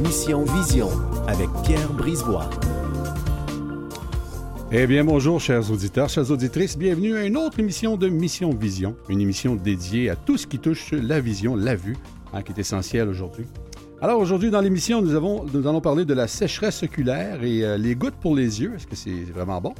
Mission 0.00 0.44
Vision 0.44 0.88
avec 1.28 1.48
Pierre 1.62 1.92
Brisebois. 1.92 2.48
Eh 4.72 4.86
bien, 4.86 5.04
bonjour, 5.04 5.40
chers 5.40 5.70
auditeurs, 5.70 6.08
chères 6.08 6.30
auditrices. 6.30 6.78
Bienvenue 6.78 7.16
à 7.16 7.26
une 7.26 7.36
autre 7.36 7.60
émission 7.60 7.98
de 7.98 8.08
Mission 8.08 8.50
Vision, 8.50 8.96
une 9.10 9.20
émission 9.20 9.56
dédiée 9.56 10.08
à 10.08 10.16
tout 10.16 10.38
ce 10.38 10.46
qui 10.46 10.58
touche 10.58 10.92
la 10.92 11.20
vision, 11.20 11.54
la 11.54 11.74
vue, 11.74 11.98
hein, 12.32 12.42
qui 12.42 12.52
est 12.52 12.58
essentielle 12.58 13.08
aujourd'hui. 13.08 13.44
Alors, 14.00 14.18
aujourd'hui, 14.18 14.50
dans 14.50 14.62
l'émission, 14.62 15.02
nous, 15.02 15.16
allons 15.16 15.80
parler 15.82 16.06
de 16.06 16.14
la 16.14 16.28
sécheresse 16.28 16.82
oculaire 16.82 17.44
et 17.44 17.62
euh, 17.62 17.76
les 17.76 17.94
gouttes 17.94 18.16
pour 18.20 18.34
les 18.34 18.62
yeux. 18.62 18.72
Est-ce 18.76 18.86
que 18.86 18.96
c'est 18.96 19.24
vraiment 19.24 19.60
bon? 19.60 19.74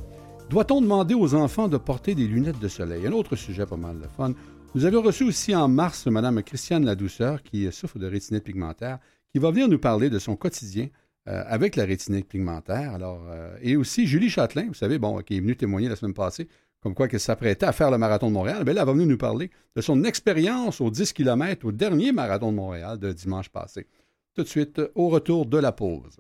Doit-on 0.50 0.82
demander 0.82 1.14
aux 1.14 1.34
enfants 1.34 1.68
de 1.68 1.78
porter 1.78 2.14
des 2.14 2.26
lunettes 2.26 2.58
de 2.58 2.68
soleil? 2.68 3.06
Un 3.06 3.12
autre 3.12 3.36
sujet 3.36 3.64
pas 3.64 3.76
mal 3.76 3.98
de 3.98 4.06
fun. 4.16 4.34
Nous 4.74 4.84
avions 4.84 5.00
reçu 5.00 5.24
aussi 5.24 5.56
en 5.56 5.66
mars 5.66 6.06
Mme 6.06 6.42
Christiane 6.42 6.84
Ladouceur, 6.84 7.42
qui 7.42 7.72
souffre 7.72 7.98
de 7.98 8.06
rétinite 8.06 8.44
pigmentaire, 8.44 8.98
qui 9.32 9.38
va 9.38 9.50
venir 9.50 9.68
nous 9.68 9.78
parler 9.78 10.10
de 10.10 10.18
son 10.18 10.36
quotidien 10.36 10.88
euh, 11.28 11.42
avec 11.46 11.76
la 11.76 11.84
rétinite 11.84 12.28
pigmentaire. 12.28 12.96
Euh, 13.00 13.56
et 13.62 13.76
aussi 13.76 14.06
Julie 14.06 14.30
Châtelain, 14.30 14.66
vous 14.68 14.74
savez, 14.74 14.98
bon, 14.98 15.18
qui 15.20 15.36
est 15.36 15.40
venue 15.40 15.56
témoigner 15.56 15.88
la 15.88 15.96
semaine 15.96 16.14
passée, 16.14 16.48
comme 16.80 16.94
quoi 16.94 17.08
qu'elle 17.08 17.20
s'apprêtait 17.20 17.66
à 17.66 17.72
faire 17.72 17.90
le 17.90 17.98
marathon 17.98 18.28
de 18.28 18.32
Montréal. 18.32 18.64
Elle 18.66 18.74
va 18.74 18.84
venir 18.86 19.06
nous 19.06 19.18
parler 19.18 19.50
de 19.76 19.80
son 19.80 20.02
expérience 20.04 20.80
aux 20.80 20.90
10 20.90 21.12
km 21.12 21.66
au 21.66 21.72
dernier 21.72 22.12
marathon 22.12 22.50
de 22.50 22.56
Montréal 22.56 22.98
de 22.98 23.12
dimanche 23.12 23.50
passé. 23.50 23.86
Tout 24.34 24.44
de 24.44 24.48
suite, 24.48 24.80
au 24.94 25.08
retour 25.08 25.46
de 25.46 25.58
la 25.58 25.72
pause. 25.72 26.18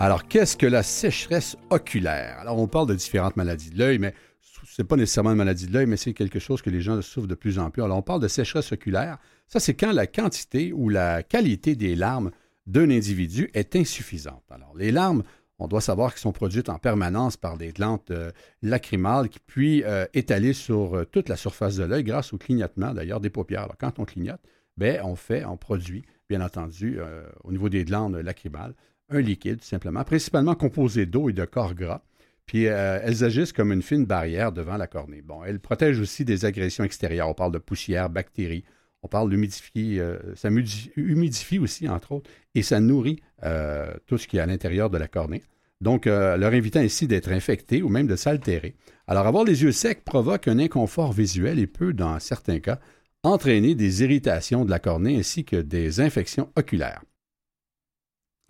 Alors, 0.00 0.28
qu'est-ce 0.28 0.56
que 0.56 0.66
la 0.66 0.84
sécheresse 0.84 1.56
oculaire? 1.70 2.38
Alors, 2.38 2.56
on 2.56 2.68
parle 2.68 2.86
de 2.86 2.94
différentes 2.94 3.34
maladies 3.34 3.70
de 3.70 3.78
l'œil, 3.78 3.98
mais 3.98 4.14
ce 4.40 4.80
n'est 4.80 4.86
pas 4.86 4.94
nécessairement 4.94 5.32
une 5.32 5.38
maladie 5.38 5.66
de 5.66 5.72
l'œil, 5.72 5.86
mais 5.86 5.96
c'est 5.96 6.12
quelque 6.12 6.38
chose 6.38 6.62
que 6.62 6.70
les 6.70 6.80
gens 6.80 7.02
souffrent 7.02 7.26
de 7.26 7.34
plus 7.34 7.58
en 7.58 7.70
plus. 7.70 7.82
Alors, 7.82 7.98
on 7.98 8.02
parle 8.02 8.20
de 8.20 8.28
sécheresse 8.28 8.70
oculaire. 8.70 9.18
Ça, 9.48 9.58
c'est 9.58 9.74
quand 9.74 9.90
la 9.90 10.06
quantité 10.06 10.72
ou 10.72 10.88
la 10.88 11.24
qualité 11.24 11.74
des 11.74 11.96
larmes 11.96 12.30
d'un 12.68 12.90
individu 12.90 13.50
est 13.54 13.74
insuffisante. 13.74 14.44
Alors, 14.50 14.72
les 14.76 14.92
larmes, 14.92 15.24
on 15.58 15.66
doit 15.66 15.80
savoir 15.80 16.12
qu'elles 16.12 16.20
sont 16.20 16.30
produites 16.30 16.68
en 16.68 16.78
permanence 16.78 17.36
par 17.36 17.58
des 17.58 17.72
glandes 17.72 17.98
euh, 18.10 18.30
lacrymales 18.62 19.28
qui 19.28 19.40
puis 19.40 19.82
euh, 19.82 20.06
étalées 20.14 20.52
sur 20.52 20.94
euh, 20.94 21.04
toute 21.06 21.28
la 21.28 21.36
surface 21.36 21.74
de 21.74 21.82
l'œil 21.82 22.04
grâce 22.04 22.32
au 22.32 22.38
clignotement 22.38 22.94
d'ailleurs 22.94 23.18
des 23.18 23.30
paupières. 23.30 23.62
Alors, 23.62 23.78
quand 23.78 23.98
on 23.98 24.04
clignote, 24.04 24.40
ben, 24.76 25.00
on 25.02 25.16
fait, 25.16 25.44
on 25.44 25.56
produit, 25.56 26.04
bien 26.28 26.40
entendu, 26.40 27.00
au 27.42 27.50
niveau 27.50 27.68
des 27.68 27.84
glandes 27.84 28.14
lacrymales, 28.14 28.74
un 29.10 29.20
liquide, 29.20 29.62
simplement, 29.62 30.04
principalement 30.04 30.54
composé 30.54 31.06
d'eau 31.06 31.28
et 31.28 31.32
de 31.32 31.44
corps 31.44 31.74
gras. 31.74 32.02
Puis 32.46 32.66
euh, 32.66 32.98
elles 33.02 33.24
agissent 33.24 33.52
comme 33.52 33.72
une 33.72 33.82
fine 33.82 34.06
barrière 34.06 34.52
devant 34.52 34.76
la 34.76 34.86
cornée. 34.86 35.22
Bon, 35.22 35.44
elles 35.44 35.60
protègent 35.60 36.00
aussi 36.00 36.24
des 36.24 36.44
agressions 36.44 36.84
extérieures. 36.84 37.28
On 37.28 37.34
parle 37.34 37.52
de 37.52 37.58
poussière, 37.58 38.08
bactéries. 38.08 38.64
On 39.02 39.08
parle 39.08 39.30
d'humidifier. 39.30 40.00
Euh, 40.00 40.18
ça 40.34 40.48
humidifie 40.96 41.58
aussi, 41.58 41.88
entre 41.88 42.12
autres, 42.12 42.30
et 42.54 42.62
ça 42.62 42.80
nourrit 42.80 43.20
euh, 43.44 43.92
tout 44.06 44.18
ce 44.18 44.26
qui 44.26 44.38
est 44.38 44.40
à 44.40 44.46
l'intérieur 44.46 44.88
de 44.88 44.98
la 44.98 45.08
cornée. 45.08 45.42
Donc, 45.80 46.06
leur 46.06 46.52
invitant 46.52 46.80
ici 46.80 47.06
d'être 47.06 47.30
infecté 47.30 47.82
ou 47.82 47.88
même 47.88 48.08
de 48.08 48.16
s'altérer. 48.16 48.74
Alors, 49.06 49.28
avoir 49.28 49.44
les 49.44 49.62
yeux 49.62 49.70
secs 49.70 50.04
provoque 50.04 50.48
un 50.48 50.58
inconfort 50.58 51.12
visuel 51.12 51.60
et 51.60 51.68
peut, 51.68 51.92
dans 51.92 52.18
certains 52.18 52.58
cas, 52.58 52.80
entraîner 53.22 53.76
des 53.76 54.02
irritations 54.02 54.64
de 54.64 54.70
la 54.70 54.80
cornée 54.80 55.16
ainsi 55.16 55.44
que 55.44 55.54
des 55.54 56.00
infections 56.00 56.50
oculaires. 56.56 57.02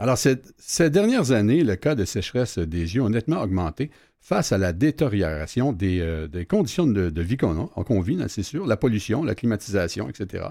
Alors, 0.00 0.16
ces 0.16 0.90
dernières 0.90 1.32
années, 1.32 1.64
le 1.64 1.74
cas 1.74 1.96
de 1.96 2.04
sécheresse 2.04 2.58
des 2.58 2.94
yeux 2.94 3.04
a 3.04 3.08
nettement 3.08 3.42
augmenté 3.42 3.90
face 4.20 4.52
à 4.52 4.58
la 4.58 4.72
détérioration 4.72 5.72
des, 5.72 6.00
euh, 6.00 6.28
conditions 6.48 6.86
de, 6.86 7.20
vie 7.20 7.36
qu'on 7.36 8.00
vit, 8.00 8.18
c'est 8.28 8.44
sûr, 8.44 8.66
la 8.66 8.76
pollution, 8.76 9.24
la 9.24 9.34
climatisation, 9.34 10.08
etc. 10.08 10.46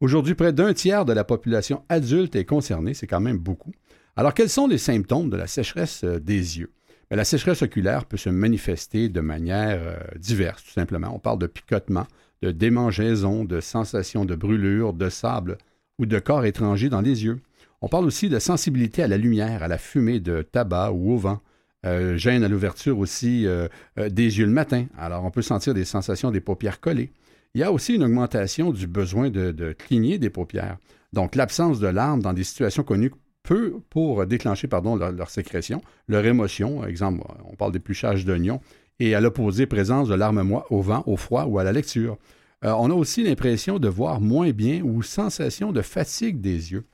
Aujourd'hui, 0.00 0.34
près 0.34 0.52
d'un 0.52 0.72
tiers 0.74 1.04
de 1.04 1.12
la 1.12 1.24
population 1.24 1.84
adulte 1.88 2.34
est 2.34 2.44
concernée, 2.44 2.94
c'est 2.94 3.06
quand 3.06 3.20
même 3.20 3.38
beaucoup. 3.38 3.72
Alors, 4.16 4.34
quels 4.34 4.48
sont 4.48 4.66
les 4.66 4.78
symptômes 4.78 5.30
de 5.30 5.36
la 5.36 5.46
sécheresse 5.46 6.02
euh, 6.02 6.18
des 6.18 6.58
yeux? 6.58 6.72
Ben, 7.08 7.16
la 7.16 7.24
sécheresse 7.24 7.62
oculaire 7.62 8.04
peut 8.04 8.16
se 8.16 8.30
manifester 8.30 9.08
de 9.08 9.20
manière 9.20 9.80
euh, 9.80 9.96
diverse, 10.16 10.64
tout 10.64 10.72
simplement. 10.72 11.14
On 11.14 11.20
parle 11.20 11.38
de 11.38 11.46
picotement, 11.46 12.06
de 12.42 12.50
démangeaison, 12.50 13.44
de 13.44 13.60
sensation 13.60 14.24
de 14.24 14.34
brûlure, 14.34 14.92
de 14.92 15.08
sable 15.08 15.56
ou 15.98 16.06
de 16.06 16.18
corps 16.18 16.44
étranger 16.44 16.88
dans 16.88 17.00
les 17.00 17.24
yeux. 17.24 17.40
On 17.80 17.88
parle 17.88 18.06
aussi 18.06 18.28
de 18.28 18.38
sensibilité 18.38 19.02
à 19.02 19.08
la 19.08 19.16
lumière, 19.16 19.62
à 19.62 19.68
la 19.68 19.78
fumée 19.78 20.20
de 20.20 20.42
tabac 20.42 20.92
ou 20.92 21.12
au 21.12 21.16
vent. 21.16 21.40
Euh, 21.86 22.16
gêne 22.16 22.42
à 22.42 22.48
l'ouverture 22.48 22.98
aussi 22.98 23.46
euh, 23.46 23.68
euh, 23.98 24.08
des 24.08 24.38
yeux 24.38 24.46
le 24.46 24.52
matin. 24.52 24.86
Alors, 24.98 25.24
on 25.24 25.30
peut 25.30 25.42
sentir 25.42 25.74
des 25.74 25.84
sensations 25.84 26.32
des 26.32 26.40
paupières 26.40 26.80
collées. 26.80 27.12
Il 27.54 27.60
y 27.60 27.64
a 27.64 27.70
aussi 27.70 27.94
une 27.94 28.02
augmentation 28.02 28.72
du 28.72 28.88
besoin 28.88 29.30
de, 29.30 29.72
cligner 29.78 30.18
des 30.18 30.28
paupières. 30.28 30.78
Donc, 31.12 31.36
l'absence 31.36 31.78
de 31.78 31.86
larmes 31.86 32.20
dans 32.20 32.32
des 32.32 32.42
situations 32.42 32.82
connues 32.82 33.12
peut, 33.44 33.76
pour 33.90 34.26
déclencher 34.26 34.66
pardon, 34.66 34.96
leur, 34.96 35.30
sécrétion, 35.30 35.80
leur 36.08 36.26
émotion, 36.26 36.84
exemple, 36.84 37.22
on 37.50 37.54
parle 37.54 37.72
d'épluchage 37.72 38.26
d'oignons, 38.26 38.60
et 38.98 39.14
à 39.14 39.20
l'opposé, 39.20 39.66
présence 39.66 40.08
de 40.08 40.14
larmes 40.14 40.60
au 40.68 40.82
vent, 40.82 41.04
au 41.06 41.16
froid 41.16 41.44
ou 41.44 41.58
à 41.58 41.64
la 41.64 41.72
lecture. 41.72 42.18
on 42.62 42.90
a 42.90 42.94
aussi 42.94 43.22
l'impression 43.22 43.78
de 43.78 43.88
voir 43.88 44.20
moins 44.20 44.50
bien 44.50 44.82
ou 44.82 45.02
sensation 45.02 45.72
de 45.72 45.80
fatigue 45.80 46.40
des 46.40 46.72
yeux. 46.72 46.84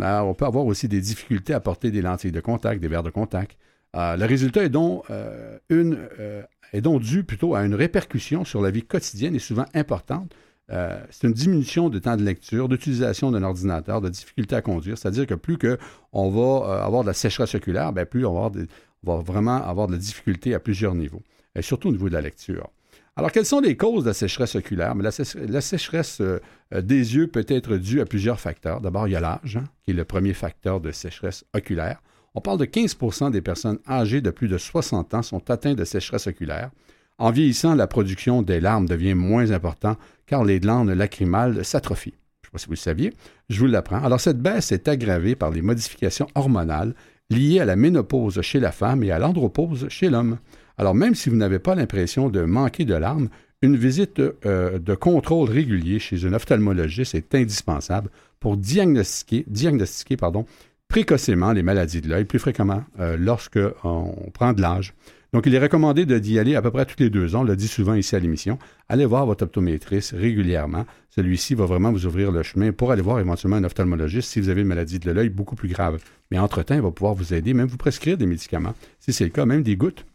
On 0.00 0.34
peut 0.34 0.46
avoir 0.46 0.66
aussi 0.66 0.88
des 0.88 1.00
difficultés 1.00 1.54
à 1.54 1.60
porter 1.60 1.90
des 1.90 2.02
lentilles 2.02 2.32
de 2.32 2.40
contact, 2.40 2.80
des 2.80 2.88
verres 2.88 3.02
de 3.02 3.10
contact. 3.10 3.56
Euh, 3.96 4.16
le 4.16 4.26
résultat 4.26 4.64
est 4.64 4.68
donc, 4.68 5.04
euh, 5.10 5.58
euh, 5.72 6.42
est 6.72 6.80
donc 6.80 7.02
dû 7.02 7.24
plutôt 7.24 7.54
à 7.54 7.64
une 7.64 7.74
répercussion 7.74 8.44
sur 8.44 8.60
la 8.60 8.70
vie 8.70 8.82
quotidienne 8.82 9.34
et 9.34 9.38
souvent 9.38 9.64
importante. 9.74 10.34
c'est 11.10 11.26
une 11.26 11.32
diminution 11.32 11.88
de 11.88 11.98
temps 11.98 12.16
de 12.16 12.22
lecture, 12.22 12.68
d'utilisation 12.68 13.30
d'un 13.30 13.42
ordinateur, 13.42 14.02
de 14.02 14.10
difficulté 14.10 14.54
à 14.54 14.60
conduire. 14.60 14.98
C'est-à-dire 14.98 15.26
que 15.26 15.34
plus 15.34 15.58
on 16.12 16.28
va 16.28 16.84
avoir 16.84 17.02
de 17.02 17.08
la 17.08 17.14
sécheresse 17.14 17.54
oculaire, 17.54 17.92
ben, 17.92 18.04
plus 18.04 18.26
on 18.26 18.34
va, 18.34 19.16
vraiment 19.22 19.62
avoir 19.64 19.86
de 19.86 19.92
la 19.92 19.98
difficulté 19.98 20.54
à 20.54 20.60
plusieurs 20.60 20.94
niveaux, 20.94 21.22
et 21.54 21.62
surtout 21.62 21.88
au 21.88 21.92
niveau 21.92 22.08
de 22.10 22.14
la 22.14 22.20
lecture. 22.20 22.68
Alors, 23.18 23.32
quelles 23.32 23.46
sont 23.46 23.58
les 23.58 23.76
causes 23.76 24.04
de 24.04 24.10
la 24.10 24.14
sécheresse 24.14 24.54
oculaire? 24.54 24.94
La, 24.94 25.10
sécheresse 25.60 26.20
euh, 26.20 26.38
euh, 26.72 26.80
des 26.80 27.16
yeux 27.16 27.26
peut 27.26 27.44
être 27.48 27.76
due 27.76 28.00
à 28.00 28.04
plusieurs 28.04 28.38
facteurs. 28.38 28.80
D'abord, 28.80 29.08
il 29.08 29.10
y 29.10 29.16
a 29.16 29.20
l'âge, 29.20 29.56
hein, 29.56 29.64
qui 29.84 29.90
est 29.90 29.94
le 29.94 30.04
premier 30.04 30.34
facteur 30.34 30.80
de 30.80 30.92
sécheresse 30.92 31.44
oculaire. 31.52 32.00
On 32.36 32.40
parle 32.40 32.58
de 32.58 32.64
15% 32.64 33.32
des 33.32 33.40
personnes 33.40 33.80
âgées 33.88 34.20
de 34.20 34.30
plus 34.30 34.46
de 34.46 34.56
60 34.56 35.14
ans 35.14 35.22
sont 35.22 35.50
atteintes 35.50 35.78
de 35.78 35.84
sécheresse 35.84 36.28
oculaire. 36.28 36.70
En 37.18 37.32
vieillissant, 37.32 37.74
la 37.74 37.88
production 37.88 38.42
des 38.42 38.60
larmes 38.60 38.86
devient 38.86 39.14
moins 39.14 39.50
importante 39.50 39.98
car 40.26 40.44
les 40.44 40.60
glandes 40.60 40.90
lacrymales 40.90 41.64
s'atrophient. 41.64 42.14
Je 42.44 42.46
ne 42.46 42.50
sais 42.50 42.52
pas 42.52 42.58
si 42.58 42.66
vous 42.66 42.72
le 42.72 42.76
saviez, 42.76 43.14
je 43.48 43.58
vous 43.58 43.66
l'apprends. 43.66 44.04
Alors, 44.04 44.20
cette 44.20 44.40
baisse 44.40 44.70
est 44.70 44.86
aggravée 44.86 45.34
par 45.34 45.50
les 45.50 45.62
modifications 45.62 46.28
hormonales 46.36 46.94
liées 47.30 47.58
à 47.58 47.64
la 47.64 47.74
ménopause 47.74 48.40
chez 48.42 48.60
la 48.60 48.70
femme 48.70 49.02
et 49.02 49.10
à 49.10 49.18
l'andropause 49.18 49.88
chez 49.88 50.08
l'homme. 50.08 50.38
Alors, 50.78 50.94
même 50.94 51.16
si 51.16 51.28
vous 51.28 51.36
n'avez 51.36 51.58
pas 51.58 51.74
l'impression 51.74 52.28
de 52.30 52.42
manquer 52.42 52.84
de 52.84 52.94
larmes, 52.94 53.28
une 53.62 53.76
visite 53.76 54.22
euh, 54.46 54.78
de 54.78 54.94
contrôle 54.94 55.50
régulier 55.50 55.98
chez 55.98 56.24
un 56.24 56.32
ophtalmologiste 56.32 57.16
est 57.16 57.34
indispensable 57.34 58.10
pour 58.38 58.56
diagnostiquer, 58.56 59.44
précocement 60.86 61.52
les 61.52 61.64
maladies 61.64 62.00
de 62.00 62.08
l'œil, 62.08 62.24
plus 62.24 62.38
fréquemment 62.38 62.84
euh, 63.00 63.16
lorsqu'on 63.18 64.30
prend 64.32 64.52
de 64.52 64.62
l'âge. 64.62 64.94
Donc, 65.32 65.46
il 65.46 65.54
est 65.54 65.58
recommandé 65.58 66.06
d'y 66.06 66.38
aller 66.38 66.54
à 66.54 66.62
peu 66.62 66.70
près 66.70 66.86
tous 66.86 67.00
les 67.00 67.10
deux 67.10 67.34
ans, 67.34 67.40
on 67.40 67.44
le 67.44 67.56
dit 67.56 67.68
souvent 67.68 67.94
ici 67.94 68.14
à 68.14 68.20
l'émission. 68.20 68.56
Allez 68.88 69.04
voir 69.04 69.26
votre 69.26 69.44
optométriste 69.44 70.14
régulièrement. 70.16 70.86
Celui-ci 71.10 71.54
va 71.54 71.66
vraiment 71.66 71.90
vous 71.90 72.06
ouvrir 72.06 72.30
le 72.30 72.44
chemin 72.44 72.70
pour 72.70 72.92
aller 72.92 73.02
voir 73.02 73.18
éventuellement 73.18 73.56
un 73.56 73.64
ophtalmologiste 73.64 74.30
si 74.30 74.40
vous 74.40 74.48
avez 74.48 74.62
une 74.62 74.68
maladie 74.68 75.00
de 75.00 75.10
l'œil 75.10 75.28
beaucoup 75.28 75.56
plus 75.56 75.68
grave. 75.68 75.98
Mais 76.30 76.38
entre-temps, 76.38 76.76
il 76.76 76.82
va 76.82 76.92
pouvoir 76.92 77.14
vous 77.14 77.34
aider, 77.34 77.52
même 77.52 77.66
vous 77.66 77.76
prescrire 77.76 78.16
des 78.16 78.26
médicaments, 78.26 78.74
si 79.00 79.12
c'est 79.12 79.24
le 79.24 79.30
cas, 79.30 79.44
même 79.44 79.64
des 79.64 79.76
gouttes 79.76 80.06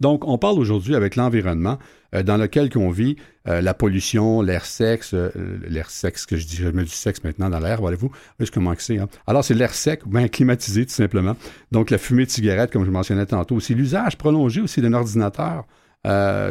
donc, 0.00 0.26
on 0.26 0.38
parle 0.38 0.58
aujourd'hui 0.58 0.94
avec 0.94 1.14
l'environnement 1.16 1.78
euh, 2.14 2.22
dans 2.22 2.38
lequel 2.38 2.70
on 2.76 2.90
vit, 2.90 3.16
euh, 3.48 3.60
la 3.60 3.74
pollution, 3.74 4.40
l'air 4.40 4.64
sexe, 4.64 5.12
euh, 5.12 5.30
l'air 5.68 5.90
sexe, 5.90 6.24
que 6.24 6.36
je 6.36 6.46
dis, 6.46 6.56
je 6.56 6.68
mets 6.68 6.84
du 6.84 6.88
sexe 6.88 7.22
maintenant 7.22 7.50
dans 7.50 7.60
l'air, 7.60 7.80
voyez-vous, 7.80 8.10
est-ce 8.40 8.50
comment 8.50 8.74
c'est? 8.78 8.98
Hein? 8.98 9.08
Alors, 9.26 9.44
c'est 9.44 9.54
l'air 9.54 9.74
sec, 9.74 10.06
bien 10.06 10.28
climatisé 10.28 10.86
tout 10.86 10.92
simplement. 10.92 11.36
Donc, 11.70 11.90
la 11.90 11.98
fumée 11.98 12.24
de 12.24 12.30
cigarette, 12.30 12.72
comme 12.72 12.86
je 12.86 12.90
mentionnais 12.90 13.26
tantôt, 13.26 13.56
aussi 13.56 13.74
l'usage 13.74 14.16
prolongé 14.16 14.62
aussi 14.62 14.80
d'un 14.80 14.94
ordinateur. 14.94 15.66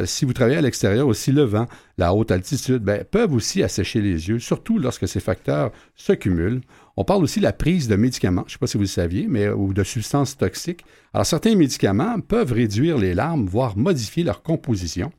si 0.04 0.24
vous 0.24 0.32
travaillez 0.32 0.58
à 0.58 0.62
l'extérieur, 0.62 1.08
aussi 1.08 1.32
le 1.32 1.42
vent, 1.42 1.66
la 1.98 2.14
haute 2.14 2.30
altitude, 2.30 2.82
ben, 2.84 3.04
peuvent 3.04 3.32
aussi 3.32 3.64
assécher 3.64 4.00
les 4.00 4.28
yeux, 4.28 4.38
surtout 4.38 4.78
lorsque 4.78 5.08
ces 5.08 5.20
facteurs 5.20 5.72
se 5.96 6.12
cumulent. 6.12 6.60
On 7.00 7.04
parle 7.04 7.24
aussi 7.24 7.38
de 7.38 7.44
la 7.44 7.54
prise 7.54 7.88
de 7.88 7.96
médicaments, 7.96 8.44
je 8.46 8.50
ne 8.50 8.52
sais 8.52 8.58
pas 8.58 8.66
si 8.66 8.76
vous 8.76 8.82
le 8.82 8.86
saviez, 8.86 9.26
mais, 9.26 9.48
ou 9.48 9.72
de 9.72 9.82
substances 9.82 10.36
toxiques. 10.36 10.84
Alors, 11.14 11.24
certains 11.24 11.56
médicaments 11.56 12.20
peuvent 12.20 12.52
réduire 12.52 12.98
les 12.98 13.14
larmes, 13.14 13.46
voire 13.46 13.74
modifier 13.78 14.22
leur 14.22 14.42
composition. 14.42 15.10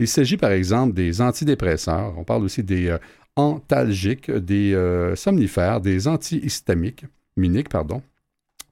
Il 0.00 0.08
s'agit 0.08 0.36
par 0.36 0.50
exemple 0.50 0.94
des 0.94 1.20
antidépresseurs, 1.20 2.18
on 2.18 2.24
parle 2.24 2.42
aussi 2.42 2.64
des 2.64 2.88
euh, 2.88 2.98
antalgiques, 3.36 4.32
des 4.32 4.74
euh, 4.74 5.14
somnifères, 5.14 5.80
des 5.80 6.08
antihistamiques, 6.08 7.04
miniques, 7.36 7.68
pardon, 7.68 8.02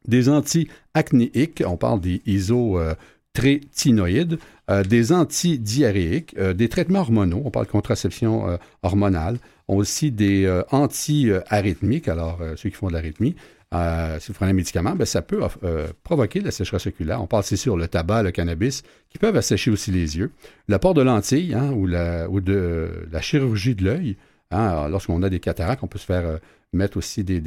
des 0.08 0.28
anti-acnéiques, 0.28 1.62
on 1.64 1.76
parle 1.76 2.00
des 2.00 2.20
isotrétinoïdes, 2.26 2.80
euh, 2.80 2.94
des 4.88 5.12
antidiarrhéiques, 5.12 6.38
des 6.38 6.68
traitements 6.68 7.00
hormonaux, 7.00 7.42
on 7.44 7.50
parle 7.50 7.66
de 7.66 7.70
contraception 7.70 8.58
hormonale, 8.82 9.38
aussi 9.68 10.10
des 10.10 10.50
anti-arythmiques, 10.70 12.08
alors 12.08 12.40
ceux 12.56 12.70
qui 12.70 12.76
font 12.76 12.88
de 12.88 12.92
l'arythmie, 12.92 13.36
euh, 13.74 14.18
si 14.20 14.28
vous 14.28 14.34
prenez 14.34 14.52
un 14.52 14.54
médicament, 14.54 14.94
ben, 14.94 15.04
ça 15.04 15.22
peut 15.22 15.40
euh, 15.64 15.88
provoquer 16.04 16.40
la 16.40 16.50
sécheresse 16.50 16.86
oculaire. 16.86 17.20
On 17.20 17.26
parle 17.26 17.42
ici 17.42 17.56
sur 17.56 17.76
le 17.76 17.88
tabac, 17.88 18.22
le 18.22 18.30
cannabis, 18.30 18.82
qui 19.10 19.18
peuvent 19.18 19.36
assécher 19.36 19.70
aussi 19.70 19.90
les 19.90 20.16
yeux. 20.16 20.30
Le 20.68 20.78
port 20.78 20.94
de 20.94 21.02
lentilles 21.02 21.54
hein, 21.54 21.72
ou, 21.72 21.88
de 21.88 23.08
la 23.10 23.20
chirurgie 23.20 23.74
de 23.74 23.84
l'œil. 23.84 24.16
Hein, 24.52 24.88
lorsqu'on 24.88 25.22
a 25.22 25.28
des 25.28 25.40
cataractes, 25.40 25.82
on 25.82 25.88
peut 25.88 25.98
se 25.98 26.06
faire 26.06 26.24
euh, 26.24 26.38
mettre 26.76 26.96
aussi 26.96 27.24
des, 27.24 27.40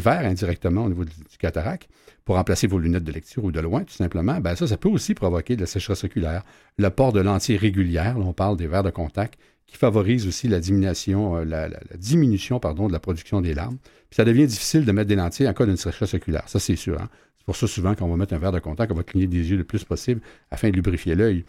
verres 0.00 0.26
indirectement 0.26 0.84
au 0.84 0.88
niveau 0.88 1.04
du, 1.04 1.12
cataracte 1.38 1.88
pour 2.24 2.36
remplacer 2.36 2.66
vos 2.66 2.78
lunettes 2.78 3.04
de 3.04 3.12
lecture 3.12 3.44
ou 3.44 3.52
de 3.52 3.60
loin, 3.60 3.84
tout 3.84 3.94
simplement. 3.94 4.40
Ben, 4.40 4.54
ça, 4.54 4.66
ça 4.66 4.76
peut 4.76 4.88
aussi 4.88 5.14
provoquer 5.14 5.56
de 5.56 5.60
la 5.60 5.66
sécheresse 5.66 6.04
oculaire. 6.04 6.42
Le 6.78 6.88
port 6.90 7.12
de 7.12 7.20
lentilles 7.20 7.56
régulières, 7.56 8.16
on 8.18 8.32
parle 8.32 8.56
des 8.56 8.66
verres 8.66 8.84
de 8.84 8.90
contact, 8.90 9.38
qui 9.66 9.76
favorise 9.76 10.26
aussi 10.26 10.48
la 10.48 10.60
diminution, 10.60 11.36
la, 11.44 11.68
diminution 11.96 12.60
pardon, 12.60 12.88
de 12.88 12.92
la 12.92 13.00
production 13.00 13.40
des 13.40 13.54
larmes 13.54 13.78
ça 14.12 14.24
devient 14.24 14.46
difficile 14.46 14.84
de 14.84 14.92
mettre 14.92 15.08
des 15.08 15.16
lentilles 15.16 15.48
en 15.48 15.54
cas 15.54 15.66
d'une 15.66 15.76
sécheresse 15.76 16.14
oculaire. 16.14 16.44
Ça, 16.46 16.60
c'est 16.60 16.76
sûr. 16.76 17.00
Hein. 17.00 17.08
C'est 17.38 17.46
pour 17.46 17.56
ça, 17.56 17.66
souvent, 17.66 17.94
quand 17.94 18.04
on 18.04 18.10
va 18.10 18.16
mettre 18.16 18.34
un 18.34 18.38
verre 18.38 18.52
de 18.52 18.60
contact, 18.60 18.92
on 18.92 18.94
va 18.94 19.02
cligner 19.02 19.26
des 19.26 19.50
yeux 19.50 19.56
le 19.56 19.64
plus 19.64 19.84
possible 19.84 20.20
afin 20.50 20.70
de 20.70 20.76
lubrifier 20.76 21.14
l'œil. 21.14 21.44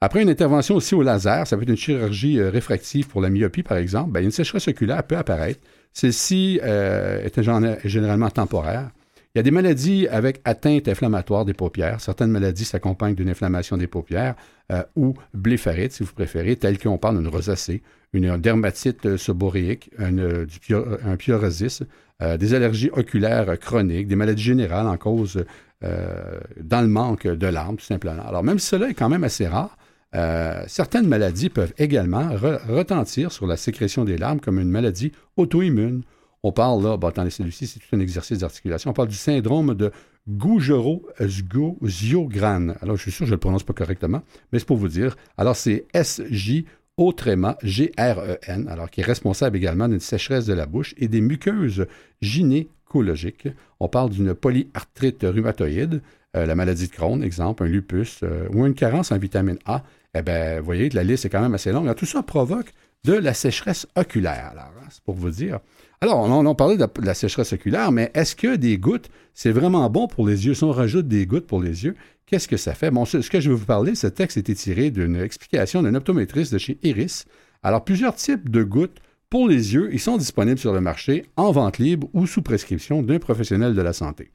Après 0.00 0.22
une 0.22 0.30
intervention 0.30 0.76
aussi 0.76 0.94
au 0.94 1.02
laser, 1.02 1.46
ça 1.46 1.56
peut 1.56 1.62
être 1.62 1.68
une 1.68 1.76
chirurgie 1.76 2.38
euh, 2.38 2.50
réfractive 2.50 3.08
pour 3.08 3.20
la 3.20 3.30
myopie, 3.30 3.62
par 3.62 3.78
exemple, 3.78 4.12
bien, 4.12 4.22
une 4.22 4.30
sécheresse 4.30 4.68
oculaire 4.68 5.02
peut 5.02 5.16
apparaître. 5.16 5.60
Celle-ci 5.94 6.60
euh, 6.62 7.24
est 7.24 7.88
généralement 7.88 8.28
temporaire. 8.28 8.90
Il 9.34 9.38
y 9.38 9.40
a 9.40 9.42
des 9.42 9.50
maladies 9.50 10.06
avec 10.08 10.40
atteinte 10.44 10.86
inflammatoire 10.86 11.44
des 11.44 11.54
paupières. 11.54 12.00
Certaines 12.00 12.30
maladies 12.30 12.64
s'accompagnent 12.64 13.16
d'une 13.16 13.30
inflammation 13.30 13.76
des 13.76 13.88
paupières 13.88 14.36
euh, 14.70 14.82
ou 14.94 15.14
blépharite, 15.32 15.92
si 15.92 16.04
vous 16.04 16.12
préférez, 16.12 16.56
telles 16.56 16.78
qu'on 16.78 16.98
parle 16.98 17.18
d'une 17.18 17.28
rosacée, 17.28 17.82
une 18.12 18.36
dermatite 18.36 19.16
seborrhéique, 19.16 19.90
un, 19.98 20.12
du 20.12 20.58
un 21.04 21.16
psoriasis, 21.16 21.82
euh, 22.22 22.36
des 22.36 22.54
allergies 22.54 22.90
oculaires 22.92 23.58
chroniques, 23.58 24.06
des 24.06 24.14
maladies 24.14 24.44
générales 24.44 24.86
en 24.86 24.96
cause 24.96 25.44
euh, 25.82 26.38
dans 26.60 26.80
le 26.80 26.86
manque 26.86 27.26
de 27.26 27.46
larmes, 27.48 27.76
tout 27.76 27.84
simplement. 27.84 28.22
Alors, 28.26 28.44
même 28.44 28.60
si 28.60 28.66
cela 28.66 28.88
est 28.88 28.94
quand 28.94 29.08
même 29.08 29.24
assez 29.24 29.48
rare, 29.48 29.76
euh, 30.14 30.62
certaines 30.66 31.08
maladies 31.08 31.48
peuvent 31.48 31.72
également 31.78 32.30
retentir 32.68 33.32
sur 33.32 33.46
la 33.46 33.56
sécrétion 33.56 34.04
des 34.04 34.16
larmes 34.16 34.40
comme 34.40 34.60
une 34.60 34.70
maladie 34.70 35.12
auto-immune. 35.36 36.02
On 36.42 36.52
parle 36.52 36.84
là, 36.84 36.96
bon, 36.96 37.08
attendez, 37.08 37.30
celui-ci, 37.30 37.66
c'est 37.66 37.80
tout 37.80 37.96
un 37.96 38.00
exercice 38.00 38.38
d'articulation. 38.38 38.90
On 38.90 38.94
parle 38.94 39.08
du 39.08 39.16
syndrome 39.16 39.74
de 39.74 39.90
Gougerot-Ziogran. 40.28 42.74
Alors, 42.80 42.96
je 42.96 43.02
suis 43.02 43.10
sûr 43.10 43.20
que 43.20 43.26
je 43.26 43.30
ne 43.30 43.36
le 43.36 43.40
prononce 43.40 43.64
pas 43.64 43.72
correctement, 43.72 44.22
mais 44.52 44.58
c'est 44.58 44.66
pour 44.66 44.76
vous 44.76 44.88
dire. 44.88 45.16
Alors, 45.36 45.56
c'est 45.56 45.86
SJ 45.94 46.64
au 46.96 47.12
tréma, 47.12 47.58
G-R-E-N, 47.62 48.68
alors 48.68 48.90
qui 48.90 49.00
est 49.00 49.04
responsable 49.04 49.56
également 49.56 49.88
d'une 49.88 50.00
sécheresse 50.00 50.46
de 50.46 50.54
la 50.54 50.66
bouche 50.66 50.94
et 50.98 51.08
des 51.08 51.20
muqueuses 51.20 51.86
gynécologiques. 52.22 53.48
On 53.80 53.88
parle 53.88 54.10
d'une 54.10 54.34
polyarthrite 54.34 55.24
rhumatoïde, 55.24 56.02
euh, 56.36 56.46
la 56.46 56.54
maladie 56.54 56.88
de 56.88 56.92
Crohn, 56.92 57.22
exemple, 57.22 57.64
un 57.64 57.66
lupus, 57.66 58.20
euh, 58.22 58.48
ou 58.52 58.66
une 58.66 58.74
carence 58.74 59.12
en 59.12 59.18
vitamine 59.18 59.58
A. 59.66 59.82
Eh 60.14 60.22
bien, 60.22 60.58
vous 60.58 60.64
voyez, 60.64 60.88
la 60.90 61.04
liste 61.04 61.24
est 61.24 61.28
quand 61.28 61.40
même 61.40 61.54
assez 61.54 61.72
longue. 61.72 61.92
tout 61.94 62.06
ça 62.06 62.22
provoque 62.22 62.72
de 63.04 63.12
la 63.12 63.34
sécheresse 63.34 63.86
oculaire. 63.96 64.50
Alors, 64.52 64.72
hein, 64.80 64.86
c'est 64.90 65.02
pour 65.02 65.14
vous 65.14 65.30
dire. 65.30 65.60
Alors, 66.00 66.18
on, 66.18 66.46
a 66.46 66.54
parlé 66.54 66.76
de 66.76 66.86
la 67.02 67.14
sécheresse 67.14 67.52
oculaire, 67.52 67.92
mais 67.92 68.10
est-ce 68.14 68.36
que 68.36 68.56
des 68.56 68.78
gouttes, 68.78 69.08
c'est 69.32 69.50
vraiment 69.50 69.88
bon 69.90 70.06
pour 70.06 70.26
les 70.26 70.46
yeux? 70.46 70.54
Si 70.54 70.64
on 70.64 70.70
rajoute 70.70 71.08
des 71.08 71.26
gouttes 71.26 71.46
pour 71.46 71.62
les 71.62 71.84
yeux, 71.84 71.94
Qu'est-ce 72.26 72.48
que 72.48 72.56
ça 72.56 72.74
fait? 72.74 72.90
Bon, 72.90 73.04
ce, 73.04 73.18
que 73.18 73.40
je 73.40 73.50
vais 73.50 73.54
vous 73.54 73.66
parler, 73.66 73.94
ce 73.94 74.06
texte 74.06 74.38
était 74.38 74.54
tiré 74.54 74.90
d'une 74.90 75.16
explication 75.16 75.82
d'un 75.82 75.94
optométriste 75.94 76.52
de 76.52 76.58
chez 76.58 76.78
Iris. 76.82 77.26
Alors, 77.62 77.84
plusieurs 77.84 78.14
types 78.14 78.48
de 78.48 78.62
gouttes 78.62 78.98
pour 79.28 79.46
les 79.46 79.74
yeux, 79.74 79.90
ils 79.92 80.00
sont 80.00 80.16
disponibles 80.16 80.58
sur 80.58 80.72
le 80.72 80.80
marché 80.80 81.26
en 81.36 81.52
vente 81.52 81.78
libre 81.78 82.08
ou 82.14 82.26
sous 82.26 82.40
prescription 82.40 83.02
d'un 83.02 83.18
professionnel 83.18 83.74
de 83.74 83.82
la 83.82 83.92
santé. 83.92 84.30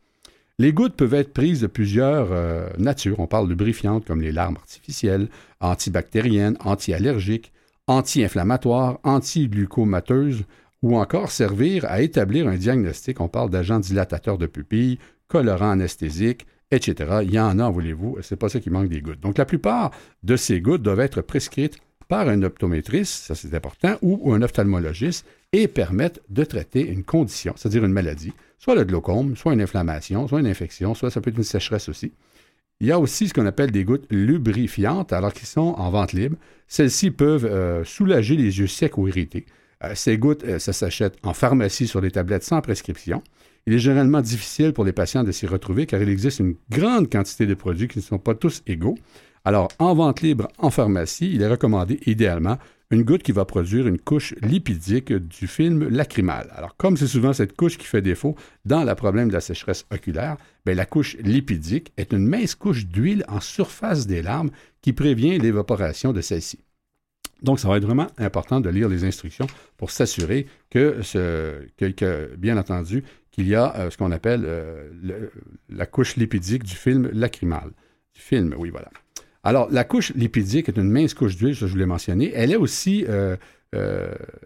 Les 0.60 0.74
gouttes 0.74 0.96
peuvent 0.96 1.14
être 1.14 1.32
prises 1.32 1.62
de 1.62 1.68
plusieurs 1.68 2.34
euh, 2.34 2.70
natures. 2.78 3.22
On 3.22 3.28
parle 3.28 3.46
de 3.46 3.52
lubrifiantes 3.52 4.06
comme 4.06 4.22
les 4.22 4.34
larmes 4.34 4.58
artificielles, 4.58 5.30
antibactériennes, 5.62 6.58
anti-allergiques, 6.60 7.54
anti-inflammatoires, 7.88 9.00
anti-glucomateuses 9.04 10.44
ou 10.82 10.98
encore 10.98 11.32
servir 11.32 11.86
à 11.86 12.02
établir 12.02 12.50
un 12.50 12.58
diagnostic. 12.58 13.22
On 13.22 13.30
parle 13.30 13.50
d'agents 13.50 13.80
dilatateurs 13.80 14.38
de 14.38 14.48
pupilles, 14.48 15.00
colorants 15.30 15.72
anesthésiques, 15.72 16.46
etc. 16.72 17.20
Il 17.24 17.32
y 17.32 17.40
en 17.40 17.58
a, 17.58 17.70
voulez-vous, 17.70 18.18
c'est 18.22 18.36
pas 18.36 18.50
ça 18.50 18.60
qui 18.60 18.70
manque 18.70 18.90
des 18.90 19.02
gouttes. 19.02 19.22
Donc, 19.22 19.38
la 19.38 19.46
plupart 19.46 19.92
de 20.24 20.36
ces 20.36 20.60
gouttes 20.60 20.82
doivent 20.82 21.00
être 21.00 21.22
prescrites 21.22 21.80
par 22.10 22.28
un 22.28 22.44
optométriste, 22.44 23.26
ça 23.26 23.36
c'est 23.36 23.54
important, 23.54 23.96
ou 24.02 24.34
un 24.34 24.42
ophtalmologiste, 24.42 25.26
et 25.54 25.68
permettent 25.68 26.22
de 26.30 26.44
traiter 26.44 26.86
une 26.86 27.04
condition, 27.04 27.54
c'est-à-dire 27.56 27.86
une 27.86 27.94
maladie, 27.94 28.34
soit 28.60 28.76
le 28.76 28.84
glaucome, 28.84 29.36
soit 29.36 29.54
une 29.54 29.62
inflammation, 29.62 30.28
soit 30.28 30.42
une 30.42 30.48
infection, 30.48 30.94
soit 30.94 31.10
ça 31.10 31.22
peut 31.22 31.32
être 31.32 31.38
une 31.38 31.44
sécheresse 31.44 31.90
aussi. 31.90 32.12
Il 32.82 32.88
y 32.88 32.92
a 32.92 33.00
aussi 33.00 33.28
ce 33.28 33.34
qu'on 33.34 33.46
appelle 33.46 33.72
des 33.72 33.84
gouttes 33.84 34.06
lubrifiantes, 34.10 35.12
alors 35.12 35.34
qu'ils 35.34 35.48
sont 35.48 35.74
en 35.78 35.90
vente 35.90 36.14
libre. 36.14 36.38
Celles-ci 36.68 37.12
peuvent 37.12 37.46
euh, 37.46 37.84
soulager 37.84 38.38
les 38.38 38.60
yeux 38.60 38.68
secs 38.68 38.98
ou 38.98 39.08
irrités. 39.08 39.46
Euh, 39.84 39.92
ces 39.96 40.18
gouttes, 40.18 40.44
euh, 40.46 40.60
ça 40.60 40.72
s'achète 40.72 41.18
en 41.24 41.34
pharmacie 41.34 41.88
sur 41.88 42.00
des 42.00 42.12
tablettes 42.12 42.44
sans 42.44 42.62
prescription. 42.62 43.22
Il 43.66 43.74
est 43.74 43.80
généralement 43.80 44.22
difficile 44.22 44.72
pour 44.72 44.86
les 44.86 44.94
patients 44.94 45.24
de 45.24 45.32
s'y 45.32 45.46
retrouver 45.46 45.86
car 45.86 46.02
il 46.02 46.10
existe 46.10 46.40
une 46.40 46.56
grande 46.70 47.12
quantité 47.12 47.46
de 47.46 47.54
produits 47.54 47.88
qui 47.88 48.00
ne 48.00 48.04
sont 48.04 48.18
pas 48.18 48.34
tous 48.34 48.64
égaux. 48.66 48.98
Alors, 49.44 49.70
en 49.80 49.94
vente 49.94 50.22
libre 50.22 50.48
en 50.58 50.70
pharmacie, 50.70 51.32
il 51.34 51.42
est 51.42 51.48
recommandé 51.48 52.00
idéalement 52.06 52.58
une 52.92 53.04
goutte 53.04 53.22
qui 53.22 53.32
va 53.32 53.46
produire 53.46 53.88
une 53.88 54.00
couche 54.00 54.34
lipidique 54.42 55.14
du 55.14 55.48
film 55.48 55.88
lacrymal. 55.90 56.50
Alors, 56.56 56.76
comme 56.76 56.98
c'est 56.98 57.08
souvent 57.08 57.34
cette 57.34 57.56
couche 57.56 57.78
qui 57.78 57.86
fait 57.86 58.02
défaut 58.02 58.36
dans 58.66 58.84
le 58.84 58.96
problème 58.96 59.28
de 59.28 59.34
la 59.34 59.42
sécheresse 59.42 59.86
oculaire, 59.92 60.38
bien, 60.66 60.74
la 60.74 60.86
couche 60.86 61.16
lipidique 61.18 61.94
est 61.98 62.14
une 62.14 62.28
mince 62.28 62.56
couche 62.56 62.88
d'huile 62.88 63.26
en 63.28 63.40
surface 63.40 64.08
des 64.08 64.22
larmes 64.22 64.50
qui 64.82 64.94
prévient 64.94 65.38
l'évaporation 65.38 66.14
de 66.14 66.22
celle-ci. 66.22 66.60
Donc, 67.44 67.60
ça 67.60 67.70
va 67.70 67.78
être 67.78 67.86
vraiment 67.86 68.08
important 68.18 68.60
de 68.60 68.70
lire 68.70 68.90
les 68.90 69.04
instructions 69.04 69.48
pour 69.78 69.92
s'assurer 69.92 70.48
que, 70.70 71.00
bien 72.38 72.58
entendu, 72.58 73.04
qu'il 73.32 73.48
y 73.48 73.56
a 73.56 73.76
euh, 73.76 73.90
ce 73.90 73.98
qu'on 73.98 74.12
appelle 74.12 74.44
euh, 74.46 75.30
la 75.70 75.86
couche 75.86 76.18
lipidique 76.18 76.64
du 76.64 76.76
film 76.76 77.10
lacrymal. 77.14 77.72
Du 78.14 78.20
film, 78.20 78.56
oui, 78.58 78.72
voilà. 78.72 78.90
Alors, 79.44 79.70
la 79.72 79.84
couche 79.84 80.14
lipidique 80.16 80.70
est 80.70 80.78
une 80.78 80.90
mince 80.90 81.14
couche 81.14 81.36
d'huile, 81.36 81.54
je 81.54 81.66
vous 81.66 81.78
l'ai 81.78 81.86
mentionné. 81.86 82.32
Elle 82.36 82.52
est 82.52 82.58
aussi, 82.58 83.06
euh, 83.08 83.38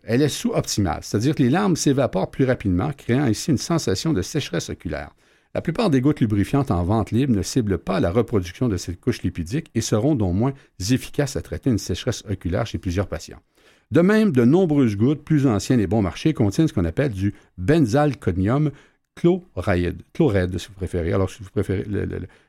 elle 0.04 0.22
est 0.22 0.30
sous-optimale, 0.30 1.00
c'est-à-dire 1.02 1.34
que 1.36 1.42
les 1.42 1.50
larmes 1.50 1.76
s'évaporent 1.76 2.30
plus 2.30 2.46
rapidement, 2.46 2.92
créant 2.92 3.26
ici 3.28 3.52
une 3.52 3.58
sensation 3.58 4.14
de 4.14 4.22
sécheresse 4.22 4.70
oculaire. 4.70 5.16
La 5.56 5.62
plupart 5.62 5.92
des 5.92 6.02
gouttes 6.02 6.20
lubrifiantes 6.20 6.72
en 6.72 6.84
vente 6.84 7.12
libre 7.12 7.36
ne 7.36 7.44
ciblent 7.44 7.78
pas 7.78 8.00
la 8.00 8.12
reproduction 8.12 8.70
de 8.70 8.78
cette 8.78 9.00
couche 9.00 9.22
lipidique 9.22 9.70
et 9.76 9.82
seront 9.82 10.16
donc 10.16 10.36
moins 10.36 10.54
efficaces 10.92 11.36
à 11.36 11.44
traiter 11.44 11.70
une 11.70 11.78
sécheresse 11.78 12.24
oculaire 12.28 12.66
chez 12.66 12.80
plusieurs 12.80 13.08
patients. 13.08 13.40
De 13.92 14.02
même, 14.02 14.32
de 14.32 14.46
nombreuses 14.46 14.98
gouttes 14.98 15.24
plus 15.24 15.46
anciennes 15.46 15.80
et 15.80 15.86
bon 15.86 16.02
marché 16.02 16.34
contiennent 16.34 16.68
ce 16.68 16.74
qu'on 16.74 16.86
appelle 16.86 17.12
du 17.12 17.36
benzalconium 17.60 18.72
chloride, 19.16 20.02
chloride 20.14 20.58
si 20.58 20.70
vous 20.70 20.74
préférez. 20.74 21.14
Alors, 21.14 21.30
si 21.30 21.44
vous 21.44 21.50
préférez 21.52 21.86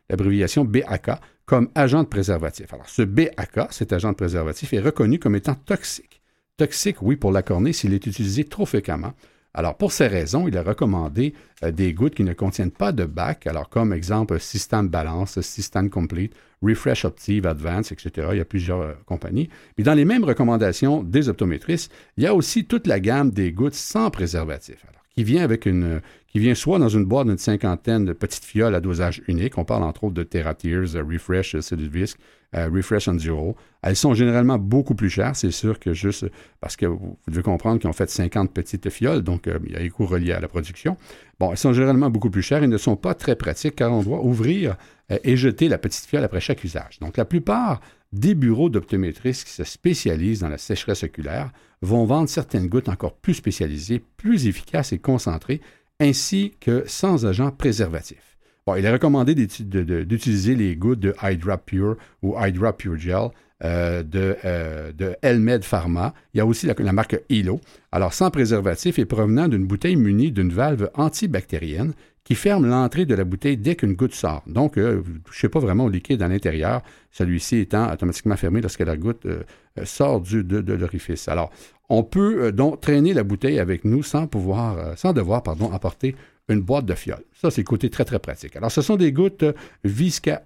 l'abréviation 0.09 0.65
BAK, 0.65 1.11
comme 1.47 1.69
agent 1.75 2.03
de 2.03 2.09
préservatif. 2.09 2.73
Alors, 2.73 2.89
ce 2.89 3.03
BAK, 3.03 3.71
cet 3.71 3.93
agent 3.93 4.11
de 4.11 4.17
préservatif, 4.17 4.73
est 4.73 4.81
reconnu 4.81 5.19
comme 5.19 5.37
étant 5.37 5.55
toxique. 5.55 6.23
Toxique, 6.57 7.03
oui, 7.03 7.17
pour 7.17 7.33
la 7.33 7.43
cornée 7.43 7.73
s'il 7.73 7.95
est 7.95 8.07
utilisé 8.07 8.45
trop 8.45 8.67
fréquemment. 8.67 9.13
Alors, 9.57 9.77
pour 9.77 9.93
ces 9.93 10.09
raisons, 10.09 10.49
il 10.49 10.59
a 10.59 10.63
recommandé 10.65 11.33
euh, 11.63 11.71
des 11.71 11.95
gouttes 11.95 12.17
qui 12.17 12.25
ne 12.25 12.33
contiennent 12.33 12.73
pas 12.73 12.91
de 12.91 13.05
BAC, 13.05 13.47
alors 13.47 13.69
comme 13.69 13.93
exemple 13.93 14.41
System 14.41 14.89
Balance, 14.89 15.41
System 15.41 15.91
Complete, 15.91 16.35
Refresh 16.61 17.05
Optive 17.05 17.47
Advance, 17.47 17.93
etc. 17.93 18.29
Il 18.33 18.39
y 18.39 18.41
a 18.41 18.45
plusieurs 18.45 18.81
euh, 18.81 18.95
compagnies. 19.07 19.49
Mais 19.79 19.85
dans 19.85 19.95
les 19.95 20.05
mêmes 20.05 20.25
recommandations 20.25 21.05
des 21.05 21.29
optométristes, 21.29 21.93
il 22.17 22.25
y 22.25 22.27
a 22.27 22.35
aussi 22.35 22.65
toute 22.65 22.89
la 22.89 22.99
gamme 22.99 23.31
des 23.31 23.53
gouttes 23.53 23.75
sans 23.75 24.11
préservatif, 24.11 24.85
qui 25.15 25.25
vient 25.25 25.43
avec 25.43 25.67
une, 25.67 26.01
qui 26.29 26.39
vient 26.39 26.55
soit 26.55 26.79
dans 26.79 26.89
une 26.89 27.05
boîte 27.05 27.29
d'une 27.29 27.39
cinquantaine 27.39 28.05
de 28.05 28.13
petites 28.13 28.45
fioles 28.45 28.75
à 28.75 28.81
dosage 28.81 29.23
unique. 29.29 29.57
On 29.59 29.65
parle 29.65 29.85
entre 29.85 30.05
autres 30.05 30.15
de 30.15 30.25
TerraTears, 30.25 30.97
Refresh, 31.09 31.61
Cedric, 31.61 32.17
euh, 32.57 32.69
Refresh 32.69 33.07
Enduro. 33.07 33.57
Elles 33.83 33.95
sont 33.95 34.15
généralement 34.15 34.59
beaucoup 34.59 34.95
plus 34.95 35.11
chères, 35.11 35.37
c'est 35.37 35.53
sûr 35.53 35.79
que 35.79 35.93
juste 35.93 36.27
parce 36.61 36.77
que 36.77 36.87
vous, 36.87 37.17
devez 37.29 37.43
comprendre 37.43 37.81
qu'ils 37.81 37.89
ont 37.89 37.95
fait 37.95 38.11
50 38.11 38.53
petites 38.53 38.91
fioles, 38.91 39.23
donc 39.23 39.47
euh, 39.47 39.59
il 39.65 39.73
y 39.73 39.77
a 39.77 39.81
des 39.81 39.91
coûts 39.91 40.07
reliés 40.07 40.33
à 40.33 40.41
la 40.41 40.49
production. 40.49 40.97
Bon, 41.39 41.53
elles 41.53 41.59
sont 41.59 41.73
généralement 41.73 42.11
beaucoup 42.11 42.31
plus 42.31 42.43
chères 42.43 42.63
et 42.63 42.67
ne 42.67 42.79
sont 42.79 42.97
pas 42.97 43.15
très 43.15 43.37
pratiques 43.37 43.77
car 43.77 43.93
on 43.93 44.03
doit 44.03 44.25
ouvrir 44.25 44.77
et 45.23 45.37
jeter 45.37 45.69
la 45.69 45.77
petite 45.77 46.07
fiole 46.07 46.25
après 46.25 46.41
chaque 46.41 46.65
usage. 46.65 46.99
Donc 47.01 47.19
la 47.19 47.27
plupart 47.27 47.81
des 48.15 48.35
bureaux 48.35 48.71
d'optométristes 48.71 49.45
qui 49.45 49.53
se 49.53 49.65
spécialisent 49.65 50.41
dans 50.41 50.49
la 50.49 50.59
sécheresse 50.59 51.03
oculaire 51.03 51.51
vont 51.83 52.05
vendre 52.05 52.29
certaines 52.29 52.69
gouttes 52.69 52.89
encore 52.89 53.17
plus 53.17 53.35
spécialisées, 53.35 54.03
plus 54.17 54.47
efficaces 54.47 54.93
et 54.93 54.99
concentrées, 54.99 55.61
ainsi 56.01 56.55
que 56.61 56.85
sans 56.87 57.27
agent 57.27 57.51
préservatif. 57.51 58.39
Bon, 58.67 58.77
il 58.77 58.85
est 58.85 58.93
recommandé 58.93 59.35
d'utiliser 59.35 60.55
les 60.55 60.77
gouttes 60.77 61.01
de 61.01 61.15
Hydra 61.23 61.59
Pure 61.59 61.97
ou 62.23 62.35
Hydra 62.39 62.75
Pure 62.75 62.97
Gel 62.97 63.29
euh, 63.63 64.03
de, 64.03 64.37
euh, 64.45 64.93
de, 64.93 65.15
Elmed 65.23 65.63
Pharma. 65.63 66.13
Il 66.35 66.39
y 66.39 66.41
a 66.41 66.47
aussi 66.47 66.67
la, 66.67 66.93
marque 66.93 67.21
Hilo. 67.29 67.61
Alors, 67.93 68.13
sans 68.13 68.31
préservatif 68.31 68.99
et 68.99 69.05
provenant 69.05 69.47
d'une 69.47 69.65
bouteille 69.65 69.95
munie 69.95 70.33
d'une 70.33 70.53
valve 70.53 70.91
antibactérienne 70.95 71.93
qui 72.25 72.35
ferme 72.35 72.67
l'entrée 72.67 73.07
de 73.07 73.15
la 73.15 73.23
bouteille 73.23 73.57
dès 73.57 73.77
qu'une 73.77 73.95
goutte 73.95 74.15
sort. 74.15 74.43
Donc, 74.49 74.77
vous 74.77 75.13
ne 75.13 75.19
touchez 75.19 75.49
pas 75.49 75.61
vraiment 75.61 75.85
au 75.85 75.89
liquide 75.89 76.21
à 76.23 76.29
l'intérieur, 76.29 76.83
celui-ci 77.13 77.59
étant 77.59 77.93
automatiquement 77.93 78.37
fermé 78.37 78.61
lorsque 78.61 78.81
la 78.81 78.97
goutte 78.97 79.25
euh, 79.27 79.45
euh, 79.79 79.85
sort 79.85 80.21
du, 80.21 80.43
de, 80.43 80.73
l'orifice. 80.73 81.29
Alors, 81.29 81.53
on 81.89 82.03
peut 82.03 82.51
donc 82.51 82.81
traîner 82.81 83.15
la 83.15 83.23
bouteille 83.23 83.61
avec 83.61 83.85
nous 83.85 84.03
sans 84.03 84.27
pouvoir, 84.27 84.99
sans 84.99 85.13
devoir, 85.13 85.43
pardon, 85.43 85.71
apporter 85.71 86.17
une 86.49 86.61
boîte 86.61 86.87
de 86.87 86.95
fiole. 86.95 87.23
Ça, 87.33 87.51
c'est 87.51 87.61
le 87.61 87.67
côté 87.67 87.89
très, 87.89 88.05
très 88.05 88.19
pratique. 88.19 88.57
Alors, 88.57 88.73
ce 88.73 88.83
sont 88.83 88.97
des 88.97 89.13
gouttes 89.13 89.45
Visca, 89.85 90.45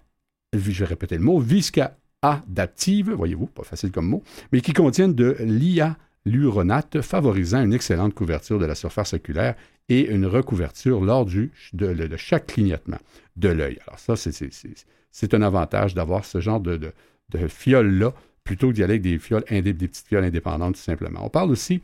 je 0.53 0.59
vais 0.59 0.85
répéter 0.85 1.17
le 1.17 1.23
mot, 1.23 1.39
Visca 1.39 1.97
adaptive, 2.23 3.11
voyez-vous, 3.13 3.47
pas 3.47 3.63
facile 3.63 3.91
comme 3.91 4.09
mot, 4.09 4.23
mais 4.53 4.61
qui 4.61 4.73
contiennent 4.73 5.15
de 5.15 5.37
l'uronate, 6.25 7.01
favorisant 7.01 7.63
une 7.63 7.73
excellente 7.73 8.15
couverture 8.15 8.59
de 8.59 8.67
la 8.67 8.75
surface 8.75 9.15
oculaire 9.15 9.55
et 9.89 10.09
une 10.09 10.27
recouverture 10.27 11.01
lors 11.01 11.25
du, 11.25 11.51
de, 11.73 12.17
chaque 12.17 12.49
clignotement 12.49 12.99
de 13.37 13.49
l'œil. 13.49 13.79
Alors 13.87 13.99
ça, 13.99 14.15
c'est 15.11 15.35
un 15.35 15.43
avantage 15.43 15.95
d'avoir 15.95 16.25
ce 16.25 16.41
genre 16.41 16.61
de, 16.61 16.77
de, 16.77 17.49
fiole-là 17.49 18.13
plutôt 18.45 18.69
que 18.69 18.75
d'y 18.75 18.83
aller 18.83 18.95
avec 18.95 19.03
des, 19.03 19.19
fioles 19.19 19.45
des 19.49 19.73
petites 19.75 20.07
fioles 20.07 20.25
indépendantes 20.25 20.75
tout 20.75 20.81
simplement. 20.81 21.21
On 21.25 21.31
parle 21.31 21.51
aussi 21.51 21.81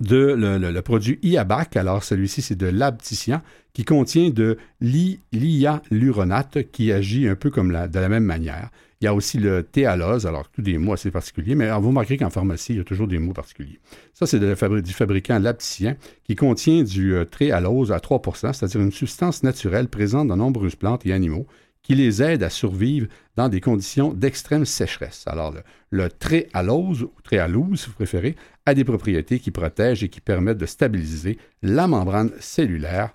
de 0.00 0.34
le, 0.36 0.80
produit 0.80 1.18
IABAC. 1.22 1.76
Alors, 1.76 2.02
celui-ci, 2.04 2.42
c'est 2.42 2.56
de 2.56 2.66
l'abtician 2.66 3.40
qui 3.72 3.84
contient 3.84 4.30
de 4.30 4.58
l'hyaluronate 4.80 6.70
qui 6.72 6.92
agit 6.92 7.28
un 7.28 7.36
peu 7.36 7.50
comme 7.50 7.68
de 7.68 7.98
la 7.98 8.08
même 8.08 8.24
manière. 8.24 8.70
Il 9.02 9.06
y 9.06 9.08
a 9.08 9.14
aussi 9.14 9.38
le 9.38 9.64
théalose, 9.64 10.28
alors 10.28 10.48
tous 10.48 10.62
des 10.62 10.78
mots 10.78 10.92
assez 10.92 11.10
particuliers, 11.10 11.56
mais 11.56 11.68
vous 11.80 11.88
remarquerez 11.88 12.18
qu'en 12.18 12.30
pharmacie, 12.30 12.74
il 12.74 12.78
y 12.78 12.80
a 12.80 12.84
toujours 12.84 13.08
des 13.08 13.18
mots 13.18 13.32
particuliers. 13.32 13.80
Ça, 14.14 14.26
c'est 14.26 14.38
du 14.38 14.92
fabricant 14.92 15.40
Lapticien 15.40 15.96
qui 16.22 16.36
contient 16.36 16.84
du 16.84 17.12
euh, 17.12 17.24
à 17.24 17.60
3% 17.60 18.52
c'est-à-dire 18.52 18.80
une 18.80 18.92
substance 18.92 19.42
naturelle 19.42 19.88
présente 19.88 20.28
dans 20.28 20.36
nombreuses 20.36 20.76
plantes 20.76 21.04
et 21.04 21.12
animaux 21.12 21.48
qui 21.82 21.96
les 21.96 22.22
aide 22.22 22.44
à 22.44 22.50
survivre 22.50 23.08
dans 23.34 23.48
des 23.48 23.60
conditions 23.60 24.14
d'extrême 24.14 24.64
sécheresse. 24.64 25.24
Alors, 25.26 25.52
le, 25.90 26.08
le 26.08 26.72
ou 26.72 27.10
tréalouse, 27.24 27.80
si 27.80 27.86
vous 27.88 27.94
préférez, 27.94 28.36
a 28.66 28.74
des 28.74 28.84
propriétés 28.84 29.40
qui 29.40 29.50
protègent 29.50 30.04
et 30.04 30.08
qui 30.08 30.20
permettent 30.20 30.58
de 30.58 30.66
stabiliser 30.66 31.38
la 31.60 31.88
membrane 31.88 32.30
cellulaire. 32.38 33.12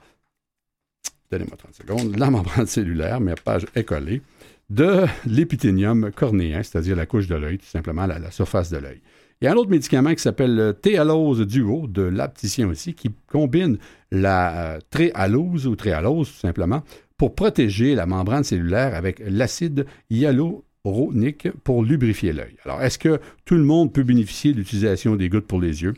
Donnez-moi 1.32 1.56
30 1.56 1.76
secondes. 1.76 2.18
La 2.18 2.30
membrane 2.30 2.68
cellulaire, 2.68 3.22
ma 3.22 3.36
page 3.36 3.66
est 3.74 3.86
collée 3.86 4.22
de 4.70 5.06
l'épithénium 5.26 6.12
cornéen, 6.12 6.62
c'est-à-dire 6.64 6.96
la 6.96 7.06
couche 7.06 7.28
de 7.28 7.36
l'œil, 7.36 7.58
tout 7.58 7.66
simplement 7.66 8.06
la, 8.06 8.32
surface 8.32 8.70
de 8.70 8.78
l'œil. 8.78 9.02
Il 9.42 9.46
y 9.46 9.48
a 9.48 9.52
un 9.52 9.56
autre 9.56 9.70
médicament 9.70 10.14
qui 10.14 10.22
s'appelle 10.22 10.56
le 10.56 10.74
théalose 10.74 11.46
duo 11.46 11.88
de 11.88 12.02
l'apticien 12.02 12.68
aussi, 12.68 12.94
qui 12.94 13.12
combine 13.28 13.78
la 14.12 14.76
euh, 14.76 14.80
tréalose 14.90 15.68
ou 15.68 15.76
tréalose 15.76 16.32
tout 16.32 16.40
simplement 16.40 16.84
pour 17.18 17.36
protéger 17.36 17.96
la 17.96 18.06
membrane 18.06 18.44
cellulaire 18.44 18.96
avec 18.96 19.22
l'acide 19.26 19.86
hyaluronique 20.10 21.50
pour 21.64 21.84
lubrifier 21.84 22.34
l'œil. 22.34 22.56
Alors, 22.66 22.82
est-ce 22.82 22.98
que 22.98 23.20
tout 23.46 23.56
le 23.56 23.64
monde 23.64 23.94
peut 23.94 24.04
bénéficier 24.04 24.54
de 24.54 24.58
l'utilisation 24.58 25.16
des 25.16 25.30
gouttes 25.30 25.48
pour 25.48 25.62
les 25.62 25.84
yeux? 25.84 25.94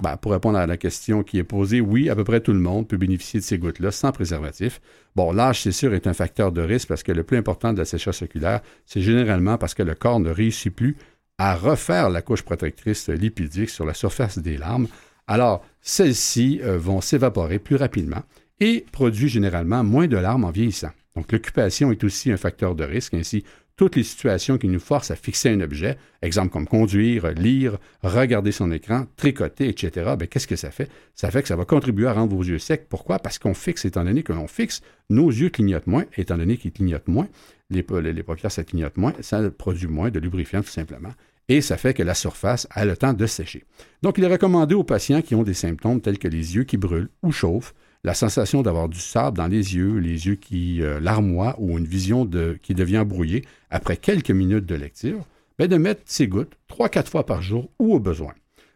Ben, 0.00 0.16
pour 0.16 0.32
répondre 0.32 0.58
à 0.58 0.66
la 0.66 0.76
question 0.76 1.24
qui 1.24 1.38
est 1.38 1.44
posée, 1.44 1.80
oui, 1.80 2.08
à 2.08 2.14
peu 2.14 2.22
près 2.22 2.40
tout 2.40 2.52
le 2.52 2.60
monde 2.60 2.86
peut 2.86 2.96
bénéficier 2.96 3.40
de 3.40 3.44
ces 3.44 3.58
gouttes-là 3.58 3.90
sans 3.90 4.12
préservatif. 4.12 4.80
Bon, 5.16 5.32
l'âge, 5.32 5.62
c'est 5.62 5.72
sûr, 5.72 5.92
est 5.92 6.06
un 6.06 6.12
facteur 6.12 6.52
de 6.52 6.60
risque 6.60 6.88
parce 6.88 7.02
que 7.02 7.10
le 7.10 7.24
plus 7.24 7.36
important 7.36 7.72
de 7.72 7.78
la 7.78 7.84
sécheresse 7.84 8.22
oculaire, 8.22 8.60
c'est 8.86 9.00
généralement 9.00 9.58
parce 9.58 9.74
que 9.74 9.82
le 9.82 9.94
corps 9.94 10.20
ne 10.20 10.30
réussit 10.30 10.74
plus 10.74 10.96
à 11.38 11.56
refaire 11.56 12.10
la 12.10 12.22
couche 12.22 12.42
protectrice 12.42 13.08
lipidique 13.08 13.70
sur 13.70 13.84
la 13.84 13.94
surface 13.94 14.38
des 14.38 14.56
larmes. 14.56 14.86
Alors, 15.26 15.64
celles-ci 15.82 16.60
euh, 16.62 16.78
vont 16.78 17.00
s'évaporer 17.00 17.58
plus 17.58 17.76
rapidement 17.76 18.22
et 18.60 18.84
produisent 18.92 19.32
généralement 19.32 19.82
moins 19.82 20.06
de 20.06 20.16
larmes 20.16 20.44
en 20.44 20.50
vieillissant. 20.50 20.90
Donc, 21.16 21.32
l'occupation 21.32 21.90
est 21.90 22.04
aussi 22.04 22.30
un 22.30 22.36
facteur 22.36 22.76
de 22.76 22.84
risque. 22.84 23.14
Ainsi, 23.14 23.44
toutes 23.78 23.94
les 23.94 24.02
situations 24.02 24.58
qui 24.58 24.68
nous 24.68 24.80
forcent 24.80 25.12
à 25.12 25.16
fixer 25.16 25.48
un 25.48 25.60
objet, 25.60 25.96
exemple 26.20 26.50
comme 26.50 26.66
conduire, 26.66 27.28
lire, 27.28 27.78
regarder 28.02 28.50
son 28.50 28.72
écran, 28.72 29.06
tricoter, 29.16 29.68
etc., 29.68 30.14
ben, 30.18 30.26
qu'est-ce 30.26 30.48
que 30.48 30.56
ça 30.56 30.72
fait? 30.72 30.90
Ça 31.14 31.30
fait 31.30 31.42
que 31.42 31.48
ça 31.48 31.54
va 31.56 31.64
contribuer 31.64 32.08
à 32.08 32.12
rendre 32.12 32.34
vos 32.34 32.42
yeux 32.42 32.58
secs. 32.58 32.88
Pourquoi? 32.88 33.20
Parce 33.20 33.38
qu'on 33.38 33.54
fixe, 33.54 33.84
étant 33.84 34.04
donné 34.04 34.24
que 34.24 34.32
l'on 34.32 34.48
fixe, 34.48 34.82
nos 35.10 35.30
yeux 35.30 35.48
clignotent 35.48 35.86
moins, 35.86 36.04
étant 36.16 36.36
donné 36.36 36.56
qu'ils 36.56 36.72
clignotent 36.72 37.06
moins, 37.06 37.28
les, 37.70 37.84
les 38.12 38.22
paupières, 38.24 38.50
ça 38.50 38.64
clignote 38.64 38.96
moins, 38.96 39.14
ça 39.20 39.48
produit 39.48 39.86
moins 39.86 40.10
de 40.10 40.18
lubrifiant, 40.18 40.60
tout 40.62 40.68
simplement. 40.68 41.12
Et 41.48 41.60
ça 41.60 41.76
fait 41.76 41.94
que 41.94 42.02
la 42.02 42.14
surface 42.14 42.66
a 42.72 42.84
le 42.84 42.96
temps 42.96 43.12
de 43.12 43.26
sécher. 43.26 43.64
Donc, 44.02 44.18
il 44.18 44.24
est 44.24 44.28
recommandé 44.28 44.74
aux 44.74 44.84
patients 44.84 45.22
qui 45.22 45.36
ont 45.36 45.44
des 45.44 45.54
symptômes 45.54 46.00
tels 46.00 46.18
que 46.18 46.28
les 46.28 46.56
yeux 46.56 46.64
qui 46.64 46.76
brûlent 46.76 47.08
ou 47.22 47.30
chauffent, 47.30 47.74
la 48.04 48.14
sensation 48.14 48.62
d'avoir 48.62 48.88
du 48.88 48.98
sable 48.98 49.36
dans 49.36 49.46
les 49.46 49.74
yeux, 49.74 49.98
les 49.98 50.26
yeux 50.26 50.36
qui 50.36 50.82
euh, 50.82 51.00
larmoient 51.00 51.56
ou 51.58 51.78
une 51.78 51.86
vision 51.86 52.28
qui 52.62 52.74
devient 52.74 53.04
brouillée 53.06 53.44
après 53.70 53.96
quelques 53.96 54.30
minutes 54.30 54.66
de 54.66 54.74
lecture, 54.74 55.24
ben 55.58 55.68
de 55.68 55.76
mettre 55.76 56.02
ces 56.04 56.28
gouttes 56.28 56.56
trois, 56.68 56.88
quatre 56.88 57.10
fois 57.10 57.26
par 57.26 57.42
jour 57.42 57.70
ou 57.78 57.94
au 57.94 57.98
besoin. 57.98 58.32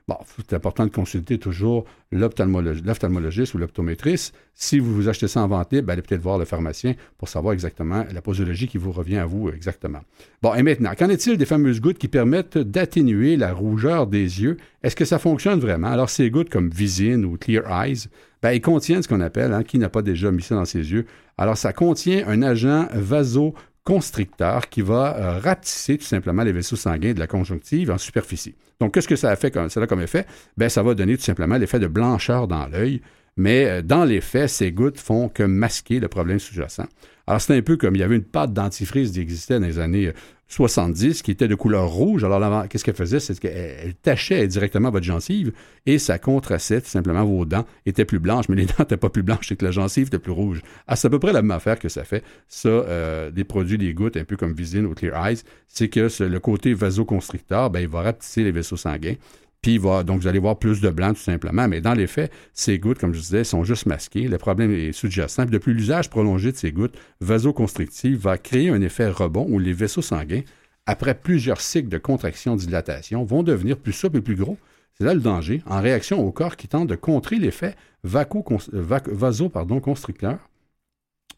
Bon, 0.09 0.17
c'est 0.37 0.55
important 0.55 0.85
de 0.85 0.91
consulter 0.91 1.39
toujours 1.39 1.85
l'ophtalmologiste 2.11 3.55
ou 3.55 3.59
l'optométriste. 3.59 4.35
Si 4.55 4.81
vous 4.81 4.93
vous 4.95 5.09
achetez 5.09 5.29
ça 5.29 5.43
en 5.43 5.49
vente 5.49 5.73
allez 5.73 6.03
peut-être 6.03 6.21
voir 6.21 6.39
le 6.39 6.45
pharmacien 6.45 6.95
pour 7.19 7.29
savoir 7.29 7.55
exactement 7.55 8.05
la 8.13 8.21
posologie 8.21 8.67
qui 8.67 8.79
vous 8.79 8.93
revient 8.93 9.19
à 9.19 9.27
vous 9.27 9.49
exactement. 9.51 10.01
Bon, 10.43 10.55
et 10.55 10.63
maintenant, 10.63 10.93
qu'en 10.99 11.09
est-il 11.09 11.37
des 11.37 11.47
fameuses 11.47 11.81
gouttes 11.81 11.99
qui 11.99 12.09
permettent 12.09 12.59
d'atténuer 12.59 13.37
la 13.37 13.53
rougeur 13.53 14.07
des 14.09 14.43
yeux? 14.43 14.57
Est-ce 14.83 14.97
que 14.97 15.05
ça 15.05 15.19
fonctionne 15.19 15.61
vraiment? 15.61 15.89
Alors, 15.89 16.11
ces 16.11 16.31
gouttes 16.31 16.51
comme 16.51 16.69
Visine 16.69 17.25
ou 17.25 17.37
Clear 17.37 17.63
Eyes, 17.71 18.09
ben, 18.43 18.51
ils 18.51 18.61
contiennent 18.61 19.03
ce 19.03 19.09
qu'on 19.09 19.21
appelle, 19.21 19.53
hein, 19.53 19.63
qui 19.63 19.79
n'a 19.79 19.89
pas 19.89 20.03
déjà 20.03 20.33
mis 20.33 20.43
ça 20.43 20.57
dans 20.57 20.65
ses 20.65 20.91
yeux, 20.91 21.07
alors 21.39 21.57
ça 21.57 21.73
contient 21.73 22.27
un 22.27 22.43
agent 22.43 22.89
vaso 22.93 23.55
constricteur 23.85 24.69
qui 24.69 24.83
va 24.83 25.17
euh, 25.17 25.39
rapetisser 25.39 25.99
tout 25.99 26.05
simplement 26.05 26.45
les 26.45 26.53
vaisseaux 26.53 26.77
sanguins 26.77 27.13
de 27.13 27.19
la 27.19 27.27
conjonctive 27.27 27.91
en 27.91 27.99
superficie. 27.99 28.55
Donc, 28.81 28.95
qu'est-ce 28.95 29.09
que 29.09 29.17
ça 29.17 29.31
a 29.31 29.37
fait 29.37 29.51
comme, 29.51 29.69
comme 29.69 30.01
effet? 30.01 30.27
Ben, 30.57 30.69
ça 30.69 30.83
va 30.83 30.95
donner 30.95 31.17
tout 31.17 31.25
simplement 31.25 31.57
l'effet 31.57 31.81
de 31.81 31.87
blancheur 31.87 32.49
dans 32.49 32.67
l'œil, 32.67 33.03
mais 33.37 33.67
euh, 33.67 33.83
dans 33.83 34.05
les 34.05 34.21
faits, 34.21 34.49
ces 34.49 34.73
gouttes 34.73 34.99
font 34.99 35.29
que 35.29 35.43
masquer 35.43 36.01
le 36.01 36.09
problème 36.09 36.39
sous-jacent. 36.39 36.87
Alors, 37.27 37.41
c'est 37.41 37.57
un 37.57 37.63
peu 37.63 37.77
comme 37.77 37.95
il 37.97 38.01
y 38.01 38.05
avait 38.05 38.17
une 38.17 38.25
pâte 38.25 38.53
dentifrice 38.53 39.13
qui 39.13 39.21
existait 39.21 39.59
dans 39.59 39.67
les 39.67 39.79
années 39.79 40.13
70 40.53 41.23
qui 41.23 41.31
était 41.31 41.49
de 41.49 41.55
couleur 41.55 41.89
rouge. 41.89 42.25
Alors, 42.25 42.69
qu'est-ce 42.69 42.85
qu'elle 42.85 42.95
faisait? 42.95 43.21
C'est 43.21 43.39
qu'elle 43.39 43.95
tachait 44.03 44.47
directement 44.47 44.91
votre 44.91 45.05
gencive 45.05 45.53
et 45.87 45.99
ça 45.99 46.19
contrastait 46.19 46.83
tout 46.83 46.89
simplement 46.89 47.25
vos 47.25 47.47
dents 47.47 47.65
étaient 47.87 48.05
plus 48.05 48.19
blanches, 48.19 48.51
mais 48.51 48.57
les 48.57 48.67
dents 48.67 48.75
n'étaient 48.81 48.99
pas 48.99 49.09
plus 49.09 49.23
blanches, 49.23 49.49
c'est 49.49 49.57
que 49.57 49.65
la 49.65 49.71
gencive 49.71 50.09
était 50.09 50.19
plus 50.19 50.33
rouge. 50.33 50.61
Ah, 50.87 50.97
c'est 50.97 51.07
à 51.07 51.11
peu 51.11 51.19
près 51.19 51.33
la 51.33 51.41
même 51.41 51.53
affaire 51.53 51.79
que 51.79 51.89
ça 51.89 52.05
fait. 52.05 52.23
Ça, 52.49 52.69
euh, 52.69 53.31
des 53.31 53.45
produits, 53.45 53.79
des 53.79 53.95
gouttes, 53.95 54.19
un 54.19 54.25
peu 54.25 54.37
comme 54.37 54.53
Visine 54.53 54.85
ou 54.85 54.95
Clear 54.95 55.27
Eyes, 55.27 55.39
c'est 55.69 55.89
que 55.89 56.09
le 56.23 56.41
côté 56.41 56.75
vasoconstricteur, 56.75 57.71
ben, 57.71 57.81
il 57.81 57.89
va 57.89 58.03
rapetisser 58.03 58.45
les 58.45 58.53
vaisseaux 58.53 58.77
sanguins. 58.77 59.15
Puis 59.63 59.79
vous 59.79 60.27
allez 60.27 60.41
voir 60.41 60.59
plus 60.59 60.81
de 60.81 60.91
blanc 60.91 61.15
tout 61.15 61.21
simplement, 61.21 61.69
mais 61.69 61.81
dans 61.81 61.95
les 61.95 62.09
faits, 62.09 62.33
ces 62.53 62.81
gouttes, 62.81 62.99
comme 62.99 63.15
je 63.15 63.21
disais, 63.21 63.45
sont 63.45 63.63
juste 63.63 63.87
masquées. 63.87 64.27
Le 64.27 64.37
problème 64.37 64.73
est 64.73 64.91
sous-jacent. 64.91 65.47
De 65.47 65.59
plus, 65.59 65.73
l'usage 65.73 66.11
prolongé 66.11 66.51
de 66.51 66.57
ces 66.57 66.73
gouttes 66.73 66.99
vasoconstrictives 67.21 68.19
va 68.19 68.39
créer 68.39 68.71
un 68.71 68.83
effet 68.83 69.09
rebond 69.09 69.47
où 69.49 69.61
les 69.61 69.73
vaisseaux 69.73 70.03
sanguins, 70.03 70.43
après 70.87 71.15
plusieurs 71.15 71.61
cycles 71.61 71.89
de 71.89 71.99
contraction-dilatation, 71.99 73.23
vont 73.23 73.45
devenir 73.45 73.79
plus 73.79 73.93
souples 73.93 74.19
et 74.19 74.21
plus 74.21 74.35
gros. 74.35 74.59
C'est 74.99 75.05
là 75.05 75.15
le 75.15 75.21
danger, 75.21 75.63
en 75.67 75.81
réaction 75.81 76.27
au 76.27 76.33
corps 76.33 76.57
qui 76.57 76.67
tente 76.67 76.89
de 76.89 76.97
contrer 76.97 77.37
l'effet 77.37 77.77
vasoconstricteur 78.03 80.41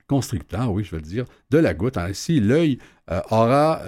constricteur, 0.07 0.73
oui, 0.73 0.85
je 0.85 0.91
vais 0.91 0.99
le 0.99 1.03
dire, 1.03 1.25
de 1.51 1.59
la 1.59 1.75
goutte. 1.75 1.97
Ainsi, 1.97 2.41
l'œil 2.41 2.79
euh, 3.11 3.21
aura 3.31 3.83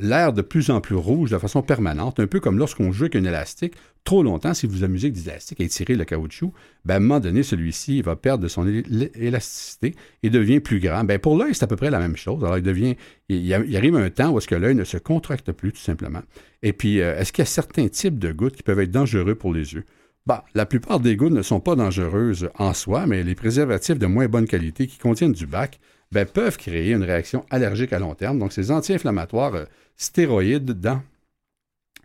l'air 0.00 0.32
de 0.32 0.42
plus 0.42 0.70
en 0.70 0.80
plus 0.80 0.94
rouge 0.94 1.30
de 1.30 1.38
façon 1.38 1.62
permanente, 1.62 2.20
un 2.20 2.26
peu 2.26 2.40
comme 2.40 2.58
lorsqu'on 2.58 2.92
joue 2.92 3.04
avec 3.04 3.16
un 3.16 3.24
élastique 3.24 3.74
trop 4.04 4.22
longtemps, 4.22 4.54
si 4.54 4.66
vous 4.66 4.84
amusez 4.84 5.08
avec 5.08 5.14
des 5.14 5.28
élastiques 5.28 5.60
et 5.60 5.64
étirez 5.64 5.94
le 5.94 6.04
caoutchouc, 6.04 6.54
ben, 6.84 6.94
à 6.94 6.96
un 6.96 7.00
moment 7.00 7.20
donné, 7.20 7.42
celui-ci 7.42 8.00
va 8.00 8.16
perdre 8.16 8.42
de 8.42 8.48
son 8.48 8.66
élasticité 8.66 9.94
et 10.22 10.30
devient 10.30 10.60
plus 10.60 10.80
grand. 10.80 11.04
Ben, 11.04 11.18
pour 11.18 11.36
l'œil, 11.36 11.54
c'est 11.54 11.64
à 11.64 11.66
peu 11.66 11.76
près 11.76 11.90
la 11.90 11.98
même 11.98 12.16
chose. 12.16 12.42
Alors, 12.42 12.56
il 12.56 12.62
devient, 12.62 12.96
il, 13.28 13.52
arrive 13.76 13.96
un 13.96 14.08
temps 14.08 14.30
où 14.30 14.40
l'œil 14.50 14.74
ne 14.74 14.84
se 14.84 14.96
contracte 14.96 15.52
plus, 15.52 15.72
tout 15.72 15.80
simplement. 15.80 16.22
Et 16.62 16.72
puis, 16.72 16.98
est-ce 16.98 17.32
qu'il 17.32 17.42
y 17.42 17.46
a 17.46 17.50
certains 17.50 17.88
types 17.88 18.18
de 18.18 18.32
gouttes 18.32 18.56
qui 18.56 18.62
peuvent 18.62 18.80
être 18.80 18.90
dangereux 18.90 19.34
pour 19.34 19.52
les 19.52 19.74
yeux? 19.74 19.84
Bah, 20.28 20.44
la 20.54 20.66
plupart 20.66 21.00
des 21.00 21.16
gouttes 21.16 21.32
ne 21.32 21.42
sont 21.42 21.60
pas 21.60 21.74
dangereuses 21.74 22.50
en 22.58 22.74
soi, 22.74 23.06
mais 23.06 23.22
les 23.22 23.34
préservatifs 23.34 23.98
de 23.98 24.06
moins 24.06 24.26
bonne 24.26 24.46
qualité 24.46 24.86
qui 24.86 24.98
contiennent 24.98 25.32
du 25.32 25.46
bac 25.46 25.80
ben, 26.12 26.26
peuvent 26.26 26.56
créer 26.56 26.92
une 26.92 27.02
réaction 27.02 27.44
allergique 27.50 27.92
à 27.92 27.98
long 27.98 28.14
terme. 28.14 28.38
Donc, 28.38 28.52
ces 28.52 28.70
anti-inflammatoires 28.70 29.54
euh, 29.54 29.64
stéroïdes 29.96 30.76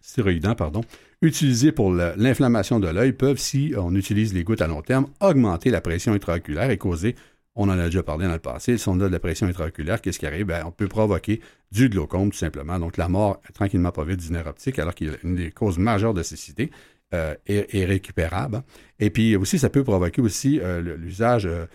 stéroïdants, 0.01 0.55
pardon, 0.55 0.81
utilisés 1.21 1.71
pour 1.71 1.91
l'inflammation 1.91 2.79
de 2.79 2.87
l'œil 2.89 3.13
peuvent, 3.13 3.37
si 3.37 3.73
on 3.77 3.95
utilise 3.95 4.33
les 4.33 4.43
gouttes 4.43 4.61
à 4.61 4.67
long 4.67 4.81
terme, 4.81 5.07
augmenter 5.21 5.69
la 5.69 5.79
pression 5.79 6.11
intraoculaire 6.11 6.69
et 6.69 6.77
causer, 6.77 7.15
on 7.55 7.69
en 7.69 7.79
a 7.79 7.85
déjà 7.85 8.03
parlé 8.03 8.25
dans 8.25 8.33
le 8.33 8.39
passé, 8.39 8.77
si 8.77 8.89
on 8.89 8.99
a 8.99 9.07
de 9.07 9.11
la 9.11 9.19
pression 9.19 9.47
intraoculaire, 9.47 10.01
qu'est-ce 10.01 10.19
qui 10.19 10.25
arrive? 10.25 10.47
Ben, 10.47 10.63
on 10.65 10.71
peut 10.71 10.87
provoquer 10.87 11.39
du 11.71 11.87
glaucome, 11.87 12.31
tout 12.31 12.37
simplement. 12.37 12.79
Donc, 12.79 12.97
la 12.97 13.07
mort, 13.07 13.39
tranquillement 13.53 13.91
pas 13.91 14.03
vite, 14.03 14.19
du 14.19 14.31
nerf 14.31 14.47
optique, 14.47 14.79
alors 14.79 14.93
qu'il 14.93 15.11
a 15.11 15.13
une 15.23 15.35
des 15.35 15.51
causes 15.51 15.77
majeures 15.77 16.13
de 16.13 16.23
cécité 16.23 16.71
euh, 17.13 17.35
est, 17.45 17.85
récupérable. 17.85 18.63
Et 18.99 19.11
puis 19.11 19.35
aussi, 19.35 19.59
ça 19.59 19.69
peut 19.69 19.83
provoquer 19.83 20.21
aussi 20.21 20.59
euh, 20.59 20.81
l'usage 20.97 21.45
euh, 21.45 21.67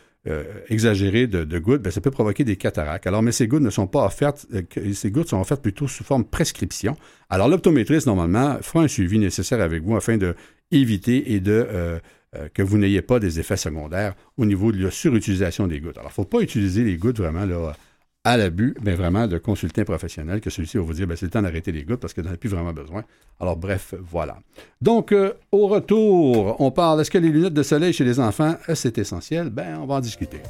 exagéré 0.68 1.26
de, 1.26 1.58
gouttes, 1.58 1.82
bien, 1.82 1.90
ça 1.90 2.00
peut 2.00 2.10
provoquer 2.10 2.44
des 2.44 2.56
cataractes. 2.56 3.06
Alors, 3.06 3.22
mais 3.22 3.32
ces 3.32 3.48
gouttes 3.48 3.62
ne 3.62 3.70
sont 3.70 3.86
pas 3.86 4.04
offertes, 4.04 4.46
ces 4.92 5.10
gouttes 5.10 5.28
sont 5.28 5.40
offertes 5.40 5.62
plutôt 5.62 5.88
sous 5.88 6.04
forme 6.04 6.24
prescription. 6.24 6.96
Alors, 7.30 7.48
l'optométriste, 7.48 8.06
normalement, 8.06 8.58
fera 8.62 8.84
un 8.84 8.88
suivi 8.88 9.18
nécessaire 9.18 9.60
avec 9.60 9.82
vous 9.82 9.96
afin 9.96 10.16
de 10.16 10.34
éviter 10.70 11.32
et 11.32 11.40
de 11.40 12.00
que 12.52 12.62
vous 12.62 12.76
n'ayez 12.76 13.00
pas 13.00 13.18
des 13.18 13.40
effets 13.40 13.56
secondaires 13.56 14.14
au 14.36 14.44
niveau 14.44 14.70
de 14.70 14.84
la 14.84 14.90
surutilisation 14.90 15.66
des 15.66 15.80
gouttes. 15.80 15.96
Alors, 15.96 16.10
il 16.10 16.20
ne 16.20 16.24
faut 16.24 16.24
pas 16.24 16.40
utiliser 16.40 16.84
les 16.84 16.96
gouttes 16.96 17.18
vraiment 17.18 17.46
là, 17.46 17.74
à 18.24 18.36
l'abus, 18.36 18.74
mais 18.82 18.94
vraiment 18.94 19.26
de 19.26 19.38
consulter 19.38 19.82
un 19.82 19.84
professionnel, 19.84 20.40
que 20.40 20.50
celui-ci 20.50 20.76
va 20.76 20.82
vous 20.82 20.92
dire 20.92 21.06
ben, 21.06 21.16
c'est 21.16 21.26
le 21.26 21.30
temps 21.30 21.42
d'arrêter 21.42 21.72
les 21.72 21.84
gouttes 21.84 22.00
parce 22.00 22.12
que 22.12 22.20
n'en 22.20 22.32
a 22.32 22.36
plus 22.36 22.48
vraiment 22.48 22.72
besoin. 22.72 23.04
Alors, 23.40 23.56
bref, 23.56 23.94
voilà. 24.00 24.38
Donc, 24.80 25.12
euh, 25.12 25.32
au 25.52 25.68
retour, 25.68 26.60
on 26.60 26.70
parle 26.70 27.00
est-ce 27.00 27.10
que 27.10 27.18
les 27.18 27.30
lunettes 27.30 27.54
de 27.54 27.62
soleil 27.62 27.92
chez 27.92 28.04
les 28.04 28.20
enfants, 28.20 28.56
c'est 28.74 28.98
essentiel? 28.98 29.50
Ben, 29.50 29.78
on 29.80 29.86
va 29.86 29.96
en 29.96 30.00
discuter. 30.00 30.40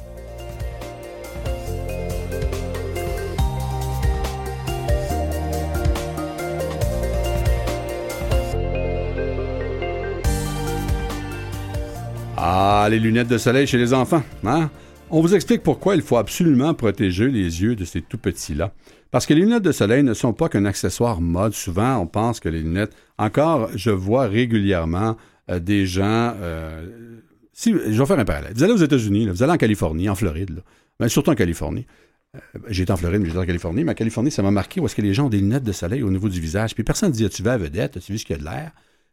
Ah, 12.41 12.87
les 12.89 12.99
lunettes 12.99 13.27
de 13.27 13.37
soleil 13.37 13.67
chez 13.67 13.77
les 13.77 13.93
enfants, 13.93 14.23
hein? 14.45 14.69
On 15.11 15.21
vous 15.21 15.35
explique 15.35 15.63
pourquoi 15.63 15.95
il 15.95 16.01
faut 16.01 16.17
absolument 16.17 16.73
protéger 16.73 17.29
les 17.29 17.61
yeux 17.61 17.75
de 17.75 17.85
ces 17.85 18.01
tout 18.01 18.17
petits-là. 18.17 18.71
Parce 19.11 19.25
que 19.25 19.33
les 19.33 19.41
lunettes 19.41 19.63
de 19.63 19.71
soleil 19.71 20.03
ne 20.03 20.13
sont 20.13 20.33
pas 20.33 20.49
qu'un 20.49 20.65
accessoire 20.65 21.19
mode. 21.19 21.53
Souvent, 21.53 21.97
on 21.97 22.05
pense 22.05 22.39
que 22.39 22.49
les 22.49 22.59
lunettes. 22.59 22.95
Encore, 23.17 23.69
je 23.75 23.89
vois 23.89 24.27
régulièrement 24.27 25.17
euh, 25.49 25.59
des 25.59 25.85
gens. 25.85 26.33
Euh, 26.39 26.85
si, 27.53 27.71
je 27.71 27.99
vais 27.99 28.05
faire 28.05 28.19
un 28.19 28.25
parallèle. 28.25 28.53
Vous 28.55 28.63
allez 28.63 28.73
aux 28.73 28.77
États-Unis, 28.77 29.27
vous 29.27 29.41
allez 29.41 29.51
en 29.51 29.57
Californie, 29.57 30.09
en 30.09 30.15
Floride, 30.15 30.51
là, 30.51 30.61
ben, 30.99 31.07
surtout 31.09 31.31
en 31.31 31.35
Californie. 31.35 31.87
Euh, 32.35 32.59
j'ai 32.67 32.83
été 32.83 32.93
en 32.93 32.97
Floride, 32.97 33.21
mais 33.21 33.27
j'étais 33.27 33.39
en 33.39 33.45
Californie. 33.45 33.83
Mais 33.83 33.91
en 33.91 33.95
Californie, 33.95 34.31
ça 34.31 34.43
m'a 34.43 34.51
marqué 34.51 34.79
où 34.79 34.85
est-ce 34.85 34.95
que 34.95 35.01
les 35.01 35.15
gens 35.15 35.25
ont 35.25 35.29
des 35.29 35.39
lunettes 35.39 35.63
de 35.63 35.71
soleil 35.71 36.03
au 36.03 36.11
niveau 36.11 36.29
du 36.29 36.39
visage. 36.39 36.75
Puis 36.75 36.83
personne 36.83 37.09
ne 37.09 37.15
dit 37.15 37.27
Tu 37.29 37.41
vas 37.41 37.53
à 37.53 37.57
vedette, 37.57 37.97
as-tu 37.97 38.11
vu 38.11 38.19
ce 38.19 38.25
qu'il 38.25 38.35
y 38.35 38.39
a 38.39 38.41
de 38.41 38.45
l'air? 38.45 38.71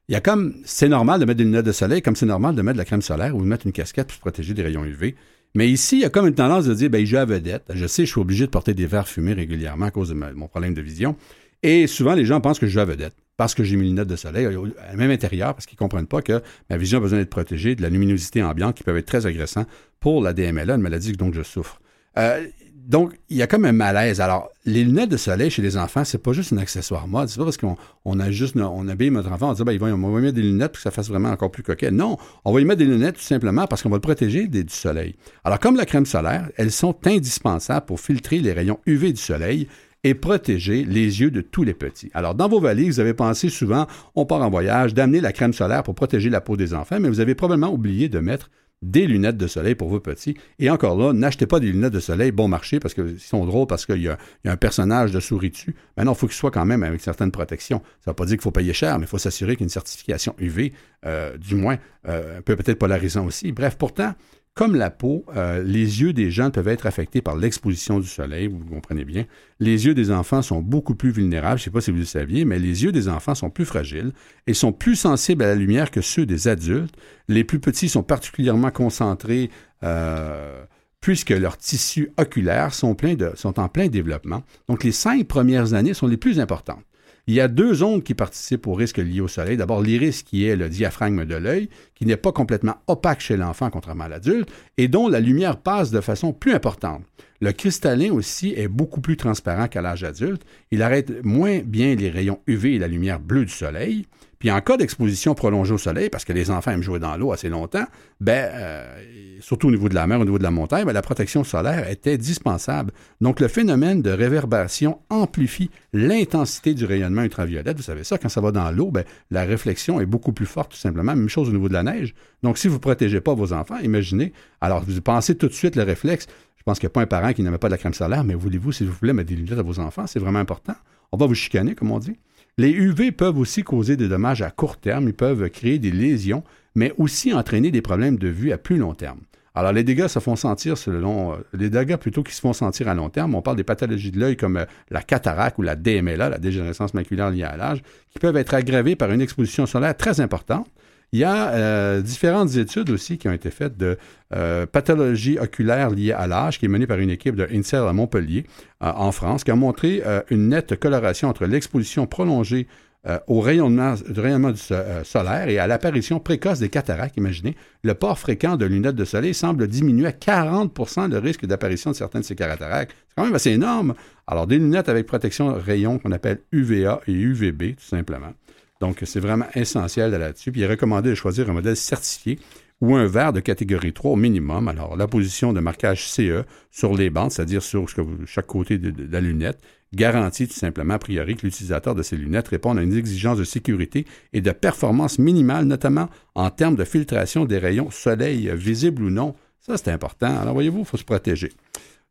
Il 0.09 0.12
y 0.12 0.17
a 0.17 0.21
comme. 0.21 0.55
C'est 0.65 0.88
normal 0.88 1.21
de 1.21 1.25
mettre 1.25 1.38
des 1.38 1.45
lunettes 1.45 1.65
de 1.65 1.73
soleil, 1.73 2.03
comme 2.03 2.17
c'est 2.17 2.26
normal 2.26 2.55
de 2.55 2.61
mettre 2.61 2.75
de 2.75 2.79
la 2.79 2.85
crème 2.85 3.03
solaire 3.03 3.35
ou 3.35 3.41
de 3.41 3.47
mettre 3.47 3.67
une 3.67 3.73
casquette 3.73 4.09
pour 4.09 4.17
se 4.17 4.21
protéger 4.21 4.53
des 4.53 4.62
rayons 4.62 4.85
UV. 4.85 5.17
Mais 5.56 5.70
ici, 5.70 5.96
il 5.96 6.02
y 6.02 6.04
a 6.04 6.10
comme 6.10 6.26
une 6.26 6.34
tendance 6.34 6.66
de 6.66 6.75
dire, 6.75 6.90
ben, 6.90 7.04
j'ai 7.06 7.16
à 7.16 7.25
vedette. 7.25 7.64
Je 7.72 7.86
sais, 7.86 8.04
je 8.04 8.10
suis 8.10 8.20
obligé 8.20 8.44
de 8.44 8.50
porter 8.50 8.75
des 8.75 8.84
verres 8.84 9.08
fumés 9.08 9.32
régulièrement 9.32 9.86
à 9.86 9.90
cause 9.90 10.10
de 10.10 10.14
mon 10.14 10.48
problème 10.48 10.75
de 10.75 10.82
vision. 10.82 11.16
Et 11.62 11.86
souvent, 11.86 12.12
les 12.12 12.26
gens 12.26 12.42
pensent 12.42 12.58
que 12.58 12.66
je 12.66 12.72
joue 12.72 12.80
à 12.80 12.84
vedette 12.84 13.14
parce 13.38 13.54
que 13.54 13.64
j'ai 13.64 13.75
une 13.75 13.80
lunettes 13.80 14.06
de 14.06 14.16
soleil, 14.16 14.46
même 14.94 15.10
intérieur, 15.10 15.54
parce 15.54 15.64
qu'ils 15.64 15.76
ne 15.76 15.78
comprennent 15.78 16.06
pas 16.06 16.20
que 16.20 16.42
ma 16.68 16.76
vision 16.76 16.98
a 16.98 17.00
besoin 17.00 17.18
d'être 17.20 17.30
protégée 17.30 17.75
de 17.75 17.80
la 17.80 17.88
luminosité 17.88 18.42
ambiante 18.42 18.76
qui 18.76 18.82
peut 18.82 18.94
être 18.96 19.06
très 19.06 19.25
agressant 19.25 19.64
pour 19.98 20.22
la 20.22 20.34
DMLA, 20.34 20.75
une 20.75 20.82
maladie 20.82 21.12
dont 21.12 21.32
je 21.32 21.42
souffre. 21.42 21.80
Euh, 22.19 22.47
donc, 22.86 23.14
il 23.30 23.36
y 23.36 23.42
a 23.42 23.49
comme 23.49 23.64
un 23.64 23.72
malaise. 23.72 24.20
Alors, 24.20 24.49
les 24.64 24.84
lunettes 24.84 25.10
de 25.10 25.16
soleil 25.16 25.50
chez 25.50 25.60
les 25.60 25.76
enfants, 25.76 26.04
c'est 26.04 26.22
pas 26.22 26.32
juste 26.32 26.52
un 26.52 26.58
accessoire 26.58 27.08
mode. 27.08 27.28
C'est 27.28 27.38
pas 27.38 27.44
parce 27.44 27.56
qu'on 27.56 28.20
a 28.20 28.30
juste, 28.30 28.56
on 28.56 28.86
habille 28.86 29.10
notre 29.10 29.32
enfant, 29.32 29.50
on 29.50 29.54
dit, 29.54 29.64
ben, 29.64 29.72
il 29.72 29.80
va, 29.80 29.88
on 29.88 30.12
va 30.12 30.20
mettre 30.20 30.36
des 30.36 30.42
lunettes 30.42 30.72
pour 30.72 30.76
que 30.76 30.82
ça 30.82 30.92
fasse 30.92 31.08
vraiment 31.08 31.30
encore 31.30 31.50
plus 31.50 31.64
coquet. 31.64 31.90
Non, 31.90 32.16
on 32.44 32.52
va 32.52 32.58
lui 32.60 32.64
mettre 32.64 32.78
des 32.78 32.84
lunettes 32.84 33.16
tout 33.16 33.22
simplement 33.22 33.66
parce 33.66 33.82
qu'on 33.82 33.90
va 33.90 33.96
le 33.96 34.00
protéger 34.00 34.46
du 34.46 34.64
soleil. 34.68 35.16
Alors, 35.42 35.58
comme 35.58 35.76
la 35.76 35.84
crème 35.84 36.06
solaire, 36.06 36.49
elles 36.56 36.70
sont 36.70 36.94
indispensables 37.04 37.86
pour 37.86 37.99
filtrer 37.99 38.38
les 38.38 38.52
rayons 38.52 38.78
UV 38.86 39.12
du 39.12 39.20
soleil 39.20 39.66
et 40.04 40.14
protéger 40.14 40.84
les 40.84 41.20
yeux 41.20 41.32
de 41.32 41.40
tous 41.40 41.64
les 41.64 41.75
petits. 41.75 42.10
Alors, 42.14 42.36
dans 42.36 42.49
vos 42.49 42.60
valises, 42.60 42.94
vous 42.94 43.00
avez 43.00 43.14
pensé 43.14 43.49
souvent, 43.49 43.88
on 44.14 44.26
part 44.26 44.42
en 44.42 44.50
voyage, 44.50 44.94
d'amener 44.94 45.20
la 45.20 45.32
crème 45.32 45.52
solaire 45.52 45.82
pour 45.82 45.96
protéger 45.96 46.30
la 46.30 46.40
peau 46.40 46.56
des 46.56 46.72
enfants, 46.72 47.00
mais 47.00 47.08
vous 47.08 47.18
avez 47.18 47.34
probablement 47.34 47.72
oublié 47.72 48.08
de 48.08 48.20
mettre 48.20 48.49
des 48.82 49.06
lunettes 49.06 49.36
de 49.36 49.47
soleil 49.47 49.75
pour 49.75 49.89
vos 49.89 50.00
petits. 50.00 50.36
Et 50.58 50.71
encore 50.71 50.97
là, 50.97 51.12
n'achetez 51.12 51.47
pas 51.47 51.60
des 51.60 51.73
lunettes 51.73 51.93
de 51.93 52.00
soleil 52.00 52.30
bon 52.30 52.49
marché 52.49 52.78
parce 52.78 52.95
qu'ils 52.95 53.19
sont 53.19 53.45
drôles 53.47 53.67
parce 53.67 53.86
qu'il 53.86 54.02
y, 54.02 54.08
a 54.08 54.19
un 54.45 54.56
personnage 54.56 55.12
de 55.12 55.21
souris 55.21 55.50
dessus. 55.50 55.75
Maintenant, 55.97 56.12
il 56.12 56.19
faut 56.19 56.26
qu'ils 56.26 56.36
soient 56.36 56.50
quand 56.50 56.67
même 56.67 56.82
avec 56.82 57.00
certaines 57.00 57.30
protections. 57.30 57.78
Ça 58.00 58.10
ne 58.10 58.12
veut 58.12 58.17
pas 58.17 58.26
dire 58.26 58.36
qu'il 58.36 58.43
faut 58.43 58.50
payer 58.50 58.73
cher, 58.73 58.99
mais 58.99 59.06
il 59.06 59.08
faut 59.08 59.19
s'assurer 59.19 59.56
qu'il 59.56 59.62
y 59.62 59.65
a 59.65 59.67
une 59.67 59.71
certification 59.71 60.34
UV, 60.39 60.73
euh, 61.06 61.36
du 61.39 61.54
moins, 61.54 61.78
euh, 62.08 62.39
un 62.39 62.43
peu 62.43 62.54
peut-être 62.56 62.78
polarisant 62.78 63.25
aussi. 63.25 63.52
Bref, 63.52 63.76
pourtant, 63.76 64.15
comme 64.56 64.75
la 64.75 64.88
peau, 64.88 65.26
euh, 65.36 65.62
les 65.62 66.00
yeux 66.00 66.14
des 66.14 66.30
gens 66.30 66.50
peuvent 66.50 66.69
être 66.69 66.86
affectés 66.86 67.21
par 67.21 67.36
l'exposition 67.36 68.00
du 68.00 68.06
soleil, 68.06 68.47
vous 68.49 68.58
comprenez 68.64 69.04
bien. 69.04 69.26
Les 69.60 69.84
yeux 69.84 69.92
des 69.92 70.10
enfants 70.10 70.40
sont 70.40 70.62
beaucoup 70.62 70.95
plus 70.95 71.10
vulnérables, 71.10 71.58
je 71.58 71.62
ne 71.62 71.64
sais 71.66 71.71
pas 71.71 71.82
si 71.82 71.90
vous 71.90 71.99
le 71.99 72.06
saviez, 72.06 72.47
mais 72.47 72.58
les 72.58 72.82
yeux 72.82 72.90
des 72.90 73.10
enfants 73.10 73.34
sont 73.34 73.50
plus 73.50 73.66
fragiles 73.66 74.12
et 74.47 74.54
sont 74.54 74.73
plus 74.73 74.97
sensibles 74.97 75.45
à 75.45 75.49
la 75.49 75.54
lumière 75.54 75.90
que 75.90 76.00
ceux 76.00 76.25
des 76.25 76.49
adultes. 76.49 76.97
Les 77.28 77.45
plus 77.45 77.60
petits 77.60 77.90
sont 77.90 78.02
particulièrement 78.02 78.71
concentrés 78.71 79.50
euh, 79.82 80.64
puisque 81.02 81.30
leurs 81.30 81.58
tissus 81.58 82.10
oculaires 82.16 82.73
sont, 82.73 82.97
sont 83.34 83.60
en 83.60 83.69
plein 83.69 83.88
développement. 83.88 84.42
Donc 84.71 84.84
les 84.84 84.92
cinq 84.92 85.28
premières 85.28 85.75
années 85.75 85.92
sont 85.92 86.06
les 86.06 86.16
plus 86.16 86.40
importantes. 86.40 86.82
Il 87.28 87.34
y 87.34 87.41
a 87.41 87.49
deux 87.49 87.82
ondes 87.82 88.04
qui 88.04 88.15
participent 88.15 88.69
au 88.69 88.75
risque 88.75 88.99
lié 88.99 89.21
au 89.21 89.26
soleil. 89.26 89.56
D'abord, 89.56 89.82
l'iris, 89.82 90.23
qui 90.23 90.47
est 90.47 90.54
le 90.54 90.69
diaphragme 90.69 91.25
de 91.25 91.34
l'œil, 91.34 91.69
qui 91.97 92.06
n'est 92.06 92.17
pas 92.17 92.30
complètement 92.30 92.76
opaque 92.86 93.21
chez 93.21 93.36
l'enfant, 93.36 93.69
contrairement 93.69 94.04
à 94.04 94.08
l'adulte, 94.08 94.49
et 94.78 94.86
dont 94.86 95.08
la 95.08 95.19
lumière 95.19 95.56
passe 95.56 95.91
de 95.91 96.00
façon 96.00 96.32
plus 96.32 96.54
importante. 96.54 97.02
Le 97.41 97.50
cristallin 97.50 98.12
aussi 98.12 98.54
est 98.56 98.69
beaucoup 98.69 99.00
plus 99.00 99.17
transparent 99.17 99.67
qu'à 99.67 99.82
l'âge 99.82 100.04
adulte. 100.04 100.43
Il 100.71 100.82
arrête 100.82 101.25
moins 101.25 101.58
bien 101.58 101.97
les 101.97 102.10
rayons 102.10 102.39
UV 102.47 102.76
et 102.76 102.78
la 102.78 102.86
lumière 102.86 103.19
bleue 103.19 103.45
du 103.45 103.52
soleil. 103.52 104.06
Puis 104.47 104.52
en 104.52 104.61
cas 104.61 104.76
d'exposition 104.76 105.35
prolongée 105.35 105.75
au 105.75 105.78
soleil, 105.78 106.09
parce 106.09 106.25
que 106.25 106.32
les 106.32 106.52
enfants 106.52 106.71
aiment 106.71 106.80
jouer 106.80 107.00
dans 107.00 107.17
l'eau 107.17 107.32
assez 107.32 107.49
longtemps, 107.49 107.85
ben, 108.21 108.49
euh, 108.54 109.02
surtout 109.41 109.67
au 109.67 109.71
niveau 109.73 109.89
de 109.89 109.97
la 109.97 110.06
mer, 110.06 110.21
au 110.21 110.25
niveau 110.25 110.39
de 110.39 110.45
la 110.45 110.52
montagne, 110.52 110.85
ben, 110.85 110.93
la 110.93 111.02
protection 111.02 111.43
solaire 111.43 111.89
est 111.89 112.06
indispensable. 112.06 112.93
Donc 113.21 113.41
le 113.41 113.49
phénomène 113.49 114.02
de 114.02 114.11
réverbération 114.11 115.00
amplifie 115.11 115.69
l'intensité 115.93 116.75
du 116.75 116.85
rayonnement 116.85 117.25
ultraviolet. 117.25 117.75
Vous 117.75 117.82
savez 117.82 118.04
ça, 118.04 118.19
quand 118.19 118.28
ça 118.28 118.41
va 118.41 118.52
dans 118.52 118.71
l'eau, 118.71 118.93
ben, 118.93 119.02
la 119.32 119.43
réflexion 119.43 120.00
est 120.00 120.06
beaucoup 120.06 120.32
plus 120.32 120.47
forte 120.47 120.71
tout 120.71 120.78
simplement. 120.78 121.17
Même 121.17 121.28
chose 121.28 121.49
au 121.49 121.52
niveau 121.52 121.69
de 121.69 121.75
la 121.75 121.82
neige. 121.82 122.15
Donc 122.45 122.56
si 122.56 122.69
vous 122.69 122.75
ne 122.75 122.80
protégez 122.80 123.21
pas 123.21 123.35
vos 123.35 123.52
enfants, 123.52 123.78
imaginez, 123.78 124.32
alors 124.61 124.85
vous 124.87 125.00
pensez 125.00 125.35
tout 125.35 125.49
de 125.49 125.54
suite 125.54 125.75
le 125.75 125.82
réflexe. 125.82 126.28
Je 126.54 126.63
pense 126.63 126.78
qu'il 126.78 126.87
n'y 126.87 126.93
a 126.93 126.95
pas 126.95 127.02
un 127.02 127.06
parent 127.06 127.32
qui 127.32 127.43
n'aimait 127.43 127.59
pas 127.59 127.67
de 127.67 127.73
la 127.73 127.78
crème 127.78 127.95
solaire, 127.95 128.23
mais 128.23 128.35
voulez-vous, 128.35 128.71
si 128.71 128.85
vous 128.85 128.93
voulez, 128.93 129.13
mettre 129.13 129.28
des 129.28 129.35
lunettes 129.35 129.59
à 129.59 129.63
vos 129.63 129.80
enfants, 129.80 130.06
c'est 130.06 130.21
vraiment 130.21 130.39
important. 130.39 130.76
On 131.11 131.17
va 131.17 131.26
vous 131.26 131.35
chicaner, 131.35 131.75
comme 131.75 131.91
on 131.91 131.99
dit. 131.99 132.17
Les 132.58 132.71
UV 132.71 133.12
peuvent 133.12 133.36
aussi 133.36 133.64
causer 133.64 133.99
des 133.99 134.08
dommages 134.08 134.40
à 134.40 134.50
court 134.50 134.78
terme, 134.78 135.08
ils 135.08 135.14
peuvent 135.14 135.50
créer 135.50 135.78
des 135.78 135.90
lésions, 135.90 136.42
mais 136.75 136.95
aussi 136.97 137.34
entraîner 137.34 137.71
des 137.71 137.82
problèmes 137.82 138.16
de 138.16 138.28
vue 138.28 138.50
à 138.50 138.56
plus 138.56 138.78
long 138.78 138.95
terme. 138.95 139.21
Alors, 139.54 139.73
les 139.73 139.84
dégâts 139.84 140.06
se 140.06 140.21
font 140.21 140.36
sentir 140.36 140.78
selon. 140.78 141.34
Euh, 141.34 141.36
les 141.52 141.69
dégâts 141.69 141.97
plutôt 141.97 142.23
qui 142.23 142.34
se 142.34 142.40
font 142.40 142.54
sentir 142.54 142.88
à 142.88 142.95
long 142.95 143.10
terme, 143.10 143.34
on 143.34 143.42
parle 143.42 143.58
des 143.58 143.64
pathologies 143.64 144.10
de 144.10 144.19
l'œil 144.19 144.38
comme 144.38 144.56
euh, 144.56 144.64
la 144.90 145.02
cataracte 145.02 145.58
ou 145.58 145.62
la 145.62 145.76
DMLA, 145.76 146.30
la 146.30 146.38
dégénérescence 146.38 146.95
maculaire 146.95 147.30
liée 147.30 147.42
à 147.42 147.58
l'âge, 147.58 147.82
qui 148.08 148.19
peuvent 148.19 148.38
être 148.38 148.54
aggravées 148.54 148.97
par 148.97 149.12
une 149.12 149.21
exposition 149.21 149.66
solaire 149.66 149.95
très 149.95 150.21
importante. 150.23 150.66
Il 151.12 151.21
y 151.21 151.25
a 151.25 151.50
euh, 151.50 152.02
différentes 152.02 152.56
études 152.56 152.90
aussi 152.90 153.16
qui 153.16 153.28
ont 153.28 153.32
été 153.32 153.50
faites 153.50 153.76
de 153.76 153.97
euh, 154.34 154.66
pathologie 154.66 155.38
oculaire 155.38 155.90
liée 155.90 156.12
à 156.12 156.26
l'âge, 156.26 156.58
qui 156.58 156.66
est 156.66 156.69
menée 156.69 156.86
par 156.86 156.99
une 156.99 157.10
équipe 157.10 157.36
de 157.36 157.47
INSER 157.52 157.86
à 157.88 157.92
Montpellier, 157.92 158.45
euh, 158.82 158.92
en 158.95 159.12
France, 159.12 159.45
qui 159.45 159.50
a 159.50 159.56
montré 159.56 160.02
une 160.30 160.49
nette 160.49 160.78
coloration 160.78 161.28
entre 161.28 161.47
l'exposition 161.47 162.06
prolongée 162.06 162.66
euh, 163.08 163.21
au 163.28 163.40
rayonnement, 163.40 163.95
rayonnement 164.16 164.50
du 164.50 164.60
euh, 164.73 165.04
solaire 165.04 165.49
et 165.49 165.60
à 165.60 165.69
l'apparition 165.69 166.19
précoce 166.19 166.58
des 166.58 166.71
cataractes. 166.71 167.16
Imaginez, 167.16 167.54
le 167.84 167.95
port 167.95 168.19
fréquent 168.19 168.56
de 168.56 168.66
lunettes 168.66 168.97
de 168.97 169.04
soleil 169.04 169.32
semble 169.32 169.69
diminuer 169.69 170.08
à 170.08 170.10
40% 170.10 171.08
le 171.08 171.19
risque 171.19 171.47
d'apparition 171.47 171.92
de 171.92 171.97
certaines 171.97 172.23
de 172.23 172.26
ces 172.26 172.34
cataractes. 172.34 172.97
C'est 173.06 173.14
quand 173.16 173.25
même 173.25 173.34
assez 173.34 173.52
énorme. 173.52 173.95
Alors, 174.26 174.49
des 174.49 174.58
lunettes 174.58 174.88
avec 174.88 175.06
protection 175.06 175.54
rayon 175.54 176.00
qu'on 176.00 176.10
appelle 176.10 176.40
UVA 176.50 177.00
et 177.06 177.12
UVB, 177.12 177.76
tout 177.76 177.84
simplement. 177.84 178.32
Donc, 178.80 179.02
c'est 179.04 179.21
vraiment 179.21 179.47
essentiel 179.54 180.10
là-dessus. 180.10 180.52
Puis, 180.52 180.60
il 180.60 180.65
est 180.65 180.69
recommandé 180.69 181.10
de 181.10 181.15
choisir 181.15 181.49
un 181.49 181.54
modèle 181.54 181.76
certifié 181.76 182.39
ou 182.80 182.95
un 182.95 183.06
verre 183.06 183.32
de 183.32 183.41
catégorie 183.41 183.93
3 183.93 184.12
au 184.12 184.17
minimum. 184.17 184.69
Alors, 184.69 184.97
la 184.97 185.06
position 185.06 185.52
de 185.52 185.60
marquage 185.60 186.08
CE 186.08 186.45
sur 186.71 186.95
les 186.95 187.10
bandes, 187.10 187.32
c'est-à-dire 187.32 187.62
sur 187.62 187.86
chaque 188.26 188.47
côté 188.47 188.78
de, 188.78 188.93
la 189.10 189.21
lunette, 189.21 189.60
garantit 189.95 190.47
tout 190.47 190.54
simplement, 190.54 190.95
a 190.95 190.99
priori, 190.99 191.36
que 191.36 191.47
l'utilisateur 191.47 191.95
de 191.95 192.02
ces 192.02 192.17
lunettes 192.17 192.49
réponde 192.49 192.78
à 192.78 192.82
une 192.82 192.97
exigence 192.97 193.39
de 193.39 193.45
sécurité 193.45 194.04
et 194.32 194.43
de 194.43 194.50
performance 194.50 195.19
minimale, 195.19 195.65
notamment 195.65 196.08
en 196.34 196.50
termes 196.50 196.76
de 196.76 196.84
filtration 196.84 197.47
des 197.47 197.58
rayons 197.58 197.91
soleil, 197.91 198.50
visibles 198.54 199.04
ou 199.04 199.10
non. 199.10 199.34
Ça, 199.60 199.76
c'est 199.78 199.91
important. 199.91 200.39
Alors, 200.39 200.52
voyez-vous, 200.52 200.80
il 200.80 200.84
faut 200.84 200.99
se 200.99 201.04
protéger. 201.04 201.52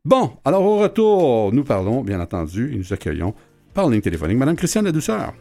Bon, 0.03 0.33
alors 0.45 0.63
au 0.63 0.77
retour, 0.77 1.51
nous 1.51 1.63
parlons, 1.63 2.03
bien 2.03 2.19
entendu, 2.19 2.73
et 2.73 2.77
nous 2.77 2.93
accueillons 2.93 3.33
par 3.73 3.89
ligne 3.89 4.01
téléphonique 4.01 4.37
Mme 4.37 4.55
Christiane 4.55 4.85
La 4.85 5.33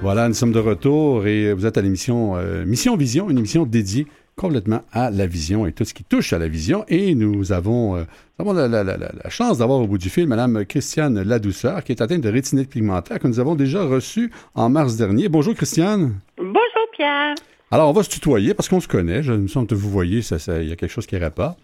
Voilà, 0.00 0.28
nous 0.28 0.34
sommes 0.34 0.52
de 0.52 0.60
retour 0.60 1.26
et 1.26 1.52
vous 1.52 1.66
êtes 1.66 1.76
à 1.76 1.82
l'émission 1.82 2.36
euh, 2.36 2.64
Mission 2.64 2.96
Vision, 2.96 3.30
une 3.30 3.38
émission 3.38 3.66
dédiée 3.66 4.06
complètement 4.36 4.82
à 4.92 5.10
la 5.10 5.26
vision 5.26 5.66
et 5.66 5.72
tout 5.72 5.84
ce 5.84 5.92
qui 5.92 6.04
touche 6.04 6.32
à 6.32 6.38
la 6.38 6.46
vision. 6.46 6.84
Et 6.86 7.16
nous 7.16 7.50
avons, 7.50 7.96
euh, 7.96 8.04
la, 8.38 9.28
chance 9.28 9.58
d'avoir 9.58 9.80
au 9.80 9.88
bout 9.88 9.98
du 9.98 10.08
fil 10.08 10.28
Mme 10.28 10.64
Christiane 10.66 11.20
Ladouceur, 11.20 11.82
qui 11.82 11.90
est 11.90 12.00
atteinte 12.00 12.20
de 12.20 12.28
rétinite 12.28 12.70
pigmentaire, 12.70 13.18
que 13.18 13.26
nous 13.26 13.40
avons 13.40 13.56
déjà 13.56 13.82
reçue 13.82 14.30
en 14.54 14.68
mars 14.68 14.96
dernier. 14.96 15.28
Bonjour 15.28 15.54
Christiane. 15.54 16.14
Bonjour 16.36 16.86
Pierre. 16.96 17.34
Alors, 17.70 17.90
on 17.90 17.92
va 17.92 18.04
se 18.04 18.08
tutoyer 18.08 18.54
parce 18.54 18.68
qu'on 18.68 18.80
se 18.80 18.88
connaît. 18.88 19.24
Je 19.24 19.32
me 19.32 19.48
sens 19.48 19.66
que 19.66 19.74
vous 19.74 19.90
voyez, 19.90 20.20
il 20.20 20.68
y 20.68 20.72
a 20.72 20.76
quelque 20.76 20.88
chose 20.88 21.06
qui 21.06 21.18
pas. 21.34 21.56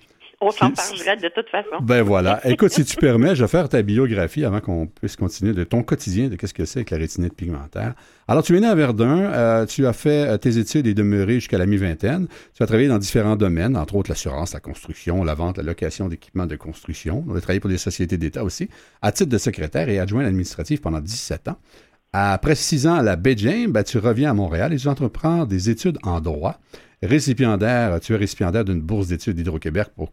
On 0.45 0.51
s'en 0.51 0.71
parlerait 0.71 1.17
de 1.17 1.29
toute 1.29 1.49
façon. 1.49 1.83
Ben 1.83 2.03
voilà. 2.03 2.41
Écoute, 2.49 2.71
si 2.71 2.85
tu 2.85 2.97
permets, 2.97 3.35
je 3.35 3.45
vais 3.45 3.49
faire 3.49 3.69
ta 3.69 3.81
biographie 3.81 4.45
avant 4.45 4.61
qu'on 4.61 4.87
puisse 4.87 5.17
continuer 5.17 5.55
de 5.55 5.65
ton 5.65 5.83
quotidien, 5.83 6.29
de 6.29 6.37
qu'est-ce 6.37 6.53
que 6.53 6.67
c'est 6.67 6.85
que 6.85 6.95
la 6.95 7.01
rétinite 7.01 7.35
pigmentaire. 7.35 7.95
Alors, 8.29 8.43
tu 8.43 8.57
es 8.57 8.61
né 8.61 8.67
à 8.67 8.75
Verdun, 8.75 9.33
euh, 9.33 9.67
tu 9.67 9.87
as 9.87 9.95
fait 9.95 10.29
euh, 10.29 10.37
tes 10.37 10.59
études 10.59 10.87
et 10.87 10.93
demeuré 10.93 11.35
jusqu'à 11.35 11.57
la 11.57 11.67
mi-vingtaine. 11.67 12.29
Tu 12.55 12.63
as 12.63 12.67
travaillé 12.67 12.89
dans 12.89 12.99
différents 12.99 13.37
domaines, 13.37 13.77
entre 13.77 13.97
autres 13.97 14.11
l'assurance, 14.11 14.53
la 14.53 14.61
construction, 14.61 15.25
la 15.25 15.35
vente, 15.35 15.57
la 15.57 15.63
location 15.63 16.09
d'équipements 16.09 16.47
de 16.47 16.57
construction. 16.57 17.25
Tu 17.27 17.37
as 17.37 17.41
travaillé 17.41 17.61
pour 17.61 17.71
des 17.71 17.79
sociétés 17.79 18.19
d'État 18.19 18.45
aussi, 18.45 18.69
à 19.01 19.13
titre 19.13 19.31
de 19.31 19.39
secrétaire 19.39 19.89
et 19.89 19.99
adjoint 19.99 20.25
administratif 20.25 20.83
pendant 20.83 21.01
17 21.01 21.49
ans. 21.49 21.57
Après 22.17 22.55
six 22.55 22.87
ans 22.87 22.95
à 22.95 23.03
la 23.03 23.17
Beijing, 23.17 23.73
ben, 23.73 23.83
tu 23.83 23.99
reviens 23.99 24.31
à 24.31 24.35
Montréal 24.35 24.73
et 24.73 24.77
tu 24.77 24.87
entreprends 24.87 25.47
des 25.47 25.69
études 25.69 25.99
en 26.05 26.21
droit 26.21 26.61
récipiendaire, 27.03 27.99
tu 27.99 28.15
es 28.15 28.17
récipiendaire 28.17 28.65
d'une 28.65 28.81
bourse 28.81 29.09
d'études 29.09 29.35
d'Hydro-Québec 29.35 29.89
pour, 29.97 30.13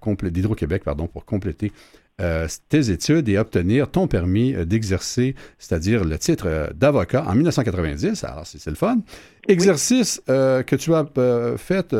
pardon, 0.83 1.05
pour 1.05 1.25
compléter 1.25 1.71
euh, 2.19 2.47
tes 2.69 2.89
études 2.89 3.29
et 3.29 3.37
obtenir 3.37 3.89
ton 3.89 4.07
permis 4.07 4.55
euh, 4.55 4.65
d'exercer, 4.65 5.35
c'est-à-dire 5.59 6.03
le 6.03 6.17
titre 6.17 6.45
euh, 6.47 6.67
d'avocat 6.73 7.23
en 7.27 7.35
1990. 7.35 8.23
Alors, 8.23 8.47
c'est, 8.47 8.65
le 8.67 8.75
fun. 8.75 8.97
Exercice 9.47 10.21
que 10.27 10.75
tu 10.75 10.93
as 10.95 11.05
fait, 11.57 11.95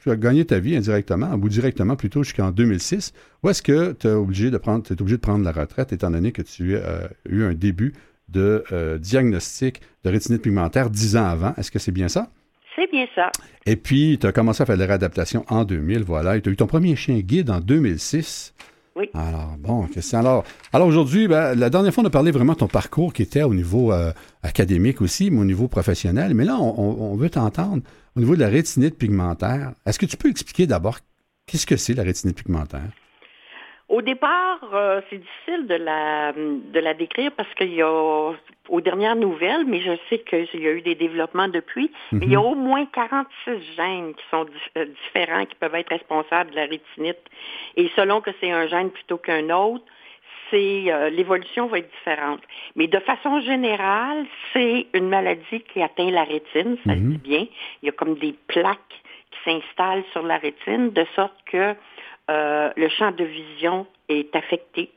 tu 0.00 0.10
as 0.10 0.16
gagné 0.16 0.44
ta 0.44 0.60
vie 0.60 0.76
indirectement, 0.76 1.32
ou 1.34 1.48
directement 1.48 1.96
plutôt 1.96 2.22
jusqu'en 2.22 2.52
2006. 2.52 3.12
Où 3.42 3.50
est-ce 3.50 3.62
que 3.62 3.92
tu 3.92 4.06
es 4.06 4.12
obligé 4.12 4.50
de 4.50 4.58
prendre, 4.58 4.84
es 4.88 5.00
obligé 5.00 5.16
de 5.16 5.22
prendre 5.22 5.44
la 5.44 5.52
retraite 5.52 5.92
étant 5.92 6.10
donné 6.10 6.30
que 6.32 6.42
tu 6.42 6.76
as 6.76 7.08
eu 7.28 7.44
un 7.44 7.54
début 7.54 7.94
de 8.28 8.98
diagnostic 9.00 9.80
de 10.04 10.10
rétinite 10.10 10.42
pigmentaire 10.42 10.90
dix 10.90 11.16
ans 11.16 11.26
avant? 11.26 11.54
Est-ce 11.56 11.70
que 11.70 11.78
c'est 11.78 11.92
bien 11.92 12.08
ça? 12.08 12.28
C'est 12.76 12.90
bien 12.90 13.06
ça. 13.14 13.30
Et 13.66 13.76
puis, 13.76 14.18
tu 14.20 14.26
as 14.26 14.32
commencé 14.32 14.62
à 14.62 14.66
faire 14.66 14.76
des 14.76 14.84
réadaptations 14.84 15.44
en 15.48 15.64
2000, 15.64 16.02
voilà. 16.02 16.36
Et 16.36 16.42
tu 16.42 16.48
as 16.48 16.52
eu 16.52 16.56
ton 16.56 16.66
premier 16.66 16.96
chien 16.96 17.18
guide 17.20 17.50
en 17.50 17.60
2006. 17.60 18.54
Oui. 18.96 19.10
Alors, 19.12 19.56
bon, 19.58 19.86
question. 19.86 20.18
Alors, 20.18 20.44
alors 20.72 20.86
aujourd'hui, 20.86 21.26
ben, 21.26 21.54
la 21.54 21.68
dernière 21.68 21.92
fois, 21.92 22.04
on 22.04 22.06
a 22.06 22.10
parlé 22.10 22.30
vraiment 22.30 22.52
de 22.52 22.58
ton 22.58 22.68
parcours 22.68 23.12
qui 23.12 23.22
était 23.22 23.42
au 23.42 23.54
niveau 23.54 23.92
euh, 23.92 24.12
académique 24.42 25.00
aussi, 25.02 25.30
mais 25.30 25.40
au 25.40 25.44
niveau 25.44 25.66
professionnel. 25.66 26.34
Mais 26.34 26.44
là, 26.44 26.56
on, 26.60 27.16
veut 27.16 27.30
t'entendre 27.30 27.82
au 28.16 28.20
niveau 28.20 28.36
de 28.36 28.40
la 28.40 28.48
rétinite 28.48 28.96
pigmentaire. 28.96 29.72
Est-ce 29.84 29.98
que 29.98 30.06
tu 30.06 30.16
peux 30.16 30.30
expliquer 30.30 30.66
d'abord 30.66 30.98
qu'est-ce 31.46 31.66
que 31.66 31.76
c'est 31.76 31.94
la 31.94 32.04
rétinite 32.04 32.36
pigmentaire? 32.36 32.90
Au 33.94 34.02
départ, 34.02 34.58
euh, 34.72 35.00
c'est 35.08 35.18
difficile 35.18 35.68
de 35.68 35.76
la, 35.76 36.32
de 36.32 36.80
la 36.80 36.94
décrire 36.94 37.30
parce 37.30 37.54
qu'il 37.54 37.72
y 37.72 37.80
a 37.80 37.88
aux 38.68 38.80
dernières 38.80 39.14
nouvelles, 39.14 39.64
mais 39.66 39.82
je 39.82 39.92
sais 40.10 40.18
qu'il 40.18 40.60
y 40.60 40.66
a 40.66 40.72
eu 40.72 40.82
des 40.82 40.96
développements 40.96 41.46
depuis, 41.46 41.92
il 42.10 42.28
y 42.28 42.34
a 42.34 42.40
mhm. 42.40 42.44
au 42.44 42.54
moins 42.56 42.86
46 42.86 43.52
gènes 43.76 44.14
qui 44.14 44.24
sont 44.32 44.46
euh, 44.78 44.86
différents, 44.86 45.46
qui 45.46 45.54
peuvent 45.54 45.76
être 45.76 45.90
responsables 45.90 46.50
de 46.50 46.56
la 46.56 46.66
rétinite. 46.66 47.20
Et 47.76 47.88
selon 47.94 48.20
que 48.20 48.30
c'est 48.40 48.50
un 48.50 48.66
gène 48.66 48.90
plutôt 48.90 49.18
qu'un 49.18 49.48
autre, 49.50 49.84
c'est 50.50 50.86
euh, 50.88 51.08
l'évolution 51.10 51.68
va 51.68 51.78
être 51.78 51.90
différente. 51.98 52.40
Mais 52.74 52.88
de 52.88 52.98
façon 52.98 53.42
générale, 53.42 54.26
c'est 54.52 54.88
une 54.94 55.08
maladie 55.08 55.60
qui 55.72 55.80
atteint 55.80 56.10
la 56.10 56.24
rétine, 56.24 56.78
ça 56.84 56.94
se 56.94 56.98
mhm. 56.98 57.12
dit 57.12 57.18
bien. 57.18 57.46
Il 57.80 57.86
y 57.86 57.88
a 57.90 57.92
comme 57.92 58.16
des 58.16 58.34
plaques 58.48 58.80
qui 59.30 59.38
s'installent 59.52 60.04
sur 60.10 60.22
la 60.22 60.38
rétine, 60.38 60.90
de 60.90 61.06
sorte 61.14 61.36
que 61.46 61.76
euh, 62.30 62.70
le 62.76 62.88
champ 62.88 63.10
de 63.10 63.24
vision 63.24 63.86
est 64.08 64.34
affecté, 64.34 64.90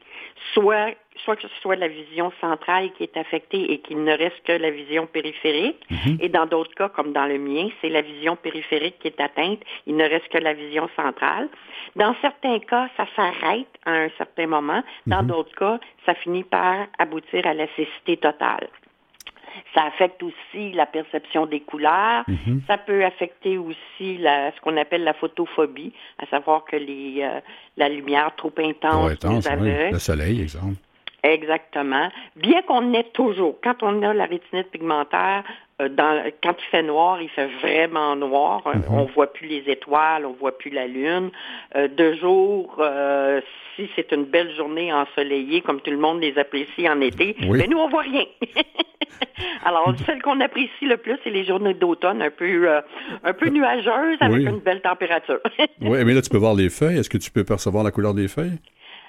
soit, 0.53 0.93
soit 1.17 1.35
que 1.35 1.41
ce 1.41 1.61
soit 1.61 1.75
la 1.75 1.87
vision 1.87 2.31
centrale 2.39 2.91
qui 2.93 3.03
est 3.03 3.17
affectée 3.17 3.71
et 3.71 3.79
qu'il 3.79 4.03
ne 4.03 4.11
reste 4.17 4.41
que 4.45 4.53
la 4.53 4.71
vision 4.71 5.07
périphérique, 5.07 5.83
mhm. 5.89 6.17
et 6.21 6.29
dans 6.29 6.45
d'autres 6.45 6.73
cas, 6.73 6.89
comme 6.89 7.13
dans 7.13 7.25
le 7.25 7.37
mien, 7.37 7.69
c'est 7.81 7.89
la 7.89 8.01
vision 8.01 8.35
périphérique 8.35 8.99
qui 8.99 9.07
est 9.07 9.19
atteinte, 9.19 9.59
il 9.85 9.95
ne 9.95 10.03
reste 10.03 10.29
que 10.29 10.37
la 10.37 10.53
vision 10.53 10.89
centrale. 10.95 11.49
Dans 11.95 12.15
certains 12.21 12.59
cas, 12.59 12.89
ça 12.95 13.05
s'arrête 13.15 13.67
à 13.85 13.91
un 13.91 14.09
certain 14.17 14.47
moment, 14.47 14.83
dans 15.05 15.23
mhm. 15.23 15.27
d'autres 15.27 15.55
cas, 15.55 15.79
ça 16.05 16.13
finit 16.15 16.43
par 16.43 16.87
aboutir 16.97 17.45
à 17.45 17.53
la 17.53 17.67
cécité 17.75 18.17
totale. 18.17 18.69
Ça 19.73 19.83
affecte 19.85 20.21
aussi 20.23 20.71
la 20.73 20.85
perception 20.85 21.45
des 21.45 21.59
couleurs. 21.61 22.23
Mhm. 22.27 22.61
Ça 22.67 22.77
peut 22.77 23.03
affecter 23.03 23.57
aussi 23.57 24.17
la, 24.17 24.51
ce 24.51 24.61
qu'on 24.61 24.77
appelle 24.77 25.03
la 25.03 25.13
photophobie, 25.13 25.93
à 26.19 26.25
savoir 26.27 26.65
que 26.65 26.75
les, 26.75 27.21
euh, 27.21 27.39
la 27.77 27.89
lumière 27.89 28.31
trop 28.35 28.53
intense, 28.57 29.17
le 29.23 29.99
soleil, 29.99 30.41
exemple. 30.41 30.75
Exactement. 31.23 32.09
Bien 32.35 32.61
qu'on 32.61 32.93
ait 32.93 33.09
toujours, 33.13 33.55
quand 33.63 33.81
on 33.81 34.01
a 34.03 34.13
la 34.13 34.25
rétinite 34.25 34.69
pigmentaire, 34.71 35.43
euh, 35.79 35.89
quand 36.41 36.55
il 36.57 36.69
fait 36.71 36.81
noir, 36.81 37.21
il 37.21 37.29
fait 37.29 37.47
vraiment 37.61 38.15
noir. 38.15 38.63
On 38.65 38.69
ne 38.71 38.75
mhm. 38.77 38.85
On 38.89 39.05
voit 39.05 39.31
plus 39.31 39.47
les 39.47 39.63
étoiles, 39.67 40.25
on 40.25 40.33
voit 40.33 40.57
plus 40.57 40.71
la 40.71 40.87
lune. 40.87 41.29
Euh, 41.75 41.87
de 41.87 42.13
jour, 42.15 42.77
euh, 42.79 43.41
si 43.75 43.87
c'est 43.95 44.11
une 44.11 44.25
belle 44.25 44.55
journée 44.55 44.91
ensoleillée, 44.91 45.61
comme 45.61 45.79
tout 45.81 45.91
le 45.91 45.97
monde 45.97 46.21
les 46.21 46.37
apprécie 46.39 46.89
en 46.89 46.99
été, 47.01 47.35
mais 47.41 47.67
nous 47.67 47.77
on 47.77 47.89
voit 47.89 48.01
rien. 48.01 48.25
Alors 49.65 49.93
celle 50.05 50.21
qu'on 50.23 50.39
apprécie 50.41 50.85
le 50.85 50.97
plus, 50.97 51.17
c'est 51.23 51.29
les 51.29 51.45
journées 51.45 51.75
d'automne, 51.75 52.23
un 52.23 52.31
peu 52.31 52.67
un 53.23 53.33
peu 53.33 53.49
nuageuses 53.49 54.17
avec 54.19 54.47
une 54.47 54.59
belle 54.59 54.81
température. 54.81 55.39
oui, 55.81 56.03
mais 56.03 56.13
là 56.13 56.21
tu 56.21 56.29
peux 56.29 56.37
voir 56.37 56.55
les 56.55 56.69
feuilles. 56.69 56.97
Est-ce 56.97 57.09
que 57.09 57.19
tu 57.19 57.29
peux 57.29 57.43
percevoir 57.43 57.83
la 57.83 57.91
couleur 57.91 58.15
des 58.15 58.27
feuilles 58.27 58.57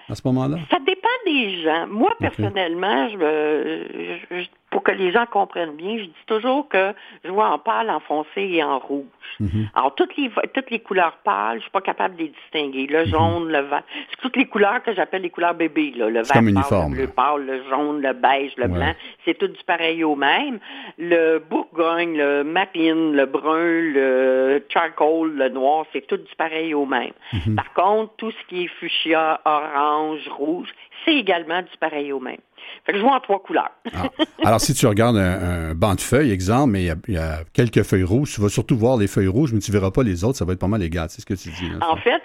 à 0.09 0.15
ce 0.15 0.21
moment-là? 0.27 0.59
Ça 0.71 0.79
dépend 0.87 1.09
des 1.25 1.63
gens. 1.63 1.87
Moi 1.87 2.11
personnellement, 2.19 3.09
je, 3.09 4.45
pour 4.71 4.83
que 4.83 4.93
les 4.93 5.13
gens 5.13 5.25
comprennent 5.27 5.77
bien, 5.77 5.97
je 5.99 6.05
dis 6.05 6.25
toujours 6.27 6.69
que 6.69 6.93
je 7.25 7.31
vois 7.31 7.49
en 7.49 7.59
pâle, 7.59 7.89
en 7.91 8.01
foncé 8.01 8.43
et 8.43 8.63
en 8.63 8.79
rouge. 8.79 9.07
Mhm. 9.41 9.69
Alors, 9.75 9.95
toutes 9.95 10.17
les, 10.17 10.31
toutes 10.55 10.71
les 10.71 10.81
couleurs 10.81 11.19
pâles, 11.25 11.59
je 11.59 11.63
suis 11.63 11.71
pas 11.71 11.81
capable 11.81 12.17
de 12.17 12.25
les 12.25 12.29
distinguer. 12.29 12.87
Le 12.87 13.05
mhm. 13.05 13.11
jaune, 13.11 13.49
le 13.49 13.61
vert. 13.61 13.83
C'est 14.11 14.21
toutes 14.21 14.37
les 14.37 14.47
couleurs 14.47 14.83
que 14.83 14.95
j'appelle 14.95 15.23
les 15.23 15.31
couleurs 15.31 15.55
bébés. 15.55 15.93
Là. 15.97 16.11
Le 16.11 16.23
vert 16.23 16.33
pâle, 16.33 16.45
le 16.45 16.95
bleu 16.95 17.07
pâle, 17.07 17.47
le 17.47 17.63
jaune, 17.69 18.03
le 18.03 18.13
beige, 18.13 18.53
le 18.57 18.69
blanc. 18.69 18.95
C'est 19.25 19.39
tout 19.39 19.49
du 19.49 19.63
pareil 19.65 20.05
au 20.05 20.17
même. 20.17 20.59
Le 20.99 21.39
bourgogne, 21.39 22.17
le 22.17 22.45
marine, 22.45 23.15
le 23.15 23.27
brun, 23.27 23.59
le 23.59 24.65
charcoal, 24.69 25.33
le 25.33 25.49
noir, 25.49 25.87
c'est 25.93 26.07
tout 26.07 26.17
du 26.17 26.35
pareil 26.37 26.75
au 26.75 26.85
même. 26.85 27.13
Mhm. 27.33 27.57
Par 27.57 27.73
contre, 27.73 28.13
tout 28.17 28.31
ce 28.31 28.47
qui 28.49 28.65
est 28.65 28.69
fuchsia, 28.69 29.41
orange, 29.45 30.29
rouge, 30.29 30.69
c'est 31.09 31.17
également 31.17 31.63
du 31.63 31.77
pareil 31.81 32.13
au 32.13 32.21
même. 32.21 32.39
Fait 32.85 32.93
que 32.93 32.99
je 32.99 33.03
vois 33.03 33.17
en 33.17 33.21
trois 33.21 33.41
couleurs. 33.41 33.71
Ah. 33.95 34.09
Alors, 34.45 34.61
si 34.61 34.75
tu 34.75 34.87
regardes 34.87 35.17
un, 35.17 35.75
banc 35.75 35.95
de 35.95 36.01
feuilles, 36.01 36.31
exemple, 36.31 36.73
mais 36.73 36.85
il 36.85 37.15
y, 37.15 37.17
a, 37.17 37.45
quelques 37.53 37.83
feuilles 37.83 38.05
rouges, 38.05 38.35
tu 38.35 38.41
vas 38.41 38.49
surtout 38.49 38.77
voir 38.77 38.97
les 38.97 39.07
feuilles 39.07 39.29
rouges, 39.29 39.53
mais 39.53 39.61
tu 39.61 39.71
ne 39.71 39.77
verras 39.77 39.91
pas 39.91 40.03
les 40.03 40.25
autres, 40.25 40.37
ça 40.37 40.45
va 40.45 40.53
être 40.53 40.61
pas 40.61 40.69
mal 40.69 40.83
égal, 40.83 41.09
c'est 41.09 41.21
ce 41.21 41.27
que 41.27 41.35
tu 41.35 41.51
dis. 41.51 41.71
en 41.81 41.97
fait, 41.97 42.23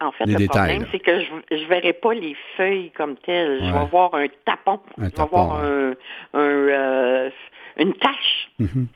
en 0.00 0.12
fait 0.12 0.26
le 0.26 0.46
problème, 0.46 0.86
c'est 0.90 0.98
que 0.98 1.20
je 1.20 1.54
ne 1.54 1.68
verrai 1.68 1.92
pas 1.92 2.14
les 2.14 2.36
feuilles 2.56 2.90
comme 2.96 3.16
telles. 3.16 3.60
Je 3.60 3.72
vais 3.72 3.86
voir 3.90 4.14
un 4.14 4.26
tapon. 4.44 4.80
je 4.98 5.04
vais 5.04 5.28
voir 5.30 5.60
un, 5.62 5.94
euh, 6.34 7.30
une 7.78 7.94
tache. 7.94 8.50
Mm-hmm. 8.60 8.86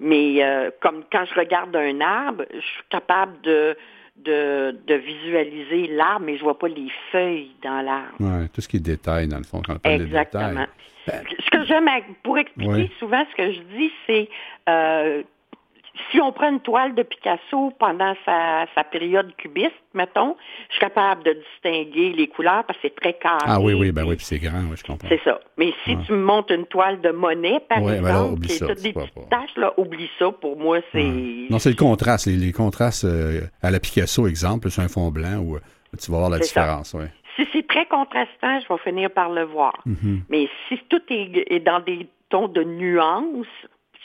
Mais 0.00 0.44
euh, 0.44 0.70
comme 0.80 1.02
quand 1.10 1.24
je 1.24 1.34
regarde 1.38 1.74
un 1.74 2.00
arbre, 2.00 2.44
je 2.52 2.60
suis 2.60 2.84
capable 2.88 3.40
de 3.42 3.76
de, 4.24 4.76
de 4.86 4.94
visualiser 4.94 5.86
l'arbre, 5.88 6.26
mais 6.26 6.36
je 6.36 6.42
vois 6.42 6.58
pas 6.58 6.68
les 6.68 6.88
feuilles 7.12 7.50
dans 7.62 7.80
l'arbre. 7.82 8.14
Ouais, 8.20 8.48
tout 8.48 8.60
ce 8.60 8.68
qui 8.68 8.76
est 8.78 8.80
détail, 8.80 9.28
dans 9.28 9.38
le 9.38 9.44
fond, 9.44 9.62
quand 9.64 9.74
on 9.74 9.78
parle 9.78 9.98
de 9.98 10.04
Exactement. 10.04 10.48
détails. 10.50 10.66
Ben, 11.06 11.24
Ce 11.44 11.50
que 11.50 11.64
j'aime, 11.64 11.88
pour 12.22 12.36
expliquer 12.38 12.90
souvent 12.98 13.24
ce 13.30 13.36
que 13.36 13.52
je 13.52 13.60
dis, 13.76 13.90
c'est 14.06 14.28
euh, 14.68 15.22
si 16.10 16.20
on 16.20 16.32
prend 16.32 16.50
une 16.50 16.60
toile 16.60 16.94
de 16.94 17.02
Picasso 17.02 17.72
pendant 17.78 18.14
sa, 18.24 18.66
sa 18.74 18.84
période 18.84 19.34
cubiste, 19.36 19.72
mettons, 19.94 20.36
je 20.68 20.74
suis 20.74 20.80
capable 20.80 21.22
de 21.24 21.32
distinguer 21.32 22.10
les 22.12 22.28
couleurs 22.28 22.64
parce 22.64 22.78
que 22.78 22.88
c'est 22.88 22.94
très 22.94 23.14
carré. 23.14 23.44
Ah 23.46 23.60
oui, 23.60 23.74
oui, 23.74 23.92
ben 23.92 24.04
oui, 24.06 24.16
puis 24.16 24.24
c'est 24.24 24.38
grand, 24.38 24.60
oui, 24.70 24.76
je 24.76 24.84
comprends. 24.84 25.08
C'est 25.08 25.20
ça. 25.24 25.40
Mais 25.56 25.72
si 25.84 25.96
Ouais. 25.96 26.02
tu 26.06 26.12
me 26.12 26.22
montes 26.24 26.50
une 26.50 26.66
toile 26.66 27.00
de 27.00 27.10
Monet, 27.10 27.60
par 27.68 27.82
Ouais, 27.82 28.00
ben 28.00 28.06
exemple, 28.08 28.40
qui 28.42 28.52
est 28.52 28.58
ça, 28.58 28.66
toutes 28.66 28.76
tu 28.78 28.82
des 28.84 28.92
petites 28.92 29.28
taches, 29.30 29.56
là, 29.56 29.72
oublie 29.76 30.10
ça. 30.18 30.30
Pour 30.32 30.56
moi, 30.58 30.78
c'est... 30.92 31.02
Non, 31.50 31.58
c'est 31.58 31.70
le 31.70 31.76
contraste. 31.76 32.26
Les, 32.26 32.36
les 32.36 32.52
contrastes 32.52 33.04
euh, 33.04 33.40
à 33.62 33.70
la 33.70 33.80
Picasso, 33.80 34.26
exemple, 34.26 34.70
sur 34.70 34.82
un 34.82 34.88
fond 34.88 35.10
blanc, 35.10 35.38
où 35.38 35.56
euh, 35.56 35.60
tu 36.00 36.10
vas 36.10 36.18
voir 36.18 36.30
la 36.30 36.38
différence, 36.38 36.94
oui. 36.94 37.04
Si 37.36 37.46
c'est 37.52 37.66
très 37.68 37.86
contrastant, 37.86 38.58
je 38.60 38.66
vais 38.72 38.80
finir 38.82 39.10
par 39.10 39.30
le 39.30 39.44
voir. 39.44 39.72
Mhm. 39.86 40.22
Mais 40.28 40.48
si 40.68 40.76
tout 40.88 41.00
est, 41.08 41.44
est 41.52 41.60
dans 41.60 41.78
des 41.80 42.08
tons 42.30 42.48
de 42.48 42.64
nuances, 42.64 43.46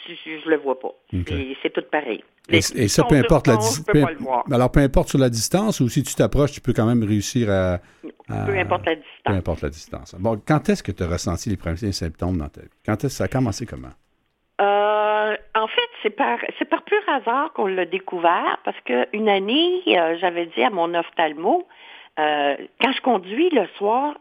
je, 0.08 0.40
je 0.44 0.50
le 0.50 0.58
vois 0.58 0.80
pas. 0.80 0.88
OK. 1.14 1.32
Et 1.32 1.58
c'est 1.62 1.72
tout 1.72 1.84
pareil. 1.92 2.24
Et, 2.50 2.62
ça, 2.62 3.04
peu 3.06 3.16
importe 3.16 3.48
la 3.48 3.56
distance. 3.56 3.86
Alors, 4.52 4.70
peu 4.72 4.82
importe 4.82 5.08
sur 5.10 5.20
la 5.20 5.30
distance 5.30 5.80
ou 5.80 5.88
si 5.88 6.04
tu 6.04 6.14
t'approches, 6.14 6.52
tu 6.52 6.60
peux 6.62 6.74
quand 6.74 6.86
même 6.86 7.04
réussir 7.04 7.50
à. 7.50 7.74
à- 8.30 8.46
Peu 8.46 8.58
importe 8.58 8.86
la 8.86 8.96
Peu 8.96 9.02
distance. 9.02 9.36
importe 9.38 9.62
la 9.62 9.70
distance. 9.70 10.16
Bon, 10.20 10.42
quand 10.46 10.68
est-ce 10.70 10.84
que 10.84 10.92
tu 10.92 11.04
as 11.04 11.08
ressenti 11.08 11.50
les 11.50 11.58
premiers 11.58 11.92
symptômes 11.94 12.38
dans 12.38 12.50
ta 12.50 12.62
vie? 12.62 12.68
Quand 12.86 12.96
est-ce 12.96 13.04
que 13.04 13.10
ça 13.12 13.24
a 13.26 13.28
commencé 13.30 13.66
comment? 13.66 13.90
Euh, 14.62 15.36
en 15.56 15.68
fait, 15.68 15.90
c'est 16.04 16.10
par 16.12 16.38
c'est 16.60 16.66
par 16.70 16.84
pur 16.84 17.00
hasard 17.08 17.54
qu'on 17.54 17.66
l'a 17.68 17.86
découvert 17.86 18.60
parce 18.66 18.78
que 18.86 19.08
une 19.16 19.30
année, 19.30 19.82
euh, 19.88 20.16
j'avais 20.20 20.46
dit 20.48 20.62
à 20.64 20.70
mon 20.70 20.94
ophtalmo, 20.94 21.68
euh, 22.20 22.56
quand 22.80 22.92
je 22.92 23.02
conduis 23.02 23.50
le 23.50 23.66
soir, 23.78 24.14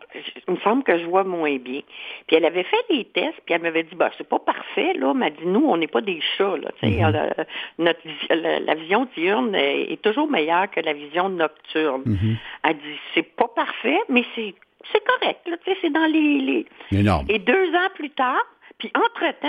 il 0.49 0.55
me 0.55 0.59
semble 0.61 0.83
que 0.83 0.99
je 0.99 1.05
vois 1.05 1.25
moins 1.25 1.57
bien. 1.59 1.83
Puis 2.27 2.37
elle 2.37 2.47
avait 2.47 2.63
fait 2.63 2.85
des 2.89 3.05
tests, 3.05 3.39
puis 3.45 3.55
elle 3.55 3.61
m'avait 3.61 3.83
dit, 3.83 3.95
bah 3.95 4.11
c'est 4.17 4.27
pas 4.27 4.39
parfait 4.39 4.95
là, 4.95 5.11
elle 5.11 5.19
m'a 5.19 5.29
dit 5.29 5.45
nous 5.45 5.65
on 5.67 5.77
n'est 5.77 5.89
pas 5.89 6.01
des 6.01 6.19
chats 6.39 6.57
là, 6.57 6.71
tu 6.81 6.91
sais, 6.91 7.05
euh, 7.05 7.45
notre 7.79 8.01
la, 8.31 8.61
la 8.61 8.75
vision 8.75 9.07
diurne 9.15 9.55
est, 9.55 9.93
est 9.93 10.01
toujours 10.01 10.27
meilleure 10.31 10.71
que 10.71 10.81
la 10.81 10.95
vision 10.95 11.29
nocturne. 11.29 12.03
Mhm. 12.07 12.37
Elle 12.65 12.77
dit 12.79 12.99
c'est 13.15 13.37
pas 13.37 13.49
parfait, 13.49 13.99
mais 14.09 14.25
c'est 14.35 14.55
c'est 14.91 15.05
correct 15.05 15.41
là, 15.47 15.57
tu 15.63 15.71
sais, 15.71 15.79
c'est 15.83 15.93
dans 15.93 16.07
les, 16.07 16.39
les 16.39 16.67
Énorme. 16.99 17.27
et 17.29 17.39
deux 17.39 17.75
ans 17.75 17.91
plus 17.95 18.11
tard, 18.11 18.43
puis 18.79 18.91
entre-temps, 18.97 19.49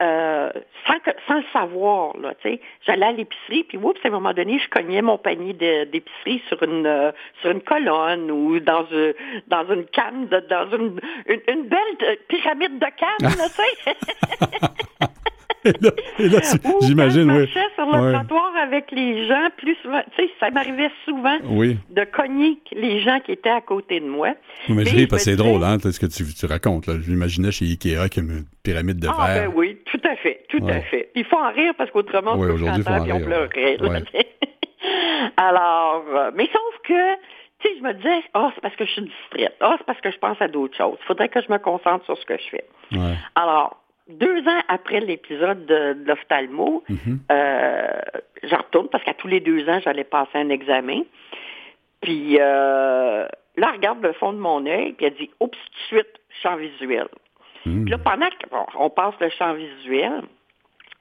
euh, 0.00 0.50
sans, 0.86 0.98
que- 1.00 1.16
sans 1.26 1.34
le 1.38 1.44
savoir, 1.52 2.16
là, 2.18 2.34
tu 2.40 2.48
sais, 2.50 2.60
j'allais 2.86 3.06
à 3.06 3.12
l'épicerie, 3.12 3.64
puis 3.64 3.78
oups, 3.78 3.98
à 4.04 4.08
un 4.08 4.10
moment 4.12 4.32
donné, 4.32 4.58
je 4.58 4.68
cognais 4.68 5.02
mon 5.02 5.18
panier 5.18 5.52
d'épicerie 5.54 6.42
sur 6.48 6.62
une 6.62 6.86
euh, 6.86 7.10
sur 7.40 7.50
une 7.50 7.60
colonne 7.62 8.30
ou 8.30 8.60
dans 8.60 8.86
une 8.86 9.14
dans 9.48 9.66
une 9.72 9.86
canne, 9.86 10.28
de- 10.28 10.40
dans 10.48 10.70
une, 10.76 11.00
une, 11.26 11.40
une 11.48 11.62
belle 11.68 11.78
euh, 12.02 12.16
pyramide 12.28 12.78
de 12.78 12.86
cannes, 12.96 13.28
tu 13.28 13.36
sais. 13.36 13.96
Là, 15.80 15.90
là, 16.18 16.40
j'imagine, 16.82 17.22
je 17.30 17.34
oui. 17.34 17.38
marchais 17.40 17.66
sur 17.74 17.86
le 17.86 18.02
Ouais. 18.06 18.12
trottoir 18.14 18.52
avec 18.62 18.90
les 18.92 19.26
gens, 19.26 19.48
plus 19.56 19.74
souvent, 19.82 20.00
tu 20.16 20.24
sais, 20.24 20.30
ça 20.40 20.50
m'arrivait 20.50 20.90
souvent 21.04 21.36
Oui. 21.44 21.76
de 21.90 22.04
cogner 22.04 22.58
les 22.72 23.00
gens 23.00 23.20
qui 23.20 23.32
étaient 23.32 23.48
à 23.50 23.60
côté 23.60 24.00
de 24.00 24.06
moi. 24.06 24.30
Mais 24.68 24.84
je 24.84 24.94
ris 24.94 25.06
parce 25.06 25.24
que 25.24 25.30
c'est 25.30 25.36
drôle, 25.36 25.62
hein, 25.64 25.78
ce 25.80 25.98
que 26.00 26.06
tu, 26.06 26.24
tu 26.34 26.46
racontes. 26.46 26.86
Là. 26.86 26.94
Je 27.00 27.10
m'imaginais 27.10 27.50
chez 27.52 27.64
Ikea 27.66 28.08
comme 28.14 28.30
une 28.30 28.44
pyramide 28.62 28.98
de 28.98 29.08
Ah 29.08 29.26
verre. 29.34 29.48
ben 29.50 29.56
oui, 29.56 29.78
tout 29.86 30.00
à 30.04 30.16
fait, 30.16 30.44
tout 30.48 30.62
Ouais. 30.62 30.72
à 30.72 30.80
fait. 30.82 31.10
Il 31.14 31.24
faut 31.24 31.36
en 31.38 31.50
rire 31.52 31.72
parce 31.78 31.90
qu'autrement, 31.90 32.36
Oui, 32.36 32.48
on 32.50 32.54
aujourd'hui, 32.54 32.82
on 33.12 33.20
pleurait. 33.20 33.78
ouais. 33.80 34.02
Alors, 35.36 36.04
euh, 36.14 36.30
mais 36.34 36.46
sauf 36.46 36.74
que, 36.84 37.14
tu 37.60 37.68
sais, 37.68 37.74
je 37.78 37.82
me 37.82 37.92
disais, 37.94 38.22
ah, 38.34 38.50
c'est 38.54 38.60
parce 38.60 38.76
que 38.76 38.84
je 38.84 38.90
suis 38.92 39.02
distraite. 39.02 39.54
Ah, 39.60 39.74
c'est 39.78 39.86
parce 39.86 40.00
que 40.00 40.10
je 40.10 40.18
pense 40.18 40.40
à 40.40 40.48
d'autres 40.48 40.76
choses. 40.76 40.96
Il 41.02 41.06
faudrait 41.06 41.28
que 41.28 41.40
je 41.42 41.50
me 41.52 41.58
concentre 41.58 42.04
sur 42.04 42.16
ce 42.16 42.24
que 42.24 42.36
je 42.36 42.48
fais. 42.50 42.64
Ouais. 42.92 43.14
Alors, 43.34 43.82
deux 44.08 44.40
ans 44.48 44.60
après 44.68 45.00
l'épisode 45.00 45.66
de, 45.66 45.92
de 45.94 46.04
l'ophtalmo, 46.06 46.82
euh, 47.30 48.00
je 48.42 48.54
retourne 48.54 48.88
parce 48.88 49.04
qu'à 49.04 49.14
tous 49.14 49.28
les 49.28 49.40
deux 49.40 49.68
ans, 49.68 49.80
j'allais 49.82 50.04
passer 50.04 50.38
un 50.38 50.48
examen. 50.48 51.02
Puis 52.00 52.38
euh, 52.40 53.26
là, 53.56 53.68
elle 53.68 53.76
regarde 53.76 54.02
le 54.02 54.12
fond 54.14 54.32
de 54.32 54.38
mon 54.38 54.64
œil, 54.66 54.92
puis 54.92 55.06
elle 55.06 55.14
dit 55.14 55.30
Oups, 55.40 55.58
tout 55.58 55.96
de 55.96 55.98
suite, 55.98 56.20
champ 56.42 56.56
visuel. 56.56 57.08
Mhm. 57.66 57.84
Puis 57.84 57.90
là, 57.90 57.98
pendant 57.98 58.28
qu'on 58.74 58.90
passe 58.90 59.14
le 59.20 59.28
champ 59.30 59.54
visuel, 59.54 60.22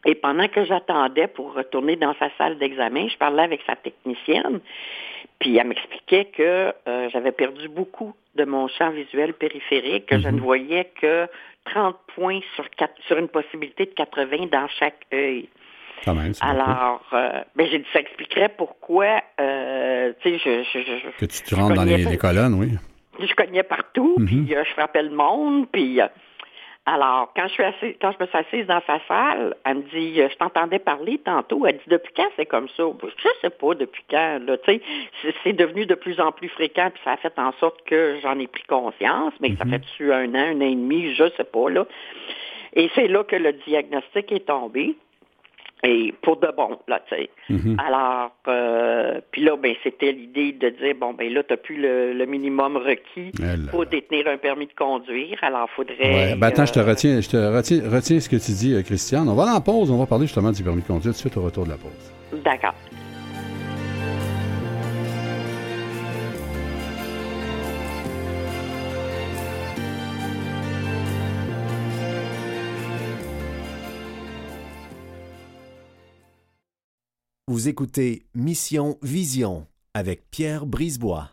et 0.06 0.16
pendant 0.16 0.48
que 0.48 0.64
j'attendais 0.64 1.28
pour 1.28 1.54
retourner 1.54 1.96
dans 1.96 2.14
sa 2.16 2.30
salle 2.38 2.58
d'examen, 2.58 3.08
je 3.10 3.18
parlais 3.18 3.44
avec 3.44 3.62
sa 3.66 3.76
technicienne, 3.76 4.60
puis 5.40 5.58
elle 5.58 5.68
m'expliquait 5.68 6.26
que 6.26 6.74
euh, 6.88 7.10
j'avais 7.12 7.32
perdu 7.32 7.68
beaucoup 7.70 8.14
de 8.36 8.46
mon 8.46 8.68
champ 8.68 8.92
visuel 8.92 9.34
périphérique, 9.34 10.06
que 10.08 10.20
je 10.20 10.28
ne 10.30 10.40
voyais 10.40 10.92
que 11.02 11.28
30 11.66 11.96
points 12.16 12.40
sur, 12.56 13.18
une 13.18 13.28
possibilité 13.28 13.86
de 13.86 13.92
80 13.92 14.48
dans 14.52 14.68
chaque 14.80 15.06
œil. 15.14 15.50
Quand 16.06 16.14
même. 16.14 16.32
Alors, 16.42 17.02
euh, 17.14 17.42
ben, 17.56 17.68
j'ai 17.70 17.80
dit, 17.80 17.86
ça 17.92 18.00
expliquerait 18.00 18.50
pourquoi, 18.50 19.22
euh, 19.42 20.14
tu 20.22 20.30
sais, 20.30 20.38
je, 20.38 20.64
je, 20.64 20.80
je, 20.86 21.20
Que 21.20 21.26
tu 21.26 21.42
te 21.42 21.56
rentres 21.56 21.74
dans 21.76 21.84
les, 21.84 21.98
les 22.06 22.18
colonnes, 22.18 22.54
oui. 22.54 22.70
je 23.20 23.34
cognais 23.34 23.64
partout, 23.64 24.16
Mhm. 24.20 24.26
puis 24.46 24.56
euh, 24.56 24.64
je 24.64 24.72
frappais 24.74 25.02
le 25.04 25.10
monde, 25.10 25.68
puis 25.72 26.00
alors 26.88 27.32
quand 27.36 27.48
je 27.48 27.54
suis 27.54 27.64
assise, 27.64 27.96
quand 28.02 28.14
je 28.14 28.24
me 28.24 28.28
suis 28.28 28.38
assise 28.38 28.66
dans 28.66 28.82
sa 28.88 29.00
salle, 29.10 29.56
elle 29.66 29.76
me 29.76 29.82
dit, 29.84 30.22
euh, 30.22 30.30
je 30.32 30.38
t'entendais 30.38 30.80
parler 30.80 31.18
tantôt. 31.18 31.66
Elle 31.66 31.76
dit, 31.76 31.90
depuis 31.90 32.14
quand 32.16 32.30
c'est 32.38 32.46
comme 32.46 32.70
ça? 32.70 32.84
Je 33.04 33.28
sais 33.42 33.50
pas 33.50 33.76
depuis 33.76 34.04
quand. 34.10 34.40
Là, 34.48 34.58
tu 34.58 34.72
sais, 34.72 35.34
c'est- 35.44 35.54
devenu 35.54 35.86
de 35.86 35.96
plus 35.96 36.20
en 36.22 36.32
plus 36.32 36.48
fréquent, 36.48 36.90
puis 36.94 37.02
ça 37.04 37.12
a 37.12 37.18
fait 37.18 37.38
en 37.38 37.52
sorte 37.60 37.84
que 37.86 38.18
j'en 38.24 38.40
ai 38.40 38.48
pris 38.48 38.64
conscience, 38.64 39.34
mais 39.42 39.56
ça 39.58 39.66
fait 39.66 39.80
dessus 39.80 40.14
un 40.14 40.34
an, 40.34 40.56
un 40.56 40.58
an 40.58 40.62
et 40.62 40.76
demi, 40.76 41.14
je 41.14 41.30
sais 41.36 41.44
pas 41.44 41.70
là. 41.70 41.86
Et 42.74 42.90
c'est 42.96 43.08
là 43.08 43.24
que 43.24 43.36
le 43.36 43.54
diagnostic 43.54 44.32
est 44.32 44.48
tombé. 44.48 44.96
Et 45.84 46.14
pour 46.24 46.38
de 46.38 46.48
bon, 46.58 46.80
là, 46.88 47.02
tu 47.08 47.16
sais. 47.16 47.30
Mhm. 47.50 47.78
Alors, 47.86 48.32
euh, 48.48 49.22
puis 49.32 49.44
là, 49.44 49.56
ben, 49.58 49.76
c'était 49.84 50.12
l'idée 50.12 50.52
de 50.52 50.70
dire, 50.70 50.96
bon, 51.00 51.14
ben 51.14 51.32
là, 51.32 51.44
tu 51.44 51.54
n'as 51.54 51.58
plus 51.58 51.80
le, 51.80 52.14
le 52.14 52.26
minimum 52.26 52.78
requis 52.78 53.32
pour 53.70 53.86
détenir 53.86 54.28
un 54.28 54.38
permis 54.38 54.66
de 54.66 54.74
conduire. 54.74 55.38
Alors, 55.44 55.70
il 55.72 55.76
faudrait... 55.76 56.32
Ouais. 56.32 56.36
Ben, 56.36 56.48
attends, 56.48 56.66
je 56.66 56.74
te 56.74 56.80
euh, 56.80 56.86
retiens, 56.86 57.22
je 57.22 57.30
te 57.30 57.38
retiens, 57.38 57.82
retiens 57.90 58.20
ce 58.20 58.28
que 58.28 58.38
tu 58.38 58.52
dis, 58.54 58.74
euh, 58.74 58.82
Christiane. 58.82 59.30
On 59.30 59.36
va 59.36 59.54
en 59.54 59.62
pause, 59.62 59.92
on 59.92 59.98
va 59.98 60.08
parler 60.08 60.26
justement 60.26 60.52
du 60.52 60.64
permis 60.64 60.82
de 60.82 60.88
conduire 60.88 61.14
tout 61.14 61.18
de 61.18 61.30
suite 61.30 61.38
au 61.38 61.44
retour 61.44 61.66
de 61.66 61.70
la 61.70 61.78
pause. 61.78 62.42
D'accord. 62.44 62.74
Vous 77.50 77.70
écoutez 77.70 78.24
Mission 78.36 78.98
Vision 79.02 79.68
avec 79.94 80.30
Pierre 80.32 80.66
Brisebois. 80.66 81.30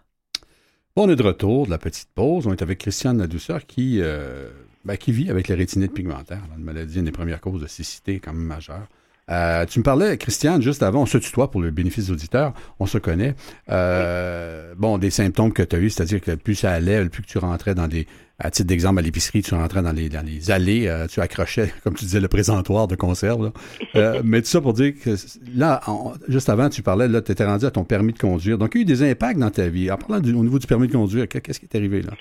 Bon, 0.94 1.08
on 1.08 1.10
est 1.10 1.16
de 1.16 1.22
retour 1.24 1.66
de 1.66 1.72
la 1.72 1.78
petite 1.78 2.08
pause. 2.14 2.46
On 2.46 2.52
est 2.52 2.62
avec 2.62 2.78
Christiane 2.78 3.18
Ladouceur 3.18 3.66
qui, 3.66 3.98
euh, 4.00 4.48
ben, 4.84 4.96
qui 4.96 5.10
vit 5.10 5.28
avec 5.28 5.48
la 5.48 5.56
rétinite 5.56 5.92
pigmentaire, 5.92 6.42
là, 6.48 6.54
une 6.56 6.62
maladie, 6.62 7.00
une 7.00 7.06
des 7.06 7.10
premières 7.10 7.40
causes 7.40 7.60
de 7.60 7.66
cécité 7.66 8.20
quand 8.20 8.32
même 8.32 8.46
majeure. 8.46 8.86
Euh, 9.28 9.66
tu 9.66 9.80
me 9.80 9.84
parlais, 9.84 10.16
Christiane, 10.16 10.62
juste 10.62 10.84
avant, 10.84 11.02
on 11.02 11.06
se 11.06 11.18
tutoie 11.18 11.50
pour 11.50 11.60
le 11.60 11.72
bénéfice 11.72 12.06
des 12.06 12.12
auditeurs, 12.12 12.54
on 12.78 12.86
se 12.86 12.98
connaît. 12.98 13.34
Euh, 13.70 14.74
Bon, 14.76 14.98
des 14.98 15.10
symptômes 15.10 15.52
que 15.52 15.64
tu 15.64 15.74
as 15.74 15.80
eu, 15.80 15.90
c'est-à-dire 15.90 16.20
que 16.20 16.36
plus 16.36 16.54
ça 16.54 16.70
allait, 16.70 17.08
plus 17.08 17.22
que 17.22 17.28
tu 17.28 17.38
rentrais 17.38 17.74
dans 17.74 17.88
des, 17.88 18.06
à 18.38 18.50
titre 18.50 18.66
d'exemple, 18.66 18.98
à 18.98 19.02
l'épicerie, 19.02 19.42
tu 19.42 19.54
rentrais 19.54 19.80
dans 19.82 19.92
les, 19.92 20.08
dans 20.08 20.24
les 20.26 20.50
allées, 20.50 20.86
euh, 20.88 21.06
tu 21.06 21.20
accrochais, 21.20 21.72
comme 21.84 21.94
tu 21.94 22.04
disais, 22.04 22.20
le 22.20 22.28
présentoir 22.28 22.88
de 22.88 22.96
conserve. 22.96 23.44
là. 23.44 23.52
Euh, 23.96 24.22
mais 24.24 24.42
tout 24.42 24.48
ça 24.48 24.60
pour 24.60 24.72
dire 24.72 24.92
que 25.02 25.14
là, 25.54 25.80
juste 26.28 26.48
avant, 26.48 26.68
tu 26.68 26.82
parlais, 26.82 27.06
là, 27.08 27.22
tu 27.22 27.30
étais 27.32 27.44
rendu 27.44 27.64
à 27.64 27.70
ton 27.70 27.84
permis 27.84 28.12
de 28.12 28.18
conduire. 28.18 28.58
Donc, 28.58 28.72
il 28.74 28.78
y 28.78 28.80
a 28.80 28.82
eu 28.82 28.84
des 28.84 29.02
impacts 29.08 29.38
dans 29.38 29.50
ta 29.50 29.68
vie. 29.68 29.90
En 29.90 29.96
parlant 29.96 30.20
du- 30.20 30.32
au 30.34 30.42
niveau 30.42 30.58
du 30.58 30.66
permis 30.66 30.88
de 30.88 30.92
conduire, 30.92 31.28
que- 31.28 31.38
qu'est-ce 31.38 31.60
qui 31.60 31.66
est 31.66 31.76
arrivé 31.76 32.02
là? 32.02 32.12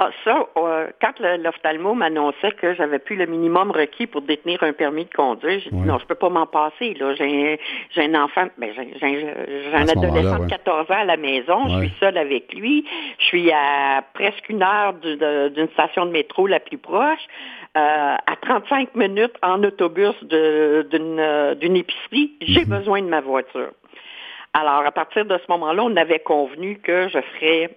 Ah, 0.00 0.10
ça, 0.24 0.46
euh, 0.56 0.86
quand 1.00 1.18
l'ophtalmo 1.18 1.92
m'annonçait 1.92 2.52
que 2.52 2.72
j'avais 2.74 3.00
plus 3.00 3.16
le 3.16 3.26
minimum 3.26 3.72
requis 3.72 4.06
pour 4.06 4.22
détenir 4.22 4.62
un 4.62 4.72
permis 4.72 5.06
de 5.06 5.12
conduire, 5.12 5.58
j'ai 5.58 5.70
dit 5.70 5.76
non, 5.76 5.98
je 5.98 6.06
peux 6.06 6.14
pas 6.14 6.28
m'en 6.28 6.46
passer. 6.46 6.94
Là, 6.94 7.14
j'ai, 7.16 7.58
un 7.96 8.14
enfant, 8.14 8.46
ben, 8.58 8.72
j'ai, 8.76 9.28
un 9.74 9.88
adolescent 9.88 10.38
ouais. 10.38 10.44
de 10.46 10.50
14 10.50 10.88
ans 10.92 10.94
à 11.00 11.04
la 11.04 11.16
maison. 11.16 11.64
Ouais. 11.64 11.72
Je 11.72 11.78
suis 11.88 11.94
seule 11.98 12.16
avec 12.16 12.54
lui. 12.54 12.86
Je 13.18 13.24
suis 13.24 13.50
à 13.50 14.04
presque 14.14 14.48
une 14.48 14.62
heure 14.62 14.92
d'une 14.94 15.68
station 15.70 16.06
de 16.06 16.12
métro 16.12 16.46
la 16.46 16.60
plus 16.60 16.78
proche. 16.78 17.26
euh, 17.76 18.14
à 18.26 18.36
35 18.40 18.94
minutes 18.96 19.34
en 19.42 19.62
autobus 19.62 20.14
d'une, 20.24 21.18
euh, 21.20 21.54
d'une 21.54 21.76
épicerie, 21.76 22.32
j'ai 22.40 22.64
Mhm. 22.64 22.78
besoin 22.78 23.02
de 23.02 23.08
ma 23.08 23.20
voiture. 23.20 23.70
Alors, 24.54 24.84
à 24.86 24.90
partir 24.90 25.24
de 25.26 25.36
ce 25.38 25.44
moment-là, 25.50 25.82
on 25.84 25.96
avait 25.96 26.18
convenu 26.20 26.78
que 26.78 27.08
je 27.08 27.18
ferais, 27.20 27.70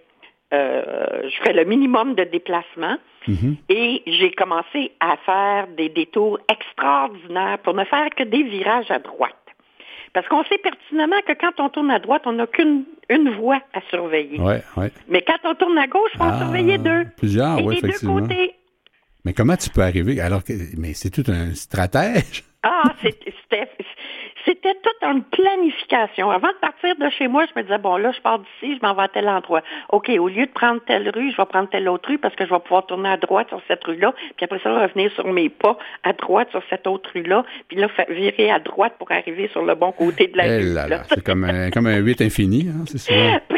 euh, 0.53 1.29
je 1.29 1.35
ferais 1.37 1.53
le 1.53 1.65
minimum 1.65 2.15
de 2.15 2.23
déplacement 2.23 2.97
Mhm. 3.27 3.55
et 3.69 4.01
j'ai 4.07 4.31
commencé 4.31 4.91
à 4.99 5.15
faire 5.25 5.67
des 5.77 5.89
détours 5.89 6.39
extraordinaires 6.51 7.59
pour 7.59 7.73
ne 7.75 7.83
faire 7.85 8.09
que 8.15 8.23
des 8.23 8.43
virages 8.43 8.89
à 8.89 8.99
droite. 8.99 9.35
Parce 10.13 10.27
qu'on 10.27 10.43
sait 10.45 10.57
pertinemment 10.57 11.21
que 11.25 11.33
quand 11.33 11.59
on 11.59 11.69
tourne 11.69 11.91
à 11.91 11.99
droite, 11.99 12.23
on 12.25 12.33
n'a 12.33 12.47
qu'une 12.47 12.83
une 13.09 13.29
voie 13.29 13.61
à 13.73 13.81
surveiller. 13.89 14.39
Ouais, 14.39 14.61
ouais. 14.77 14.91
Mais 15.07 15.21
quand 15.21 15.37
on 15.45 15.53
tourne 15.55 15.77
à 15.77 15.87
gauche, 15.87 16.09
il 16.15 16.17
faut 16.17 16.23
en 16.23 16.29
Ah, 16.33 16.37
surveiller 16.39 16.77
deux. 16.79 17.05
Plusieurs, 17.17 17.59
Et 17.59 17.63
des 17.63 17.81
deux 17.81 17.99
côtés. 18.07 18.55
Mais 19.23 19.33
comment 19.33 19.55
tu 19.55 19.69
peux 19.69 19.81
arriver 19.81 20.19
alors 20.19 20.43
que 20.43 20.53
mais 20.77 20.93
c'est 20.93 21.11
tout 21.11 21.29
un 21.31 21.53
stratège. 21.53 22.43
Ah, 22.63 22.83
c'est- 23.01 23.17
c'était 23.41 23.69
c'était 24.51 24.75
toute 24.83 25.09
une 25.09 25.23
planification. 25.23 26.29
Avant 26.31 26.49
de 26.49 26.57
partir 26.59 26.95
de 26.97 27.09
chez 27.09 27.27
moi, 27.27 27.45
je 27.45 27.59
me 27.59 27.63
disais, 27.63 27.77
bon, 27.77 27.97
là, 27.97 28.11
je 28.11 28.21
pars 28.21 28.39
d'ici, 28.39 28.77
je 28.81 28.85
m'en 28.85 28.93
vais 28.93 29.03
à 29.03 29.07
tel 29.07 29.27
endroit. 29.29 29.61
OK, 29.89 30.09
au 30.19 30.27
lieu 30.27 30.45
de 30.45 30.51
prendre 30.51 30.81
telle 30.85 31.09
rue, 31.09 31.31
je 31.31 31.37
vais 31.37 31.45
prendre 31.45 31.69
telle 31.69 31.87
autre 31.87 32.09
rue 32.09 32.17
parce 32.17 32.35
que 32.35 32.45
je 32.45 32.49
vais 32.53 32.59
pouvoir 32.59 32.85
tourner 32.85 33.09
à 33.09 33.17
droite 33.17 33.47
sur 33.49 33.61
cette 33.67 33.83
rue-là, 33.83 34.13
puis 34.35 34.43
après 34.45 34.59
ça, 34.59 34.73
revenir 34.77 35.11
sur 35.13 35.25
mes 35.31 35.49
pas 35.49 35.77
à 36.03 36.13
droite 36.13 36.49
sur 36.51 36.61
cette 36.69 36.87
autre 36.87 37.09
rue-là, 37.13 37.43
puis 37.67 37.77
là, 37.77 37.87
virer 38.09 38.51
à 38.51 38.59
droite 38.59 38.93
pour 38.99 39.11
arriver 39.11 39.47
sur 39.51 39.63
le 39.63 39.75
bon 39.75 39.91
côté 39.91 40.27
de 40.27 40.37
la 40.37 40.47
Eh 40.47 40.57
rue. 40.57 40.73
là 40.73 40.87
là. 40.87 40.97
là, 40.97 41.03
c'est 41.09 41.23
comme 41.23 41.43
un, 41.43 41.69
comme 41.71 41.87
un 41.87 41.97
8 41.97 42.21
infini, 42.21 42.67
hein, 42.69 42.83
c'est 42.87 42.97
ça. 42.97 43.13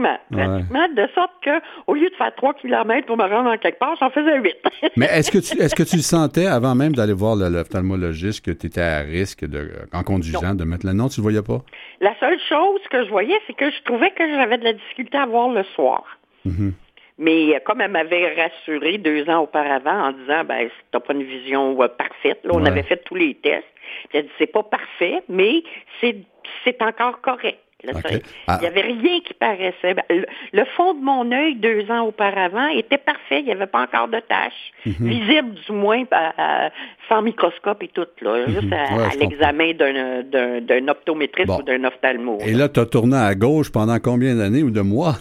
Pratiquement, 0.00 0.18
pratiquement, 0.48 0.88
de 0.94 1.08
sorte 1.14 1.32
que 1.42 1.50
au 1.86 1.94
lieu 1.94 2.08
de 2.10 2.14
faire 2.16 2.34
3 2.34 2.54
km 2.54 3.06
pour 3.06 3.16
me 3.16 3.24
rendre 3.24 3.50
en 3.50 3.56
quelque 3.58 3.78
part, 3.78 3.96
j'en 4.00 4.10
faisais 4.10 4.38
8. 4.38 4.54
Mais 4.96 5.06
est-ce 5.06 5.30
que 5.30 5.38
tu 5.38 5.60
est-ce 5.60 5.74
que 5.74 5.82
tu 5.82 5.96
le 5.96 6.02
sentais 6.02 6.46
avant 6.46 6.74
même 6.74 6.94
d'aller 6.94 7.12
voir 7.12 7.36
l'ophtalmologiste 7.36 8.44
que 8.44 8.50
tu 8.50 8.66
étais 8.66 8.80
à 8.80 9.00
risque 9.00 9.44
de 9.44 9.70
en 9.92 10.02
conduisant 10.02 10.54
de 10.54 10.64
mettre 10.64 10.86
le 10.86 10.92
nom, 10.92 11.08
tu 11.08 11.20
le 11.20 11.22
voyais 11.22 11.42
pas? 11.42 11.60
La 12.00 12.14
seule 12.18 12.38
chose 12.48 12.80
que 12.90 13.04
je 13.04 13.10
voyais, 13.10 13.38
c'est 13.46 13.54
que 13.54 13.70
je 13.70 13.82
trouvais 13.84 14.10
que 14.10 14.26
j'avais 14.28 14.58
de 14.58 14.64
la 14.64 14.72
difficulté 14.72 15.18
à 15.18 15.26
voir 15.26 15.48
le 15.50 15.62
soir. 15.74 16.04
Mhm. 16.44 16.72
Mais 17.18 17.54
euh, 17.54 17.58
comme 17.66 17.82
elle 17.82 17.90
m'avait 17.90 18.34
rassuré 18.34 18.96
deux 18.96 19.28
ans 19.28 19.40
auparavant 19.42 20.06
en 20.08 20.12
disant, 20.12 20.42
ben, 20.44 20.70
t'as 20.90 21.00
pas 21.00 21.12
une 21.12 21.22
vision 21.22 21.76
euh, 21.82 21.88
parfaite, 21.88 22.40
là, 22.44 22.50
on 22.54 22.62
Ouais. 22.62 22.68
avait 22.68 22.82
fait 22.82 22.96
tous 23.04 23.14
les 23.14 23.34
tests. 23.34 23.66
Puis 24.08 24.18
elle 24.18 24.24
dit, 24.24 24.30
c'est 24.38 24.46
pas 24.46 24.62
parfait, 24.62 25.22
mais 25.28 25.62
c'est 26.00 26.80
encore 26.80 27.20
correct. 27.20 27.58
Là. 27.84 27.92
Il 28.10 28.20
Ah. 28.46 28.58
n'y 28.60 28.66
avait 28.66 28.80
rien 28.82 29.20
qui 29.26 29.34
paraissait. 29.34 29.94
Ben, 29.94 30.02
Le, 30.10 30.24
le 30.52 30.64
fond 30.76 30.94
de 30.94 31.00
mon 31.00 31.30
œil, 31.32 31.54
deux 31.56 31.90
ans 31.90 32.02
auparavant, 32.06 32.68
était 32.68 32.98
parfait. 32.98 33.40
Il 33.40 33.44
n'y 33.46 33.52
avait 33.52 33.66
pas 33.66 33.82
encore 33.82 34.08
de 34.08 34.20
taches. 34.20 34.72
Mhm. 34.86 35.08
Visibles, 35.08 35.54
du 35.66 35.72
moins, 35.72 36.04
ben, 36.10 36.32
euh, 36.38 36.68
sans 37.08 37.22
microscope 37.22 37.82
et 37.82 37.88
tout. 37.88 38.06
Là, 38.22 38.46
Juste 38.48 38.72
à, 38.72 38.94
Ouais, 38.96 39.04
à 39.04 39.10
je 39.10 39.18
l'examen 39.18 39.72
d'un, 39.72 40.88
optométriste 40.88 41.48
Bon. 41.48 41.58
ou 41.58 41.62
d'un 41.62 41.84
ophtalmo. 41.84 42.38
Et 42.46 42.52
là, 42.52 42.68
tu 42.68 42.80
as 42.80 42.86
tourné 42.86 43.16
à 43.16 43.34
gauche 43.34 43.70
pendant 43.70 43.98
combien 43.98 44.34
d'années 44.34 44.62
ou 44.62 44.70
de 44.70 44.80
mois? 44.80 45.16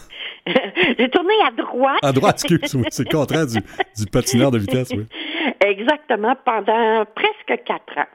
J'ai 0.47 1.09
tourné 1.09 1.33
à 1.45 1.51
droite. 1.51 1.99
À 2.01 2.11
droite, 2.11 2.35
excuse, 2.43 2.59
c'est 2.89 3.03
le 3.11 3.15
contraire 3.17 3.45
du, 3.45 3.57
du 3.59 4.05
patineur 4.11 4.51
de 4.51 4.57
vitesse, 4.57 4.89
oui. 4.91 5.05
Exactement, 5.65 6.35
pendant 6.45 7.05
presque 7.13 7.63
quatre 7.65 7.97
ans. 7.97 8.07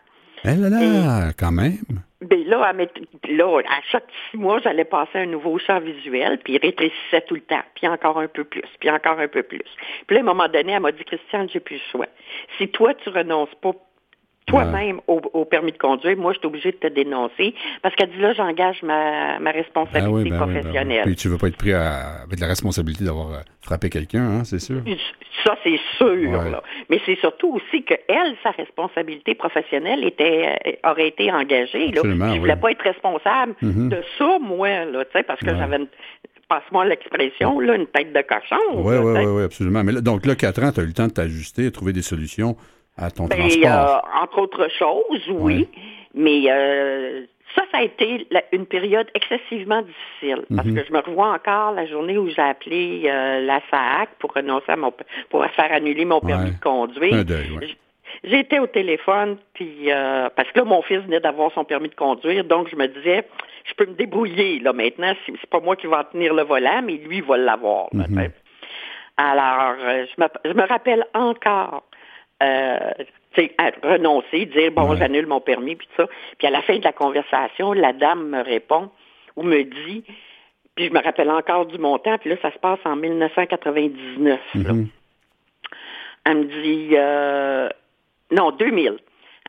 Eh 0.45 0.55
là 0.57 0.69
là, 0.69 1.33
quand 1.39 1.53
même. 1.53 1.77
Ben 2.25 2.45
là, 2.47 2.63
à, 2.63 2.73
là, 2.73 3.61
à 3.69 3.81
chaque 3.91 4.07
six 4.31 4.37
mois, 4.37 4.59
j'allais 4.61 4.85
passer 4.85 5.19
un 5.19 5.27
nouveau 5.27 5.59
champ 5.59 5.81
visuel, 5.81 6.39
puis 6.43 6.55
il 6.55 6.59
rétrécissait 6.59 7.23
tout 7.23 7.35
le 7.35 7.41
temps, 7.41 7.63
puis 7.75 7.87
encore 7.89 8.19
un 8.19 8.29
peu 8.29 8.45
plus, 8.45 8.65
puis 8.81 8.91
encore 8.91 9.19
un 9.19 9.29
peu 9.29 9.43
plus. 9.43 9.65
Puis 10.07 10.15
là, 10.15 10.21
à 10.21 10.23
un 10.23 10.27
moment 10.27 10.49
donné, 10.49 10.73
elle 10.73 10.81
m'a 10.81 10.93
dit, 10.93 11.05
Christiane, 11.05 11.49
j'ai 11.49 11.61
plus 11.61 11.77
le 11.77 11.91
choix. 11.93 12.07
Si 12.59 12.69
toi, 12.69 12.95
tu 12.95 13.09
renonces 13.11 13.55
pas 13.61 13.73
toi-même 14.47 15.01
au, 15.09 15.21
au 15.33 15.45
permis 15.45 15.73
de 15.73 15.79
conduire, 15.79 16.17
moi, 16.17 16.33
je 16.33 16.39
suis 16.39 16.47
obligée 16.47 16.71
de 16.73 16.77
te 16.77 16.87
dénoncer, 16.87 17.55
parce 17.83 17.95
qu'elle 17.95 18.11
dit, 18.11 18.19
là, 18.21 18.35
j'engage 18.35 18.83
ma, 18.83 19.39
ma 19.39 19.51
responsabilité 19.51 20.01
Ben 20.03 20.09
oui, 20.13 20.25
ben 20.25 20.31
oui, 20.31 20.31
ben 20.31 20.47
oui. 20.47 20.53
professionnelle. 20.61 21.03
Puis 21.07 21.17
tu 21.17 21.29
veux 21.29 21.39
pas 21.39 21.49
être 21.49 21.57
pris 21.57 21.73
à- 21.73 22.23
avec 22.25 22.39
la 22.41 22.47
responsabilité 22.47 23.05
d'avoir 23.05 23.31
euh, 23.33 23.39
frappé 23.63 23.89
quelqu'un, 23.89 24.23
hein, 24.23 24.45
c'est 24.45 24.59
sûr. 24.59 24.83
Ça, 25.45 25.57
c'est 25.65 25.81
sûr. 25.97 26.07
Ouais. 26.31 26.51
là. 26.51 26.63
Mais 26.91 27.01
c'est 27.07 27.19
surtout 27.21 27.55
aussi 27.55 27.83
que 27.85 27.95
elle, 28.09 28.35
sa 28.43 28.51
responsabilité 28.51 29.35
professionnelle 29.35 30.05
était, 30.05 30.57
euh, 30.67 30.91
aurait 30.91 31.09
été 31.09 31.33
engagée. 31.33 31.89
Là. 31.93 32.03
Je 32.05 32.39
voulais 32.39 32.57
pas 32.57 32.71
être 32.71 32.83
responsable 32.83 33.55
Mhm. 33.63 33.89
de 33.89 34.03
ça, 34.19 34.39
moi, 34.41 34.85
là, 34.85 35.05
tu 35.05 35.11
sais, 35.13 35.23
parce 35.23 35.41
que 35.41 35.47
Ouais. 35.51 35.57
j'avais, 35.59 35.77
une- 35.77 35.89
passe-moi 36.49 36.85
l'expression, 36.85 37.59
là, 37.61 37.75
une 37.77 37.87
tête 37.87 38.13
de 38.13 38.21
cochon. 38.21 38.61
Oui, 38.75 38.97
oui, 38.97 39.25
oui, 39.27 39.43
absolument. 39.43 39.83
Mais 39.83 39.93
là, 39.93 40.01
donc 40.03 40.27
là, 40.27 40.35
4 40.35 40.63
ans, 40.63 40.71
tu 40.73 40.81
as 40.81 40.83
eu 40.83 40.87
le 40.89 40.93
temps 40.93 41.07
de 41.07 41.13
t'ajuster, 41.13 41.63
de 41.65 41.71
trouver 41.71 41.93
des 41.95 42.03
solutions 42.03 42.57
à 42.97 43.11
ton 43.11 43.27
Ben, 43.27 43.39
transport. 43.39 43.71
euh, 44.07 44.23
entre 44.23 44.39
autres 44.41 44.69
choses, 44.79 45.29
oui. 45.31 45.69
Mais 46.15 46.45
euh, 46.49 47.25
ça, 47.57 47.63
ça 47.73 47.79
a 47.79 47.83
été 47.83 48.27
la- 48.31 48.45
une 48.53 48.67
période 48.67 49.09
excessivement 49.15 49.83
difficile. 49.83 50.45
Parce 50.55 50.69
Mhm. 50.69 50.75
que 50.77 50.85
je 50.87 50.93
me 50.93 51.01
revois 51.01 51.33
encore 51.33 51.73
la 51.73 51.87
journée 51.87 52.17
où 52.19 52.29
j'ai 52.29 52.41
appelé 52.43 53.03
euh, 53.07 53.41
la 53.41 53.61
SAC 53.71 54.11
pour 54.21 54.33
renoncer 54.33 54.71
à 54.71 54.77
mon 54.77 54.93
pour 55.31 55.45
faire 55.47 55.73
annuler 55.73 56.05
mon 56.05 56.21
permis 56.21 56.51
Ouais. 56.51 56.51
de 56.53 56.61
conduire. 56.63 57.13
Ouais. 57.59 57.77
J'étais 58.23 58.61
au 58.61 58.69
téléphone, 58.69 59.39
puis 59.55 59.89
parce 60.37 60.49
que 60.53 60.61
là, 60.61 60.65
mon 60.65 60.83
fils 60.83 61.01
venait 61.01 61.19
d'avoir 61.21 61.51
son 61.53 61.65
permis 61.65 61.89
de 61.89 61.95
conduire, 61.97 62.45
donc 62.45 62.69
je 62.71 62.77
me 62.77 62.87
disais, 62.87 63.27
je 63.65 63.75
peux 63.75 63.87
me 63.87 63.95
débrouiller 63.95 64.61
là 64.61 64.73
maintenant. 64.73 65.13
C'est 65.27 65.47
pas 65.51 65.59
moi 65.61 65.75
qui 65.75 65.89
vais 65.89 65.97
en 65.97 66.05
tenir 66.05 66.33
le 66.33 66.43
volant, 66.45 66.81
mais 66.83 66.93
lui 66.95 67.17
il 67.17 67.23
va 67.25 67.37
l'avoir. 67.37 67.89
Mhm. 67.93 68.29
Alors, 69.17 69.75
je, 69.79 70.21
me, 70.23 70.27
je 70.45 70.53
me 70.53 70.67
rappelle 70.67 71.05
encore, 71.15 71.85
à 73.59 73.71
renoncer, 73.83 74.47
dire 74.47 74.71
bon, 74.73 74.91
Ouais. 74.91 74.97
j'annule 74.97 75.27
mon 75.27 75.41
permis, 75.41 75.77
puis 75.77 75.87
tout 75.89 76.03
ça. 76.03 76.09
Puis 76.39 76.47
à 76.47 76.51
la 76.51 76.63
fin 76.63 76.79
de 76.79 76.85
la 76.85 76.93
conversation, 76.93 77.73
la 77.73 77.93
dame 77.93 78.29
me 78.29 78.43
répond 78.43 78.91
ou 79.37 79.43
me 79.43 79.63
dit, 79.65 80.05
puis 80.77 80.87
je 80.87 80.93
me 80.93 81.03
rappelle 81.03 81.31
encore 81.31 81.67
du 81.67 81.79
montant, 81.79 82.17
puis 82.19 82.31
là, 82.31 82.37
ça 82.43 82.53
se 82.53 82.59
passe 82.59 82.79
en 82.85 82.97
1999. 82.97 84.41
là. 84.55 84.73
Mhm. 84.73 84.89
Elle 86.27 86.37
me 86.39 86.45
dit, 86.63 86.89
euh, 86.95 87.69
non, 88.31 88.51
2000. 88.53 88.97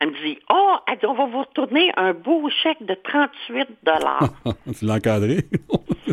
Elle 0.02 0.10
me 0.10 0.14
dit, 0.26 0.38
oh, 0.52 0.76
elle 0.88 0.98
dit, 0.98 1.06
on 1.06 1.14
va 1.14 1.26
vous 1.26 1.40
retourner 1.40 1.90
un 1.96 2.14
beau 2.14 2.50
chèque 2.50 2.84
de 2.84 2.96
38 2.96 3.68
dollars. 3.84 4.30
tu 4.78 4.86
l'as 4.86 4.96
encadré? 4.96 5.38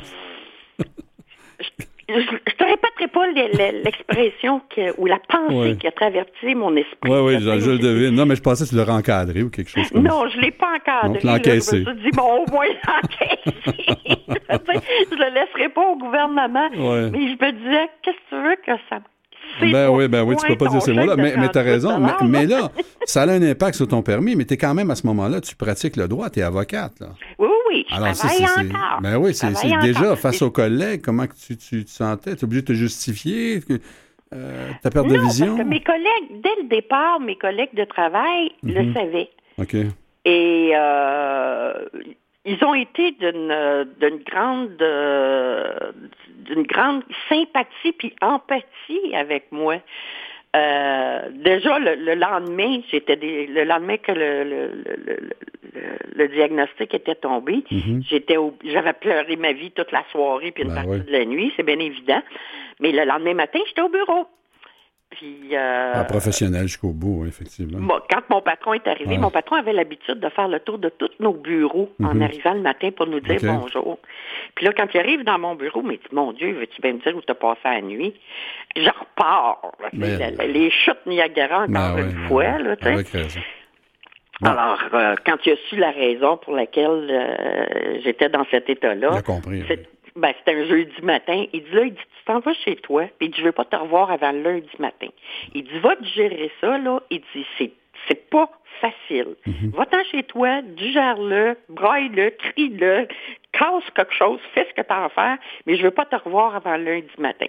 je 2.20 2.32
ne 2.32 2.38
te 2.38 2.64
répéterai 2.64 3.08
pas 3.08 3.26
le- 3.26 3.32
le- 3.78 3.82
l'expression 3.84 4.60
ou 4.98 5.06
la 5.06 5.18
pensée 5.18 5.54
Ouais. 5.54 5.76
qui 5.76 5.86
a 5.86 5.92
traversé 5.92 6.54
mon 6.54 6.74
esprit. 6.76 7.10
oui, 7.10 7.18
oui, 7.18 7.40
je, 7.40 7.70
le 7.70 7.78
devine. 7.78 8.14
Non, 8.14 8.26
mais 8.26 8.36
je 8.36 8.42
pensais 8.42 8.64
que 8.64 8.70
tu 8.70 8.76
l'aurais 8.76 8.92
encadré 8.92 9.42
ou 9.42 9.50
quelque 9.50 9.70
chose 9.70 9.88
comme 9.90 10.06
ça. 10.06 10.08
Non, 10.14 10.28
je 10.28 10.36
ne 10.36 10.42
l'ai 10.42 10.50
pas 10.50 10.74
encadré. 10.76 11.08
Donc, 11.08 11.18
tu 11.20 11.26
l'as 11.26 11.32
là. 11.32 11.38
encaissé. 11.38 11.84
Je 11.84 11.90
me 11.90 11.94
suis 11.94 12.02
dit, 12.10 12.16
bon, 12.16 12.44
au 12.44 12.50
moins, 12.50 12.66
l'encaisser. 12.86 13.58
je 15.10 15.14
ne 15.14 15.24
le 15.24 15.34
laisserai 15.34 15.68
pas 15.70 15.86
au 15.88 15.96
gouvernement. 15.96 16.68
Ouais. 16.76 17.10
Mais 17.10 17.18
je 17.28 17.44
me 17.44 17.52
disais, 17.52 17.88
qu'est-ce 18.02 18.16
que 18.16 18.28
tu 18.30 18.42
veux 18.42 18.56
que 18.56 18.80
ça... 18.88 18.98
C'est 18.98 19.21
Ben 19.60 19.88
oui, 19.90 20.08
ben 20.08 20.22
oui, 20.22 20.36
tu 20.36 20.46
peux 20.46 20.56
pas 20.56 20.68
dire 20.68 20.82
ces 20.82 20.92
mots-là. 20.92 21.16
Mais, 21.16 21.34
mais 21.36 21.48
tu 21.50 21.58
as 21.58 21.62
38 21.62 21.70
raison. 21.72 22.00
Mais, 22.28 22.46
là, 22.46 22.70
ça 23.04 23.22
a 23.22 23.28
un 23.30 23.42
impact 23.42 23.76
sur 23.76 23.88
ton 23.88 24.02
permis, 24.02 24.34
mais 24.36 24.44
tu 24.44 24.54
es 24.54 24.56
quand 24.56 24.74
même 24.74 24.90
à 24.90 24.94
ce 24.94 25.06
moment-là, 25.06 25.40
tu 25.40 25.54
pratiques 25.56 25.96
le 25.96 26.08
droit, 26.08 26.30
tu 26.30 26.40
es 26.40 26.42
avocate. 26.42 26.98
Là. 27.00 27.08
Oui, 27.38 27.48
oui, 27.70 27.84
je 27.88 27.94
Alors, 27.94 28.14
ça, 28.14 28.28
travaille 28.28 28.68
encore. 28.70 29.00
Ben 29.02 29.16
oui, 29.16 29.34
c'est 29.34 29.52
déjà 29.82 30.16
face 30.16 30.42
aux 30.42 30.50
collègues, 30.50 31.02
comment 31.02 31.26
que 31.26 31.34
tu, 31.34 31.56
tu 31.56 31.84
te 31.84 31.90
sentais? 31.90 32.34
Tu 32.34 32.40
es 32.40 32.44
obligé 32.44 32.62
de 32.62 32.66
te 32.66 32.72
justifier? 32.74 33.60
euh, 34.34 34.70
ta 34.82 34.90
perte 34.90 35.08
de 35.08 35.18
vision? 35.18 35.56
parce 35.56 35.58
que 35.58 35.68
mes 35.68 35.82
collègues, 35.82 36.42
dès 36.42 36.62
le 36.62 36.68
départ, 36.68 37.20
mes 37.20 37.36
collègues 37.36 37.74
de 37.74 37.84
travail 37.84 38.50
le 38.62 38.82
Mhm. 38.82 38.94
savaient. 38.94 39.30
OK. 39.58 39.76
Et 40.24 40.70
euh, 40.74 41.72
ils 42.44 42.64
ont 42.64 42.74
été 42.74 43.12
d'une 43.12 43.86
d'une 44.00 44.18
grande 44.24 44.80
euh, 44.82 45.92
d'une 46.44 46.64
grande 46.64 47.02
sympathie 47.28 47.92
puis 47.92 48.14
empathie 48.20 49.14
avec 49.14 49.50
moi. 49.52 49.76
Euh, 50.54 51.30
déjà 51.32 51.78
le, 51.78 51.94
le 51.94 52.14
lendemain, 52.14 52.80
j'étais 52.90 53.16
le 53.16 53.64
lendemain 53.64 53.96
que 53.96 54.12
le, 54.12 54.44
le, 54.44 55.30
le, 56.14 56.28
diagnostic 56.28 56.92
était 56.92 57.14
tombé, 57.14 57.64
Mhm. 57.70 58.02
j'étais 58.06 58.36
j'avais 58.64 58.92
pleuré 58.92 59.36
ma 59.36 59.52
vie 59.52 59.70
toute 59.70 59.92
la 59.92 60.04
soirée 60.10 60.50
puis 60.52 60.64
une 60.64 60.74
Ben 60.74 60.84
partie 60.84 61.00
de 61.06 61.12
la 61.12 61.24
nuit, 61.24 61.52
c'est 61.56 61.62
bien 61.62 61.78
évident. 61.78 62.20
Mais 62.80 62.92
le 62.92 63.04
lendemain 63.04 63.34
matin, 63.34 63.60
j'étais 63.66 63.80
au 63.80 63.88
bureau. 63.88 64.26
Puis 65.12 65.50
euh, 65.52 65.92
Ah, 65.94 66.04
professionnel 66.04 66.62
jusqu'au 66.62 66.88
bout, 66.90 67.26
effectivement. 67.26 67.78
Bon, 67.80 68.00
quand 68.10 68.22
mon 68.30 68.40
patron 68.40 68.72
est 68.72 68.86
arrivé, 68.88 69.10
Ouais. 69.14 69.18
mon 69.18 69.30
patron 69.30 69.56
avait 69.56 69.74
l'habitude 69.74 70.18
de 70.20 70.28
faire 70.30 70.48
le 70.48 70.58
tour 70.60 70.78
de 70.78 70.88
tous 70.88 71.10
nos 71.20 71.34
bureaux 71.34 71.90
en 72.02 72.14
Mhm. 72.14 72.22
arrivant 72.22 72.54
le 72.54 72.60
matin 72.62 72.90
pour 72.96 73.06
nous 73.06 73.20
dire 73.20 73.38
bonjour. 73.42 73.98
Puis 74.54 74.64
là, 74.64 74.72
quand 74.74 74.86
il 74.94 74.98
arrive 75.00 75.22
dans 75.24 75.38
mon 75.38 75.54
bureau, 75.54 75.82
il 75.84 75.98
dit, 75.98 76.00
mon 76.12 76.32
Dieu, 76.32 76.52
veux-tu 76.52 76.80
bien 76.80 76.94
me 76.94 76.98
dire 77.00 77.14
où 77.16 77.20
t'as 77.20 77.34
passé 77.34 77.60
la 77.64 77.82
nuit? 77.82 78.14
Je 78.74 78.88
repars. 78.88 79.72
là, 79.80 79.88
Mais- 79.92 80.16
la- 80.18 80.46
les 80.46 80.70
chutes 80.70 81.04
Niagara 81.06 81.64
encore 81.64 81.68
Ben 81.68 81.94
ouais, 81.94 82.00
une 82.02 82.12
ben 82.12 82.28
fois. 82.28 82.36
ouais. 82.44 82.58
Là. 82.62 82.76
Bon. 84.40 84.48
Alors, 84.50 84.78
euh, 84.94 85.14
quand 85.24 85.36
il 85.46 85.52
a 85.52 85.56
su 85.68 85.76
la 85.76 85.90
raison 85.90 86.36
pour 86.38 86.54
laquelle 86.56 87.06
euh, 87.10 88.00
j'étais 88.02 88.28
dans 88.28 88.44
cet 88.50 88.68
état-là, 88.70 89.20
Ben, 90.16 90.32
c'était 90.38 90.60
un 90.60 90.66
jeudi 90.66 91.02
matin. 91.02 91.44
Il 91.52 91.64
dit 91.64 91.70
là, 91.70 91.82
il 91.84 91.94
dit, 91.94 92.00
tu 92.00 92.24
t'en 92.26 92.40
vas 92.40 92.54
chez 92.54 92.76
toi, 92.76 93.04
puis 93.18 93.28
il 93.28 93.30
dit, 93.30 93.40
je 93.40 93.44
veux 93.44 93.52
pas 93.52 93.64
te 93.64 93.76
revoir 93.76 94.10
avant 94.10 94.32
lundi 94.32 94.70
matin. 94.78 95.08
Il 95.54 95.64
dit, 95.64 95.78
va 95.78 95.96
digérer 95.96 96.50
ça, 96.60 96.78
là. 96.78 97.00
Il 97.10 97.20
dit, 97.34 97.46
c'est, 97.58 97.72
c'est 98.08 98.28
pas 98.30 98.50
facile. 98.80 99.36
Mhm. 99.46 99.70
Va-t'en 99.74 100.04
chez 100.04 100.22
toi, 100.24 100.62
digère-le, 100.62 101.56
braille-le, 101.68 102.30
crie-le, 102.30 103.06
casse 103.52 103.84
quelque 103.94 104.14
chose, 104.14 104.40
fais 104.54 104.66
ce 104.68 104.74
que 104.74 104.86
tu 104.86 104.92
as 104.92 105.04
à 105.04 105.08
faire, 105.08 105.38
mais 105.66 105.76
je 105.76 105.82
veux 105.82 105.90
pas 105.90 106.04
te 106.04 106.16
revoir 106.16 106.56
avant 106.56 106.76
lundi 106.76 107.08
matin. 107.18 107.46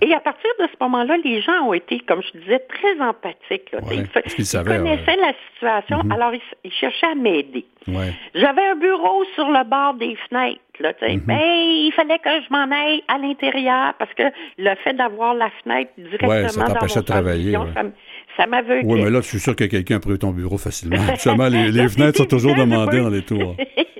Et 0.00 0.14
à 0.14 0.20
partir 0.20 0.50
de 0.60 0.64
ce 0.64 0.76
moment-là, 0.80 1.16
les 1.24 1.40
gens 1.42 1.66
ont 1.66 1.72
été, 1.74 2.00
comme 2.00 2.22
je 2.22 2.38
disais, 2.38 2.58
très 2.60 3.00
empathiques. 3.00 3.70
Ouais, 3.72 4.04
ils, 4.38 4.46
savaient, 4.46 4.76
connaissaient 4.78 5.16
la 5.16 5.32
situation, 5.52 6.04
Mhm. 6.04 6.12
alors 6.12 6.34
ils, 6.34 6.40
ils 6.64 6.72
cherchaient 6.72 7.06
à 7.08 7.14
m'aider. 7.14 7.64
Ouais. 7.88 8.12
J'avais 8.34 8.64
un 8.66 8.76
bureau 8.76 9.24
sur 9.34 9.48
le 9.48 9.64
bord 9.64 9.94
des 9.94 10.16
fenêtres. 10.28 10.60
Là. 10.80 10.92
Mhm. 11.02 11.22
Mais 11.26 11.84
il 11.86 11.92
fallait 11.94 12.18
que 12.18 12.30
je 12.30 12.50
m'en 12.50 12.70
aille 12.74 13.02
à 13.08 13.18
l'intérieur 13.18 13.92
parce 13.98 14.12
que 14.14 14.22
le 14.58 14.74
fait 14.76 14.94
d'avoir 14.94 15.34
la 15.34 15.50
fenêtre 15.62 15.90
directement 15.98 16.48
ça 16.48 16.64
dans 16.68 16.80
mon 16.80 16.86
de 16.94 17.00
travailler, 17.06 17.52
champ 17.52 17.66
ça, 17.74 17.82
ça 18.36 18.46
m'avait 18.46 18.82
Oui, 18.84 19.02
mais 19.02 19.10
là, 19.10 19.20
je 19.20 19.26
suis 19.26 19.40
sûr 19.40 19.54
que 19.56 19.64
quelqu'un 19.64 19.96
a 19.96 20.00
pris 20.00 20.18
ton 20.18 20.30
bureau 20.30 20.58
facilement. 20.58 20.96
Habituellement, 21.08 21.48
les, 21.48 21.70
les 21.70 21.88
fenêtres 21.88 22.18
sont 22.18 22.24
toujours 22.26 22.54
demandées 22.54 23.00
dans 23.00 23.10
les 23.10 23.22
tours. 23.22 23.56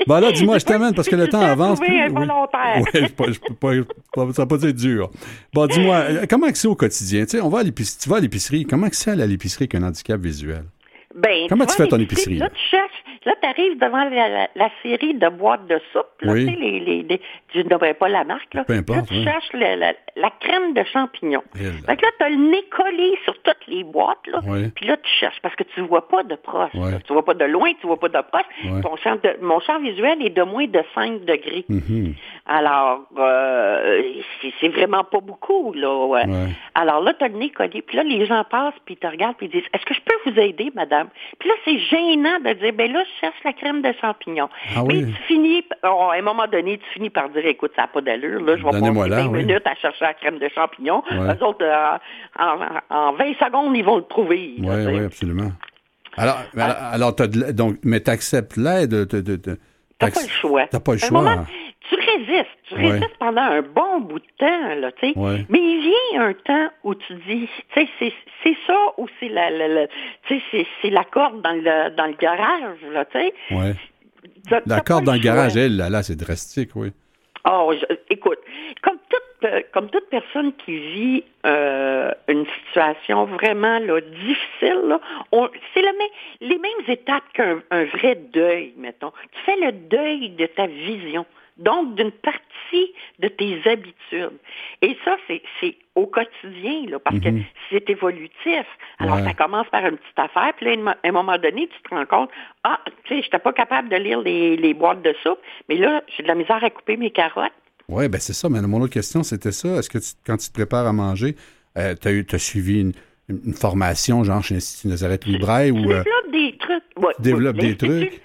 Bon, 0.06 0.18
là, 0.18 0.32
dis-moi, 0.32 0.58
je 0.58 0.64
t'amène 0.64 0.94
parce 0.94 1.08
que 1.08 1.16
le 1.16 1.28
temps 1.28 1.40
avance. 1.42 1.78
oui. 1.80 2.00
volontaire. 2.08 2.78
Oui, 2.78 2.84
je 2.94 3.06
peux- 3.12 3.32
je 3.32 3.38
peux 3.40 3.54
pas, 3.54 3.72
ça 4.32 4.42
va 4.42 4.46
pas 4.46 4.56
dire 4.56 4.72
dur. 4.74 5.10
Bon, 5.52 5.66
dis-moi, 5.66 5.96
euh, 5.96 6.26
comment 6.28 6.46
c'est 6.54 6.68
au 6.68 6.74
quotidien? 6.74 7.24
Tu 7.24 7.32
sais, 7.32 7.40
on 7.40 7.48
va 7.48 7.58
à 7.60 7.62
l'épicerie, 7.62 7.98
tu 8.02 8.08
vas 8.08 8.16
à 8.16 8.20
l'épicerie. 8.20 8.64
Comment 8.64 8.88
c'est 8.90 9.10
à 9.10 9.14
l'épicerie 9.26 9.64
avec 9.64 9.74
un 9.76 9.82
handicap 9.86 10.20
visuel? 10.20 10.64
Ben, 11.14 11.46
Comment 11.48 11.66
tu 11.66 11.74
vois, 11.76 11.84
fais 11.84 11.88
ton 11.90 11.98
épicerie, 12.00 12.38
Là, 12.38 12.46
là? 12.46 12.50
tu 12.50 12.70
cherches, 12.70 12.89
là, 13.26 13.34
tu 13.40 13.48
arrives 13.48 13.78
devant 13.78 14.04
la, 14.04 14.28
la- 14.28 14.48
la 14.54 14.70
série 14.82 15.14
de 15.14 15.28
boîtes 15.28 15.66
de 15.66 15.80
soupe. 15.92 16.06
Là, 16.22 16.32
Oui. 16.32 16.46
tu 16.46 16.52
sais, 16.54 16.58
les, 16.60 16.80
les, 16.80 17.02
les- 17.02 17.20
je 17.54 17.60
ne 17.60 17.68
nommerai 17.68 17.94
pas 17.94 18.08
la 18.08 18.24
marque. 18.24 18.52
Là, 18.54 18.64
Peu 18.64 18.72
importe, 18.74 18.98
Là, 19.00 19.04
tu 19.08 19.14
oui. 19.14 19.24
cherches 19.24 19.52
la, 19.52 19.76
la 19.76 20.30
crème 20.40 20.72
de 20.74 20.82
champignons. 20.92 21.42
Là. 21.54 21.70
Fait 21.86 21.96
que 21.96 22.02
là, 22.06 22.12
tu 22.18 22.24
as 22.24 22.28
le 22.30 22.36
nez 22.36 22.62
collé 22.70 23.18
sur 23.24 23.34
toutes 23.42 23.66
les 23.68 23.84
boîtes. 23.84 24.26
Là, 24.26 24.40
Oui. 24.46 24.68
Puis 24.74 24.86
là, 24.86 24.96
tu 24.96 25.10
cherches 25.20 25.40
parce 25.42 25.54
que 25.54 25.64
tu 25.64 25.80
vois 25.82 26.08
pas 26.08 26.22
de 26.22 26.34
proche. 26.34 26.72
Tu 27.06 27.12
vois 27.12 27.24
pas 27.24 27.34
de 27.34 27.44
loin, 27.44 27.70
tu 27.80 27.86
vois 27.86 27.98
pas 28.00 28.08
de 28.08 28.18
proche. 28.22 28.44
Ouais. 28.64 28.80
Ton 28.82 28.96
champ 28.96 29.16
de- 29.16 29.36
mon 29.42 29.60
champ 29.60 29.78
visuel 29.80 30.22
est 30.24 30.30
de 30.30 30.42
moins 30.42 30.66
de 30.66 30.82
5 30.94 31.24
degrés. 31.24 31.64
Mhm. 31.68 32.14
Alors, 32.52 33.02
euh, 33.16 34.02
c'est- 34.60 34.68
vraiment 34.70 35.04
pas 35.04 35.20
beaucoup, 35.20 35.72
là. 35.72 36.06
ouais. 36.06 36.26
Ouais. 36.26 36.48
Alors 36.74 37.00
là, 37.00 37.14
tu 37.14 37.24
as 37.24 37.28
le 37.28 37.34
nez 37.38 37.50
collé, 37.50 37.80
puis 37.80 37.96
là, 37.96 38.02
les 38.02 38.26
gens 38.26 38.42
passent, 38.42 38.74
puis 38.84 38.94
ils 38.94 38.96
te 38.98 39.06
regardent, 39.06 39.36
puis 39.36 39.46
ils 39.46 39.52
disent 39.52 39.68
Est-ce 39.72 39.84
que 39.86 39.94
je 39.94 40.00
peux 40.00 40.30
vous 40.30 40.36
aider, 40.40 40.72
madame? 40.74 41.08
Puis 41.38 41.48
là, 41.48 41.54
c'est 41.64 41.78
gênant 41.78 42.40
de 42.40 42.52
dire 42.54 42.72
Ben 42.72 42.92
là, 42.92 43.04
je 43.04 43.20
cherche 43.20 43.36
la 43.44 43.52
crème 43.52 43.82
de 43.82 43.92
champignons. 44.00 44.48
Ah 44.76 44.82
Mais 44.84 45.04
oui. 45.04 45.06
tu 45.06 45.22
finis, 45.28 45.64
oh, 45.84 46.08
à 46.12 46.16
un 46.16 46.22
moment 46.22 46.48
donné, 46.48 46.78
tu 46.78 46.84
finis 46.92 47.10
par 47.10 47.28
dire 47.28 47.46
Écoute, 47.46 47.70
ça 47.76 47.82
n'a 47.82 47.88
pas 47.88 48.00
d'allure, 48.00 48.40
là, 48.42 48.56
je 48.56 48.64
vais 48.64 48.70
passer 48.70 48.80
là, 49.08 49.16
20 49.22 49.28
oui. 49.28 49.38
minutes 49.44 49.66
à 49.66 49.74
chercher 49.76 50.04
la 50.04 50.14
crème 50.14 50.38
de 50.38 50.48
champignons. 50.52 51.04
Ouais. 51.10 51.18
Eux 51.40 51.44
autres, 51.44 51.64
euh, 51.64 51.98
en, 52.38 52.56
en 52.96 53.12
20 53.12 53.32
secondes, 53.38 53.76
ils 53.76 53.84
vont 53.84 53.98
le 53.98 54.04
trouver. 54.04 54.54
Oui, 54.58 54.86
oui, 54.86 55.04
absolument. 55.04 55.52
Alors, 56.16 56.38
alors, 56.58 56.76
alors, 56.92 57.14
t'as 57.14 57.26
la- 57.32 57.52
donc, 57.52 57.76
mais 57.84 58.00
tu 58.00 58.10
acceptes 58.10 58.56
l'aide. 58.56 58.90
de- 58.90 59.20
de- 59.20 59.36
de- 59.36 59.58
T'as 59.98 60.10
pas 60.10 60.20
le 60.22 60.28
choix. 60.28 60.66
T'as 60.66 60.80
pas 60.80 60.92
le 60.92 60.98
choix. 60.98 61.10
moment, 61.22 61.44
résistes. 62.30 62.50
Tu 62.68 62.74
Ouais. 62.74 62.90
résistes 62.92 63.16
pendant 63.18 63.42
un 63.42 63.62
bon 63.62 64.00
bout 64.00 64.18
de 64.18 64.26
temps, 64.38 64.74
là, 64.76 64.92
tu 64.92 65.12
sais. 65.12 65.18
Ouais. 65.18 65.44
Mais 65.48 65.58
il 65.60 65.80
vient 66.12 66.22
un 66.28 66.32
temps 66.34 66.68
où 66.84 66.94
tu 66.94 67.14
dis, 67.28 67.48
tu 67.74 67.86
sais, 67.86 68.12
c'est, 68.42 68.56
ça 68.66 68.78
ou 68.98 69.06
c'est 69.18 69.28
la, 69.28 69.50
la, 69.50 69.68
la- 69.68 69.86
c'est, 70.28 70.90
la 70.90 71.04
corde 71.04 71.42
dans 71.42 71.52
le, 71.52 71.90
dans 71.90 72.06
le 72.06 72.14
garage, 72.14 72.78
là, 72.92 73.04
tu 73.06 73.18
sais. 73.18 73.34
Ouais. 73.50 73.74
La 74.66 74.80
corde 74.80 75.04
dans 75.04 75.12
le 75.14 75.18
garage, 75.18 75.56
elle, 75.56 75.76
là, 75.76 75.88
là 75.90 76.02
c'est 76.02 76.16
drastique, 76.16 76.70
oui. 76.74 76.90
Oh, 77.48 77.72
je- 77.72 77.94
écoute, 78.10 78.38
comme 78.82 78.98
toute, 79.08 79.48
euh, 79.50 79.60
comme 79.72 79.88
toute 79.88 80.08
personne 80.10 80.52
qui 80.56 80.76
vit 80.78 81.24
euh, 81.46 82.10
une 82.28 82.44
situation 82.66 83.24
vraiment 83.24 83.78
là, 83.78 83.98
difficile, 84.02 84.98
c'est 85.72 85.80
le 85.80 85.88
les 86.42 86.58
mêmes 86.58 86.84
étapes 86.88 87.24
qu'un 87.32 87.62
un 87.70 87.84
vrai 87.84 88.14
deuil, 88.16 88.74
mettons. 88.76 89.12
Tu 89.32 89.40
fais 89.46 89.56
le 89.56 89.72
deuil 89.72 90.30
de 90.30 90.44
ta 90.46 90.66
vision, 90.66 91.24
donc 91.60 91.94
d'une 91.94 92.10
partie 92.10 92.92
de 93.20 93.28
tes 93.28 93.60
habitudes. 93.68 94.38
Et 94.82 94.96
ça, 95.04 95.16
c'est 95.28 95.76
au 95.94 96.06
quotidien, 96.06 96.86
là, 96.88 96.98
parce 96.98 97.18
que 97.20 97.28
c'est 97.70 97.88
évolutif. 97.90 98.64
Alors, 98.98 99.16
Ouais. 99.16 99.24
ça 99.24 99.34
commence 99.34 99.66
par 99.68 99.84
une 99.86 99.96
petite 99.98 100.18
affaire, 100.18 100.52
puis 100.56 100.66
là, 100.74 100.96
à 101.02 101.08
un 101.08 101.12
moment 101.12 101.36
donné, 101.38 101.68
tu 101.68 101.82
te 101.88 101.94
rends 101.94 102.06
compte, 102.06 102.30
ah, 102.64 102.80
tu 103.04 103.14
sais, 103.14 103.20
je 103.20 103.26
n'étais 103.26 103.38
pas 103.38 103.52
capable 103.52 103.88
de 103.88 103.96
lire 103.96 104.20
les, 104.20 104.56
les 104.56 104.72
boîtes 104.74 105.02
de 105.02 105.14
soupe, 105.22 105.38
mais 105.68 105.76
là, 105.76 106.02
j'ai 106.16 106.22
de 106.22 106.28
la 106.28 106.34
misère 106.34 106.62
à 106.64 106.70
couper 106.70 106.96
mes 106.96 107.10
carottes. 107.10 107.52
Oui, 107.88 108.08
ben 108.08 108.18
c'est 108.20 108.32
ça. 108.34 108.48
Mais 108.48 108.60
mon 108.62 108.80
autre 108.80 108.92
question, 108.92 109.22
c'était 109.22 109.52
ça. 109.52 109.68
Est-ce 109.76 109.90
que 109.90 109.98
tu- 109.98 110.14
quand 110.24 110.36
tu 110.36 110.48
te 110.48 110.54
prépares 110.54 110.86
à 110.86 110.92
manger, 110.92 111.34
tu 111.74 112.24
as, 112.34 112.38
suivi 112.38 112.80
une, 112.82 112.92
une 113.28 113.52
formation, 113.54 114.22
genre 114.24 114.42
chez 114.44 114.54
l'Institut 114.54 114.88
Nazareth 114.88 115.26
Louis 115.26 115.38
Braille 115.38 115.72
Tu 115.72 115.78
ou. 115.78 115.90
euh, 115.90 116.02
développes 116.04 116.30
des 116.32 116.56
trucs. 116.56 116.82
Ouais, 117.04 117.12
développes 117.18 117.56
oui, 117.60 117.68
des 117.68 117.76
trucs? 117.76 118.22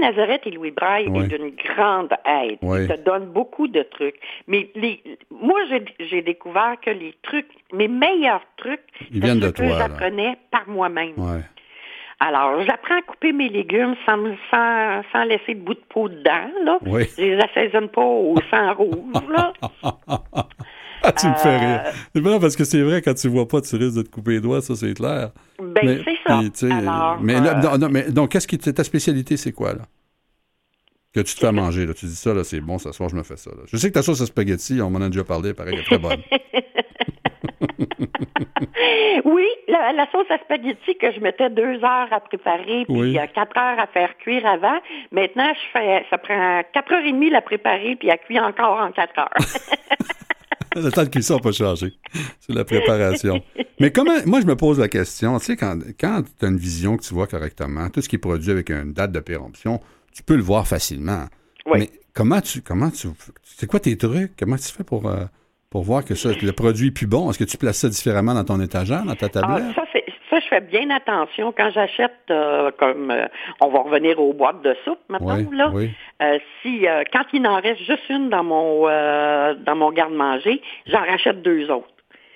Nazareth 0.00 0.42
et 0.46 0.50
Louis 0.50 0.70
Braille 0.70 1.06
est 1.06 1.28
d'une 1.38 1.50
grande 1.50 2.12
aide. 2.24 2.58
Il 2.62 2.88
te 2.88 3.00
donne 3.04 3.26
beaucoup 3.26 3.68
de 3.68 3.82
trucs. 3.82 4.16
Mais 4.46 4.68
les, 4.74 5.02
moi, 5.30 5.58
j'ai- 5.98 6.22
découvert 6.22 6.76
que 6.80 6.90
les 6.90 7.14
trucs, 7.22 7.48
mes 7.72 7.88
meilleurs 7.88 8.42
trucs, 8.56 8.80
Ils 9.10 9.20
viennent 9.22 9.40
de 9.40 9.50
que 9.50 9.66
j'apprenais 9.66 10.36
par 10.50 10.68
moi-même. 10.68 11.12
ouais. 11.16 11.40
Alors, 12.24 12.62
j'apprends 12.62 12.98
à 12.98 13.02
couper 13.02 13.32
mes 13.32 13.48
légumes 13.48 13.96
sans, 14.06 14.16
sans, 14.52 15.02
sans 15.12 15.24
laisser 15.24 15.54
de 15.54 15.60
bout 15.60 15.74
de 15.74 15.80
peau 15.88 16.08
dedans. 16.08 16.48
Là. 16.64 16.78
Oui. 16.86 17.02
Je 17.18 17.22
les 17.22 17.38
assaisonne 17.40 17.88
pas 17.88 18.00
au 18.04 18.36
sang 18.48 18.72
rouge. 18.74 19.28
Là. 19.28 19.52
Ah, 21.04 21.12
tu 21.12 21.26
me 21.26 21.34
fais 21.34 21.48
Euh, 21.48 21.58
rire. 21.58 21.92
C'est 22.14 22.22
pas 22.22 22.38
parce 22.40 22.54
que 22.56 22.64
c'est 22.64 22.80
vrai, 22.82 23.02
quand 23.02 23.14
tu 23.14 23.28
vois 23.28 23.48
pas, 23.48 23.60
tu 23.60 23.74
risques 23.76 23.96
de 23.96 24.02
te 24.02 24.10
couper 24.10 24.32
les 24.32 24.40
doigts, 24.40 24.60
ça, 24.62 24.76
c'est 24.76 24.94
clair. 24.94 25.30
Ben, 25.58 25.72
Mais- 25.82 25.98
c'est 26.04 26.16
ça. 26.26 26.38
puis, 26.38 26.50
tu 26.52 26.58
sais, 26.68 26.72
Alors, 26.72 27.18
mais, 27.20 27.40
là, 27.40 27.58
euh, 27.58 27.62
non, 27.62 27.78
non, 27.78 27.88
mais 27.90 28.10
donc, 28.10 28.30
qu'est-ce 28.30 28.46
qui 28.46 28.56
ta 28.58 28.84
spécialité, 28.84 29.36
c'est 29.36 29.52
quoi, 29.52 29.72
là? 29.72 29.80
Que 31.14 31.20
tu 31.20 31.34
te 31.34 31.40
fais 31.40 31.48
à 31.48 31.52
manger, 31.52 31.84
là. 31.86 31.92
Tu 31.94 32.06
dis 32.06 32.14
ça, 32.16 32.32
là, 32.32 32.42
c'est 32.44 32.60
bon, 32.60 32.78
ce 32.78 32.90
soir, 32.92 33.08
je 33.08 33.16
me 33.16 33.22
fais 33.22 33.36
ça. 33.36 33.50
là. 33.50 33.62
Je 33.66 33.76
sais 33.76 33.88
que 33.88 33.94
ta 33.94 34.02
sauce 34.02 34.20
à 34.22 34.26
spaghetti, 34.26 34.80
on 34.80 34.90
m'en 34.90 35.00
a 35.00 35.08
déjà 35.08 35.24
parlé, 35.24 35.52
pareil, 35.52 35.74
elle 35.74 35.80
est 35.80 35.84
très 35.84 35.98
bonne. 35.98 36.20
Oui, 39.24 39.46
la, 39.68 39.92
la 39.92 40.10
sauce 40.10 40.30
à 40.30 40.38
spaghetti 40.38 40.96
que 40.98 41.12
je 41.12 41.20
mettais 41.20 41.50
deux 41.50 41.76
heures 41.84 42.08
à 42.10 42.20
préparer, 42.20 42.84
puis 42.86 42.94
Oui. 43.00 43.18
euh, 43.18 43.26
quatre 43.34 43.56
heures 43.56 43.78
à 43.78 43.86
faire 43.86 44.16
cuire 44.18 44.44
avant. 44.46 44.78
Maintenant, 45.12 45.52
je 45.54 45.78
fais, 45.78 46.04
ça 46.10 46.18
prend 46.18 46.62
quatre 46.72 46.92
heures 46.92 47.04
et 47.04 47.12
demie 47.12 47.30
la 47.30 47.40
préparer, 47.42 47.96
puis 47.96 48.08
elle 48.08 48.18
cuit 48.18 48.40
encore 48.40 48.78
en 48.80 48.90
quatre 48.92 49.18
heures. 49.18 49.30
Le 50.74 50.90
temps 50.90 51.04
de 51.04 51.08
cuisson 51.08 51.34
n'a 51.36 51.40
pas 51.40 51.52
changé. 51.52 51.92
C'est 52.40 52.52
la 52.54 52.64
préparation. 52.64 53.40
Mais 53.80 53.90
comment, 53.90 54.12
moi, 54.26 54.40
je 54.40 54.46
me 54.46 54.56
pose 54.56 54.78
la 54.78 54.88
question, 54.88 55.38
tu 55.38 55.46
sais, 55.46 55.56
quand, 55.56 55.78
quand 56.00 56.22
tu 56.38 56.44
as 56.44 56.48
une 56.48 56.56
vision 56.56 56.96
que 56.96 57.02
tu 57.02 57.14
vois 57.14 57.26
correctement, 57.26 57.88
tout 57.90 58.00
ce 58.00 58.08
qui 58.08 58.16
est 58.16 58.18
produit 58.20 58.50
avec 58.50 58.70
une 58.70 58.92
date 58.92 59.12
de 59.12 59.20
péremption, 59.20 59.80
tu 60.14 60.22
peux 60.22 60.36
le 60.36 60.42
voir 60.42 60.66
facilement. 60.66 61.26
Oui. 61.66 61.78
Mais 61.80 61.90
comment 62.14 62.40
tu, 62.40 62.60
comment 62.62 62.90
tu, 62.90 63.08
c'est 63.42 63.66
quoi 63.66 63.80
tes 63.80 63.96
trucs? 63.96 64.32
Comment 64.38 64.56
tu 64.56 64.64
fais 64.72 64.84
pour, 64.84 65.06
euh, 65.08 65.24
pour 65.70 65.82
voir 65.82 66.04
que 66.04 66.14
ça, 66.14 66.34
que 66.34 66.44
le 66.46 66.52
produit 66.52 66.88
est 66.88 66.92
plus 66.92 67.06
bon? 67.06 67.30
Est-ce 67.30 67.38
que 67.38 67.44
tu 67.44 67.56
places 67.56 67.78
ça 67.78 67.88
différemment 67.88 68.34
dans 68.34 68.44
ton 68.44 68.60
étagère, 68.60 69.04
dans 69.04 69.14
ta 69.14 69.26
Ah, 69.26 69.28
tablette? 69.30 69.74
ça, 69.74 69.82
ça, 70.32 70.40
je 70.40 70.46
fais 70.48 70.60
bien 70.62 70.88
attention 70.90 71.52
quand 71.56 71.70
j'achète, 71.70 72.12
euh, 72.30 72.70
comme 72.78 73.10
euh, 73.10 73.26
on 73.60 73.68
va 73.68 73.80
revenir 73.80 74.18
aux 74.18 74.32
boîtes 74.32 74.62
de 74.62 74.74
soupe 74.84 74.98
maintenant, 75.08 75.36
Oui, 75.36 75.56
là. 75.56 75.70
oui. 75.74 75.90
Euh, 76.22 76.38
si 76.62 76.86
quand 77.12 77.24
il 77.32 77.46
en 77.46 77.60
reste 77.60 77.82
juste 77.82 78.08
une 78.08 78.30
dans 78.30 78.42
mon 78.44 78.82
dans 78.86 79.76
mon 79.76 79.90
garde-manger, 79.92 80.60
j'en 80.86 81.00
rachète 81.04 81.42
deux 81.42 81.70
autres. 81.70 81.88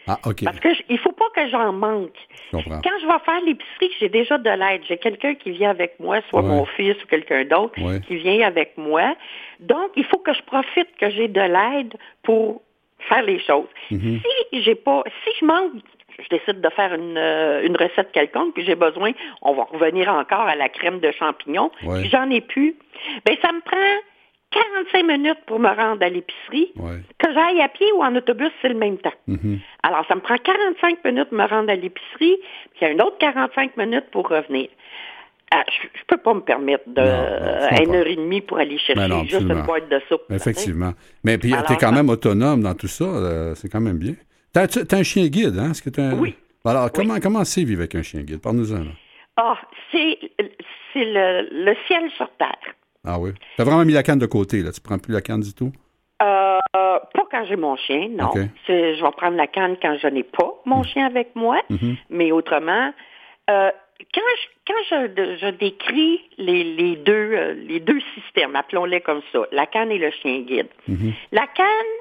Ah, 0.08 0.18
OK. 0.24 0.44
Parce 0.44 0.60
que 0.60 0.72
j- 0.72 0.84
il 0.88 0.98
faut 1.00 1.10
pas 1.10 1.24
que 1.34 1.48
j'en 1.48 1.72
manque. 1.72 2.14
Je. 2.52 2.58
Quand 2.58 2.96
je 3.02 3.06
vais 3.08 3.18
faire 3.24 3.40
l'épicerie, 3.44 3.90
j'ai 3.98 4.08
déjà 4.08 4.38
de 4.38 4.50
l'aide. 4.50 4.82
J'ai 4.88 4.98
quelqu'un 4.98 5.34
qui 5.34 5.50
vient 5.50 5.70
avec 5.70 5.98
moi, 5.98 6.20
soit 6.30 6.42
Ouais. 6.42 6.48
mon 6.48 6.64
fils 6.64 6.94
ou 7.02 7.06
quelqu'un 7.08 7.44
d'autre, 7.44 7.74
Ouais. 7.82 7.98
qui 8.06 8.14
vient 8.18 8.46
avec 8.46 8.78
moi. 8.78 9.16
Donc, 9.58 9.90
il 9.96 10.04
faut 10.04 10.18
que 10.18 10.32
je 10.32 10.42
profite 10.42 10.86
que 11.00 11.10
j'ai 11.10 11.26
de 11.26 11.40
l'aide 11.40 11.94
pour 12.22 12.62
faire 13.08 13.22
les 13.24 13.40
choses. 13.40 13.66
Mhm. 13.90 14.20
Si 14.52 14.62
j'ai 14.62 14.76
pas, 14.76 15.02
si 15.24 15.30
je 15.40 15.44
manque, 15.44 15.72
je 16.18 16.28
décide 16.36 16.60
de 16.60 16.68
faire 16.70 16.94
une, 16.94 17.16
euh, 17.18 17.62
une 17.66 17.76
recette 17.76 18.10
quelconque, 18.12 18.54
puis 18.54 18.64
j'ai 18.64 18.74
besoin, 18.74 19.12
on 19.42 19.52
va 19.54 19.64
revenir 19.64 20.08
encore 20.08 20.40
à 20.48 20.54
la 20.56 20.68
crème 20.68 21.00
de 21.00 21.10
champignons, 21.12 21.70
Ouais. 21.84 22.00
puis 22.00 22.10
j'en 22.10 22.28
ai 22.30 22.40
plus, 22.40 22.74
ben 23.24 23.36
ça 23.42 23.52
me 23.52 23.60
prend 23.60 23.76
45 24.52 25.02
minutes 25.06 25.38
pour 25.46 25.58
me 25.58 25.68
rendre 25.68 26.02
à 26.04 26.08
l'épicerie. 26.08 26.72
Ouais. 26.76 27.00
Que 27.18 27.32
j'aille 27.34 27.60
à 27.60 27.68
pied 27.68 27.86
ou 27.96 28.02
en 28.02 28.14
autobus, 28.14 28.50
c'est 28.62 28.68
le 28.68 28.74
même 28.76 28.96
temps. 28.98 29.12
Mhm. 29.26 29.58
Alors, 29.82 30.04
ça 30.08 30.14
me 30.14 30.20
prend 30.20 30.36
45 30.36 31.04
minutes 31.04 31.30
de 31.30 31.36
me 31.36 31.44
rendre 31.46 31.70
à 31.70 31.74
l'épicerie, 31.74 32.38
puis 32.38 32.80
il 32.80 32.88
y 32.88 32.90
a 32.90 32.94
un 32.94 32.98
autre 33.06 33.18
45 33.18 33.76
minutes 33.76 34.06
pour 34.12 34.28
revenir. 34.28 34.68
Ah, 35.52 35.62
je, 35.70 35.86
je 35.98 36.04
peux 36.08 36.16
pas 36.16 36.34
me 36.34 36.40
permettre 36.40 36.84
de 36.88 37.00
Non, 37.00 37.68
comprends. 37.68 37.84
une 37.84 37.94
heure 37.94 38.06
et 38.06 38.16
demie 38.16 38.40
pour 38.40 38.58
aller 38.58 38.78
chercher 38.78 38.94
Ben 39.00 39.08
non, 39.08 39.24
juste 39.24 39.42
une 39.42 39.62
boîte 39.62 39.88
de 39.88 40.00
soupe. 40.08 40.22
Effectivement. 40.30 40.92
Mais 41.22 41.38
puis, 41.38 41.52
tu 41.66 41.72
es 41.72 41.76
quand 41.76 41.92
même 41.92 42.08
autonome 42.08 42.62
dans 42.62 42.74
tout 42.74 42.88
ça. 42.88 43.04
euh, 43.04 43.54
c'est 43.54 43.68
quand 43.68 43.80
même 43.80 43.98
bien. 43.98 44.14
Tu 44.68 44.78
as, 44.78 44.98
un 44.98 45.02
chien 45.02 45.26
guide, 45.26 45.58
hein? 45.58 45.70
Est-ce 45.70 45.82
que 45.82 45.90
t'as 45.90 46.02
un... 46.10 46.18
Oui. 46.18 46.34
Alors, 46.64 46.90
comment, 46.92 47.20
comment 47.20 47.44
c'est 47.44 47.62
vivre 47.64 47.80
avec 47.82 47.94
un 47.94 48.02
chien 48.02 48.22
guide? 48.22 48.40
Parle-nous-en. 48.40 48.78
là. 48.78 48.90
Ah, 49.36 49.58
c'est 49.92 50.18
c'est 50.92 51.04
le, 51.04 51.48
le 51.64 51.76
ciel 51.86 52.10
sur 52.16 52.28
terre. 52.38 52.56
Ah 53.04 53.18
oui? 53.20 53.30
Tu 53.56 53.62
as 53.62 53.64
vraiment 53.64 53.84
mis 53.84 53.92
la 53.92 54.02
canne 54.02 54.18
de 54.18 54.26
côté, 54.26 54.62
là. 54.62 54.72
Tu 54.72 54.80
prends 54.80 54.98
plus 54.98 55.12
la 55.12 55.20
canne 55.20 55.40
du 55.40 55.52
tout? 55.52 55.70
Euh, 56.22 56.58
pas 56.74 57.24
quand 57.30 57.44
j'ai 57.46 57.56
mon 57.56 57.76
chien, 57.76 58.08
non. 58.10 58.30
C'est- 58.66 58.96
Je 58.96 59.02
vais 59.04 59.10
prendre 59.16 59.36
la 59.36 59.46
canne 59.46 59.76
quand 59.80 59.96
je 60.02 60.06
n'ai 60.08 60.22
pas 60.22 60.54
mon 60.64 60.82
chien 60.82 61.06
avec 61.06 61.36
moi, 61.36 61.60
Mhm. 61.68 61.96
mais 62.10 62.32
autrement, 62.32 62.92
euh, 63.50 63.70
quand 64.14 64.20
je, 64.40 64.46
quand 64.66 64.82
je, 64.90 65.36
je 65.36 65.50
décris 65.50 66.20
les, 66.38 66.64
les 66.64 66.96
deux 66.96 67.12
euh, 67.34 67.54
les 67.54 67.80
deux 67.80 68.00
systèmes, 68.14 68.56
appelons-les 68.56 69.02
comme 69.02 69.20
ça, 69.32 69.40
la 69.52 69.66
canne 69.66 69.90
et 69.92 69.98
le 69.98 70.10
chien 70.10 70.40
guide. 70.40 70.68
Mhm. 70.88 71.12
La 71.32 71.46
canne, 71.46 71.92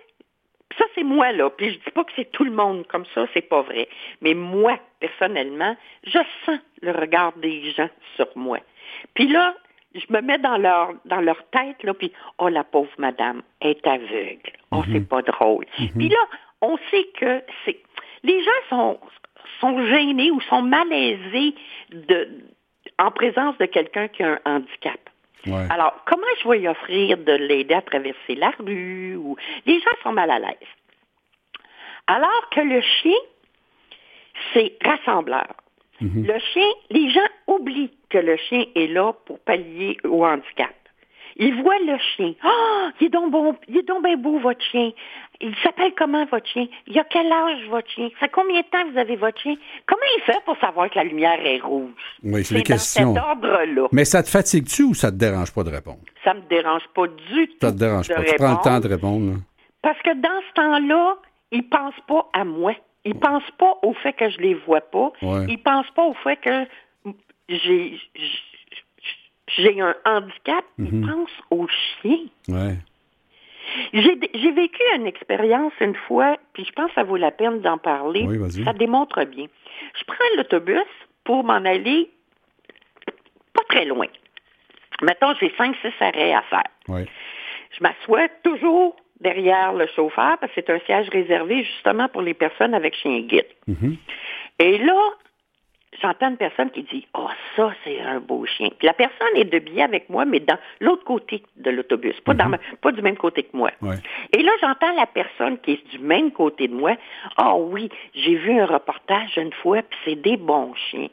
ça 0.77 0.85
c'est 0.95 1.03
moi 1.03 1.31
là, 1.31 1.49
puis 1.49 1.69
je 1.71 1.75
dis 1.75 1.91
pas 1.93 2.03
que 2.03 2.11
c'est 2.15 2.31
tout 2.31 2.43
le 2.43 2.51
monde 2.51 2.85
comme 2.87 3.05
ça, 3.13 3.25
c'est 3.33 3.41
pas 3.49 3.61
vrai. 3.61 3.87
Mais 4.21 4.33
moi, 4.33 4.79
personnellement, 4.99 5.75
je 6.03 6.19
sens 6.45 6.59
le 6.81 6.91
regard 6.91 7.33
des 7.37 7.71
gens 7.71 7.89
sur 8.15 8.27
moi. 8.35 8.59
Puis 9.13 9.27
là, 9.27 9.55
je 9.93 10.05
me 10.09 10.21
mets 10.21 10.37
dans 10.39 10.57
leur 10.57 10.93
dans 11.05 11.21
leur 11.21 11.41
tête 11.49 11.81
là, 11.83 11.93
puis 11.93 12.11
oh 12.39 12.49
la 12.49 12.63
pauvre 12.63 12.91
madame 12.97 13.41
est 13.61 13.85
aveugle, 13.87 14.51
oh 14.71 14.83
c'est 14.91 14.99
Mhm. 14.99 15.07
pas 15.07 15.21
drôle. 15.21 15.65
Puis 15.97 16.09
là, 16.09 16.19
on 16.61 16.77
sait 16.91 17.05
que 17.19 17.41
c'est 17.63 17.77
les 18.23 18.43
gens 18.43 18.51
sont 18.69 18.99
sont 19.61 19.85
gênés 19.87 20.31
ou 20.31 20.41
sont 20.41 20.61
malaisés 20.61 21.53
de 21.91 22.27
en 22.99 23.11
présence 23.11 23.57
de 23.57 23.65
quelqu'un 23.65 24.07
qui 24.07 24.23
a 24.23 24.33
un 24.45 24.55
handicap. 24.57 24.99
Ouais. 25.47 25.67
Alors, 25.69 25.93
comment 26.05 26.25
je 26.41 26.49
vais 26.49 26.61
y 26.61 26.67
offrir 26.67 27.17
de 27.17 27.33
l'aider 27.33 27.73
à 27.73 27.81
traverser 27.81 28.35
la 28.35 28.51
rue 28.59 29.15
ou 29.15 29.35
les 29.65 29.79
gens 29.79 29.91
sont 30.03 30.11
mal 30.11 30.31
à 30.31 30.39
l'aise. 30.39 30.57
Alors 32.07 32.49
que 32.51 32.61
le 32.61 32.81
chien, 32.81 33.17
c'est 34.53 34.73
rassembleur. 34.83 35.53
Mhm. 36.01 36.25
Le 36.25 36.39
chien, 36.39 36.69
les 36.89 37.09
gens 37.09 37.27
oublient 37.47 37.93
que 38.09 38.17
le 38.17 38.37
chien 38.37 38.65
est 38.75 38.87
là 38.87 39.13
pour 39.25 39.39
pallier 39.39 39.97
au 40.03 40.25
handicap. 40.25 40.73
Ils 41.37 41.61
voient 41.61 41.79
le 41.85 41.97
chien. 42.15 42.33
Ah, 42.43 42.91
il 43.01 43.07
est 43.07 43.09
donc 43.09 43.29
bon, 43.31 43.55
il 43.67 43.77
est 43.77 43.87
donc 43.87 44.03
bien 44.03 44.15
beau, 44.15 44.39
votre 44.39 44.63
chien. 44.71 44.91
Il 45.41 45.53
s'appelle 45.63 45.91
comment, 45.97 46.25
votre 46.25 46.47
chien? 46.47 46.67
Il 46.87 46.97
a 46.97 47.03
quel 47.03 47.29
âge, 47.29 47.67
votre 47.69 47.89
chien? 47.89 48.07
Ça 48.13 48.27
fait 48.27 48.31
combien 48.31 48.61
de 48.61 48.65
temps 48.67 48.89
vous 48.89 48.97
avez 48.97 49.17
votre 49.17 49.39
chien? 49.41 49.55
Comment 49.85 50.01
il 50.17 50.21
fait 50.23 50.39
pour 50.45 50.57
savoir 50.59 50.89
que 50.89 50.95
la 50.95 51.03
lumière 51.03 51.37
est 51.45 51.59
rouge? 51.59 51.91
Oui, 52.23 52.45
c'est 52.45 52.55
dans 52.55 52.61
questions. 52.61 53.13
cet 53.13 53.23
ordre-là. 53.23 53.87
Mais 53.91 54.05
ça 54.05 54.23
te 54.23 54.29
fatigue-tu 54.29 54.83
ou 54.83 54.93
ça 54.93 55.11
te 55.11 55.17
dérange 55.17 55.53
pas 55.53 55.63
de 55.63 55.71
répondre? 55.71 55.99
Ça 56.23 56.33
me 56.33 56.41
dérange 56.49 56.83
pas 56.95 57.07
du 57.07 57.47
tout. 57.49 57.57
Ça 57.61 57.73
te 57.73 57.77
dérange 57.77 58.07
de 58.07 58.13
pas. 58.13 58.23
Tu 58.23 58.35
prends 58.35 58.51
le 58.51 58.63
temps 58.63 58.79
de 58.79 58.87
répondre. 58.87 59.31
là. 59.33 59.37
Parce 59.81 60.01
que 60.03 60.13
dans 60.13 60.41
ce 60.47 60.53
temps-là, 60.53 61.17
ils 61.51 61.67
pensent 61.67 61.93
pas 62.07 62.29
à 62.31 62.45
moi. 62.45 62.73
Ils 63.03 63.13
pensent 63.15 63.51
pas 63.59 63.73
au 63.83 63.93
fait 63.93 64.13
que 64.13 64.29
je 64.29 64.37
les 64.39 64.53
vois 64.53 64.81
pas. 64.81 65.11
Ouais. 65.21 65.45
Ils 65.49 65.61
pensent 65.61 65.91
pas 65.91 66.03
au 66.05 66.13
fait 66.23 66.37
que 66.37 66.65
j'ai 67.49 67.99
j'ai 69.47 69.79
un 69.81 69.95
handicap. 70.05 70.65
Mhm. 70.77 70.87
Ils 70.91 71.07
pensent 71.07 71.41
au 71.51 71.67
chien. 71.67 72.17
Ouais. 72.47 72.77
J'ai 73.93 74.51
vécu 74.51 74.81
une 74.95 75.07
expérience 75.07 75.73
une 75.81 75.95
fois, 75.95 76.37
puis 76.53 76.65
je 76.65 76.71
pense 76.71 76.89
que 76.89 76.95
ça 76.95 77.03
vaut 77.03 77.17
la 77.17 77.31
peine 77.31 77.61
d'en 77.61 77.77
parler. 77.77 78.25
Oui, 78.27 78.63
ça 78.63 78.73
démontre 78.73 79.23
bien. 79.25 79.47
Je 79.99 80.03
prends 80.05 80.37
l'autobus 80.37 80.85
pour 81.23 81.43
m'en 81.43 81.53
aller 81.65 82.09
pas 83.53 83.63
très 83.69 83.85
loin. 83.85 84.07
Mettons, 85.01 85.33
j'ai 85.39 85.51
cinq, 85.57 85.75
six 85.81 85.93
arrêts 85.99 86.33
à 86.33 86.43
faire. 86.43 86.63
Je 86.87 87.81
m'assois 87.81 88.29
toujours 88.43 88.95
derrière 89.19 89.73
le 89.73 89.87
chauffeur 89.87 90.37
parce 90.37 90.53
que 90.53 90.61
c'est 90.61 90.69
un 90.69 90.79
siège 90.79 91.09
réservé 91.09 91.63
justement 91.63 92.07
pour 92.09 92.21
les 92.21 92.33
personnes 92.33 92.73
avec 92.73 92.95
chien 92.95 93.21
guide. 93.21 93.47
Mhm. 93.67 93.97
Et 94.59 94.77
là, 94.77 95.01
j'entends 96.01 96.29
une 96.29 96.37
personne 96.37 96.69
qui 96.71 96.83
dit 96.83 97.07
Oh, 97.17 97.27
ça, 97.55 97.73
c'est 97.83 97.99
un 98.01 98.19
beau 98.19 98.45
chien. 98.45 98.69
Puis 98.77 98.85
la 98.87 98.93
personne 98.93 99.35
est 99.35 99.45
de 99.45 99.59
biais 99.59 99.83
avec 99.83 100.09
moi, 100.09 100.25
mais 100.25 100.39
dans 100.39 100.57
l'autre 100.79 101.03
côté 101.03 101.43
de 101.57 101.69
l'autobus, 101.71 102.19
pas, 102.21 102.33
dans 102.33 102.49
ma- 102.49 102.59
pas 102.81 102.91
du 102.91 103.01
même 103.01 103.17
côté 103.17 103.43
que 103.43 103.55
moi. 103.55 103.71
Ouais. 103.81 103.95
Et 104.37 104.41
là, 104.43 104.51
j'entends 104.61 104.93
la 104.95 105.05
personne 105.05 105.57
qui 105.59 105.71
est 105.73 105.89
du 105.91 105.99
même 105.99 106.31
côté 106.31 106.67
de 106.67 106.73
moi. 106.73 106.95
Ah 107.37 107.55
oui, 107.55 107.89
j'ai 108.13 108.35
vu 108.35 108.59
un 108.59 108.65
reportage 108.65 109.37
une 109.37 109.53
fois, 109.53 109.81
puis 109.81 109.99
c'est 110.05 110.15
des 110.21 110.37
bons 110.37 110.73
chiens. 110.75 111.07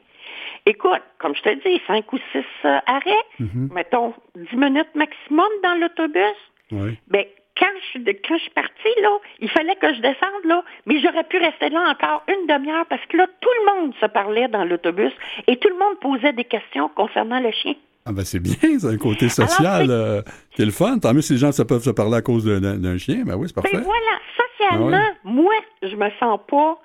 Écoute, 0.65 1.01
comme 1.19 1.35
je 1.35 1.41
te 1.41 1.49
dis, 1.67 1.81
cinq 1.87 2.11
ou 2.13 2.17
six 2.31 2.45
euh, 2.65 2.79
arrêts, 2.85 3.25
Mhm. 3.39 3.69
mettons 3.73 4.13
dix 4.35 4.55
minutes 4.55 4.95
maximum 4.95 5.47
dans 5.61 5.75
l'autobus. 5.75 6.37
Ouais. 6.71 6.97
Ben, 7.07 7.25
quand 7.57 7.67
je, 7.93 7.99
quand 7.99 8.35
je 8.37 8.41
suis 8.41 8.49
partie, 8.51 9.01
là, 9.01 9.09
il 9.39 9.49
fallait 9.49 9.75
que 9.75 9.93
je 9.93 10.01
descende, 10.01 10.43
là, 10.45 10.63
mais 10.85 10.99
j'aurais 10.99 11.23
pu 11.25 11.37
rester 11.37 11.69
là 11.69 11.89
encore 11.91 12.23
une 12.27 12.47
demi-heure 12.47 12.85
parce 12.87 13.05
que 13.07 13.17
là, 13.17 13.27
tout 13.41 13.49
le 13.65 13.73
monde 13.81 13.93
se 14.01 14.05
parlait 14.07 14.47
dans 14.47 14.63
l'autobus 14.65 15.11
et 15.47 15.57
tout 15.57 15.69
le 15.69 15.77
monde 15.77 15.99
posait 15.99 16.33
des 16.33 16.45
questions 16.45 16.89
concernant 16.89 17.39
le 17.39 17.51
chien. 17.51 17.75
Ah 18.05 18.11
ben 18.11 18.25
c'est 18.25 18.39
bien, 18.41 18.55
c'est 18.79 18.87
un 18.87 18.97
côté 18.97 19.29
social 19.29 19.85
c'est- 19.85 19.91
euh, 19.91 20.21
qui 20.55 20.61
est 20.61 20.65
le 20.65 20.71
fun. 20.71 20.97
Tant 20.99 21.13
mieux 21.13 21.21
si 21.21 21.33
les 21.33 21.39
gens 21.39 21.51
ça 21.53 21.63
peuvent 21.63 21.83
se 21.83 21.89
parler 21.91 22.15
à 22.17 22.21
cause 22.21 22.43
d'un- 22.43 22.97
chien. 22.97 23.23
Ben 23.25 23.35
oui, 23.35 23.47
c'est 23.47 23.55
parfait. 23.55 23.69
Ben 23.77 23.83
voilà, 23.83 24.19
socialement, 24.59 24.97
Ah 24.97 25.11
ouais. 25.11 25.31
moi, 25.31 25.53
je 25.83 25.95
me 25.95 26.09
sens 26.19 26.39
pas 26.49 26.77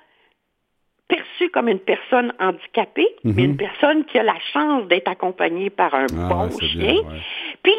perçue 1.09 1.49
comme 1.53 1.69
une 1.69 1.79
personne 1.79 2.33
handicapée, 2.39 3.09
mais 3.25 3.33
Mhm. 3.33 3.39
une 3.39 3.57
personne 3.57 4.05
qui 4.05 4.19
a 4.19 4.23
la 4.23 4.37
chance 4.53 4.87
d'être 4.89 5.09
accompagnée 5.09 5.71
par 5.71 5.95
un 5.95 6.07
Ah, 6.19 6.29
bon 6.29 6.45
ouais, 6.45 6.67
chien. 6.69 6.81
bien, 6.81 6.95
ouais. 6.97 7.21
Puis 7.63 7.73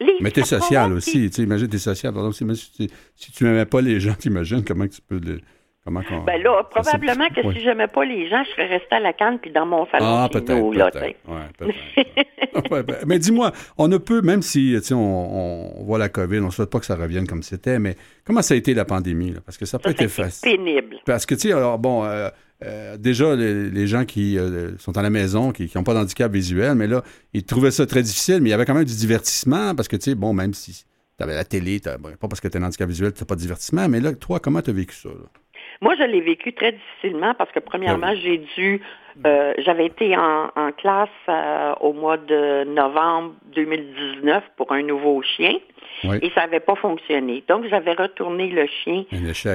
les, 0.00 0.06
les 0.06 0.14
Mais 0.20 0.30
t'es 0.30 0.42
social 0.44 0.92
aussi, 0.92 1.28
tu 1.28 1.36
sais, 1.36 1.42
imagine 1.42 1.68
t'es 1.68 1.78
social. 1.78 2.12
Pardon, 2.14 2.32
si, 2.32 2.44
si, 2.56 2.90
si 3.14 3.32
tu 3.32 3.44
n'aimais 3.44 3.66
pas 3.66 3.80
les 3.82 4.00
gens, 4.00 4.14
t'imagines 4.18 4.64
comment 4.64 4.86
tu 4.88 5.00
peux 5.02 5.20
le... 5.22 5.40
Comment 5.84 6.00
qu'on... 6.04 6.20
Ben 6.22 6.40
là, 6.40 6.62
probablement 6.70 7.26
que 7.30 7.40
ouais. 7.44 7.54
si 7.54 7.60
j'aimais 7.64 7.88
pas 7.88 8.04
les 8.04 8.28
gens, 8.28 8.44
je 8.44 8.50
serais 8.50 8.66
restée 8.68 8.94
à 8.94 9.00
la 9.00 9.12
canne 9.12 9.40
puis 9.40 9.50
dans 9.50 9.66
mon 9.66 9.84
salon 9.86 10.06
Ah, 10.06 10.28
peut-être. 10.30 10.62
Ouais. 10.62 11.12
Ouais, 12.70 12.82
ben, 12.82 12.96
mais 13.06 13.18
dis-moi, 13.18 13.50
on 13.78 13.88
ne 13.88 13.96
peut, 13.96 14.20
même 14.20 14.42
si, 14.42 14.76
on, 14.92 14.94
on 14.96 15.84
voit 15.84 15.98
la 15.98 16.08
COVID, 16.08 16.38
on 16.40 16.46
ne 16.46 16.50
souhaite 16.50 16.70
pas 16.70 16.78
que 16.80 16.86
ça 16.86 16.94
revienne 16.96 17.26
comme 17.26 17.42
c'était, 17.42 17.78
mais 17.78 17.96
comment 18.26 18.42
ça 18.42 18.54
a 18.54 18.56
été 18.58 18.74
la 18.74 18.84
pandémie? 18.84 19.30
là? 19.32 19.40
Parce 19.44 19.56
que 19.58 19.64
ça 19.64 19.78
peut 19.78 19.88
Ça, 19.96 20.04
être 20.04 20.10
c'est 20.10 20.22
facile. 20.22 20.56
pénible. 20.58 20.96
Parce 21.06 21.24
que, 21.26 21.34
tu 21.34 21.40
sais, 21.48 21.52
alors, 21.52 21.78
bon, 21.78 22.04
euh, 22.04 22.28
euh, 22.64 22.96
déjà, 22.96 23.34
les, 23.34 23.70
les 23.70 23.86
gens 23.86 24.04
qui 24.04 24.38
euh, 24.38 24.76
sont 24.78 24.96
à 24.96 25.02
la 25.02 25.10
maison, 25.10 25.52
qui 25.52 25.70
n'ont 25.74 25.84
pas 25.84 25.94
d'handicap 25.94 26.30
visuel, 26.32 26.74
mais 26.74 26.86
là, 26.86 27.02
ils 27.32 27.44
trouvaient 27.44 27.70
ça 27.70 27.86
très 27.86 28.02
difficile, 28.02 28.40
mais 28.40 28.48
il 28.48 28.52
y 28.52 28.54
avait 28.54 28.64
quand 28.64 28.74
même 28.74 28.84
du 28.84 28.96
divertissement, 28.96 29.74
parce 29.74 29.88
que, 29.88 29.96
tu 29.96 30.10
sais, 30.10 30.14
bon, 30.14 30.32
même 30.32 30.54
si 30.54 30.84
tu 31.16 31.22
avais 31.22 31.34
la 31.34 31.44
télé, 31.44 31.80
bon, 32.00 32.10
pas 32.20 32.28
parce 32.28 32.40
que 32.40 32.48
tu 32.48 32.58
as 32.58 32.60
un 32.60 32.64
handicap 32.64 32.88
visuel, 32.88 33.12
tu 33.12 33.22
n'as 33.22 33.26
pas 33.26 33.34
de 33.34 33.40
divertissement, 33.40 33.88
mais 33.88 34.00
là, 34.00 34.12
toi, 34.14 34.40
comment 34.40 34.62
tu 34.62 34.70
as 34.70 34.74
vécu 34.74 34.94
ça? 34.94 35.08
là? 35.08 35.40
Moi, 35.82 35.96
je 35.98 36.04
l'ai 36.04 36.20
vécu 36.20 36.52
très 36.52 36.72
difficilement 36.72 37.34
parce 37.34 37.50
que 37.50 37.58
premièrement, 37.58 38.12
Ben 38.12 38.16
j'ai 38.16 38.38
dû, 38.56 38.80
euh, 39.26 39.52
j'avais 39.58 39.86
été 39.86 40.16
en, 40.16 40.48
en 40.54 40.70
classe 40.70 41.08
euh, 41.28 41.74
au 41.80 41.92
mois 41.92 42.18
de 42.18 42.62
novembre 42.64 43.34
2019 43.56 44.44
pour 44.56 44.70
un 44.70 44.82
nouveau 44.82 45.22
chien 45.22 45.54
Oui. 46.04 46.18
et 46.22 46.30
ça 46.34 46.42
n'avait 46.42 46.60
pas 46.60 46.74
fonctionné. 46.76 47.44
Donc, 47.48 47.66
j'avais 47.68 47.92
retourné 47.92 48.48
le 48.48 48.66
chien 48.66 49.04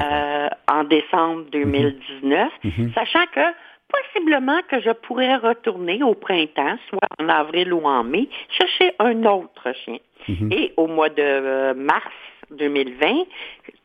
euh, 0.02 0.48
en 0.72 0.84
décembre 0.84 1.46
2019, 1.52 2.50
Mhm. 2.64 2.92
sachant 2.94 3.26
que 3.34 3.42
possiblement 3.90 4.60
que 4.70 4.82
je 4.82 4.92
pourrais 4.92 5.36
retourner 5.38 6.04
au 6.04 6.14
printemps, 6.14 6.78
soit 6.90 7.00
en 7.20 7.30
avril 7.30 7.72
ou 7.74 7.86
en 7.86 8.04
mai, 8.04 8.28
chercher 8.50 8.94
un 9.00 9.24
autre 9.26 9.74
chien. 9.86 9.98
Mhm. 10.28 10.52
Et 10.52 10.74
au 10.78 10.88
mois 10.88 11.10
de 11.10 11.22
euh, 11.22 11.74
mars 11.74 12.04
2020, 12.52 13.24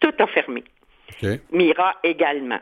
tout 0.01 0.13
a 0.19 0.27
fermé. 0.27 0.65
Mira 1.53 1.95
également. 2.03 2.59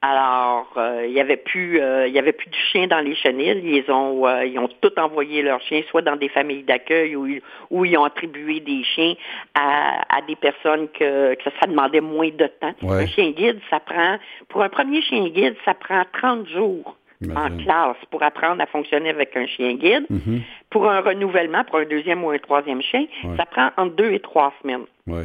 Alors, 0.00 0.68
euh, 0.76 1.04
il 1.06 1.12
y 1.12 1.20
avait 1.20 1.36
plus, 1.36 1.80
euh, 1.80 2.06
il 2.06 2.12
y 2.14 2.20
avait 2.20 2.32
plus 2.32 2.48
de 2.48 2.54
chiens 2.70 2.86
dans 2.86 3.00
les 3.00 3.16
chenilles. 3.16 3.60
Ils 3.64 3.90
ont, 3.90 4.24
euh, 4.28 4.44
ils 4.44 4.56
ont 4.58 4.68
tout 4.80 4.96
envoyé 4.96 5.42
leurs 5.42 5.60
chiens, 5.62 5.82
soit 5.90 6.02
dans 6.02 6.14
des 6.14 6.28
familles 6.28 6.62
d'accueil 6.62 7.16
ou 7.16 7.26
ils- 7.26 7.42
où 7.70 7.84
ils 7.84 7.96
ont 7.98 8.04
attribué 8.04 8.60
des 8.60 8.84
chiens 8.84 9.14
à, 9.56 10.02
à 10.16 10.22
des 10.22 10.36
personnes 10.36 10.88
que, 10.90 11.34
que 11.34 11.50
ça 11.60 11.66
demandait 11.66 12.00
moins 12.00 12.28
de 12.30 12.46
temps. 12.46 12.74
Ouais. 12.82 13.02
Un 13.02 13.06
chien 13.08 13.30
guide, 13.32 13.58
ça 13.70 13.80
prend, 13.80 14.18
pour 14.48 14.62
un 14.62 14.68
premier 14.68 15.02
chien 15.02 15.26
guide, 15.30 15.56
ça 15.64 15.74
prend 15.74 16.04
30 16.12 16.46
jours 16.48 16.96
en 17.34 17.50
classe 17.64 17.96
pour 18.12 18.22
apprendre 18.22 18.62
à 18.62 18.66
fonctionner 18.66 19.10
avec 19.10 19.36
un 19.36 19.46
chien 19.48 19.74
guide. 19.74 20.06
Mhm. 20.08 20.42
Pour 20.70 20.88
un 20.88 21.00
renouvellement, 21.00 21.64
pour 21.64 21.80
un 21.80 21.84
deuxième 21.86 22.22
ou 22.22 22.30
un 22.30 22.38
troisième 22.38 22.82
chien, 22.82 23.06
Ouais. 23.24 23.36
ça 23.36 23.46
prend 23.46 23.70
entre 23.76 23.96
deux 23.96 24.12
et 24.12 24.20
trois 24.20 24.52
semaines 24.62 24.84
Ouais. 25.08 25.24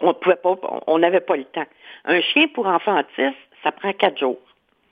on 0.00 0.12
pouvait 0.14 0.34
pas, 0.34 0.56
on 0.88 0.98
n'avait 0.98 1.20
pas 1.20 1.36
le 1.36 1.44
temps. 1.44 1.66
Un 2.06 2.20
chien 2.20 2.48
pour 2.48 2.66
enfant 2.66 2.98
autiste, 2.98 3.38
ça 3.62 3.72
prend 3.72 3.92
quatre 3.92 4.18
jours. 4.18 4.38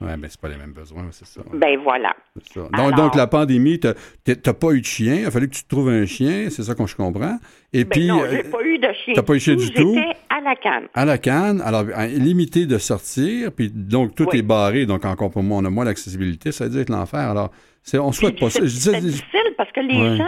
Ouais, 0.00 0.16
mais 0.16 0.28
c'est 0.30 0.40
pas 0.40 0.48
les 0.48 0.56
mêmes 0.56 0.72
besoins, 0.72 1.08
c'est 1.10 1.26
ça. 1.26 1.42
Ben 1.52 1.78
voilà. 1.80 2.16
Ça. 2.54 2.60
Donc, 2.60 2.70
Alors- 2.72 2.92
donc, 2.92 3.14
la 3.16 3.26
pandémie, 3.26 3.78
t'as 3.78 3.92
t'as- 4.24 4.34
t'as 4.34 4.54
pas 4.54 4.70
eu 4.72 4.80
de 4.80 4.86
chien. 4.86 5.16
Il 5.16 5.26
a 5.26 5.30
fallu 5.30 5.46
que 5.46 5.54
tu 5.54 5.62
te 5.64 5.68
trouves 5.68 5.90
un 5.90 6.06
chien, 6.06 6.48
c'est 6.48 6.62
ça 6.62 6.74
qu'on 6.74 6.86
je 6.86 6.96
comprends. 6.96 7.36
Et 7.74 7.84
Ben 7.84 7.90
puis, 7.90 8.06
non, 8.06 8.22
euh, 8.22 8.28
j'ai 8.30 8.44
pas 8.44 8.62
eu 8.62 8.78
de 8.78 8.88
chien. 9.04 9.12
t'as 9.14 9.22
pas 9.22 9.34
eu 9.34 9.36
de 9.36 9.42
chien 9.42 9.56
du 9.56 9.70
tout? 9.74 9.92
J'étais 9.94 10.16
à 10.30 10.40
la 10.40 10.56
canne. 10.56 10.88
à 10.94 11.04
la 11.04 11.18
canne, 11.18 11.60
alors 11.60 11.84
limité 12.08 12.64
de 12.64 12.78
sortir, 12.78 13.52
puis 13.54 13.70
donc 13.70 14.14
tout 14.14 14.26
Oui. 14.32 14.38
est 14.38 14.42
barré, 14.42 14.86
donc 14.86 15.04
encore 15.04 15.30
pour 15.30 15.42
moi, 15.42 15.58
on 15.60 15.64
a 15.66 15.70
moins 15.70 15.84
d'accessibilité, 15.84 16.50
ça 16.50 16.64
veut 16.64 16.70
dire 16.70 16.86
que 16.86 16.92
l'enfer. 16.92 17.20
Alors, 17.20 17.50
c'est, 17.82 17.98
on 17.98 18.10
souhaite 18.10 18.40
pas 18.40 18.48
ça. 18.48 18.60
c'est- 18.66 19.00
difficile 19.02 19.54
parce 19.58 19.70
que 19.72 19.80
les 19.80 20.00
Ouais. 20.00 20.16
gens, 20.16 20.24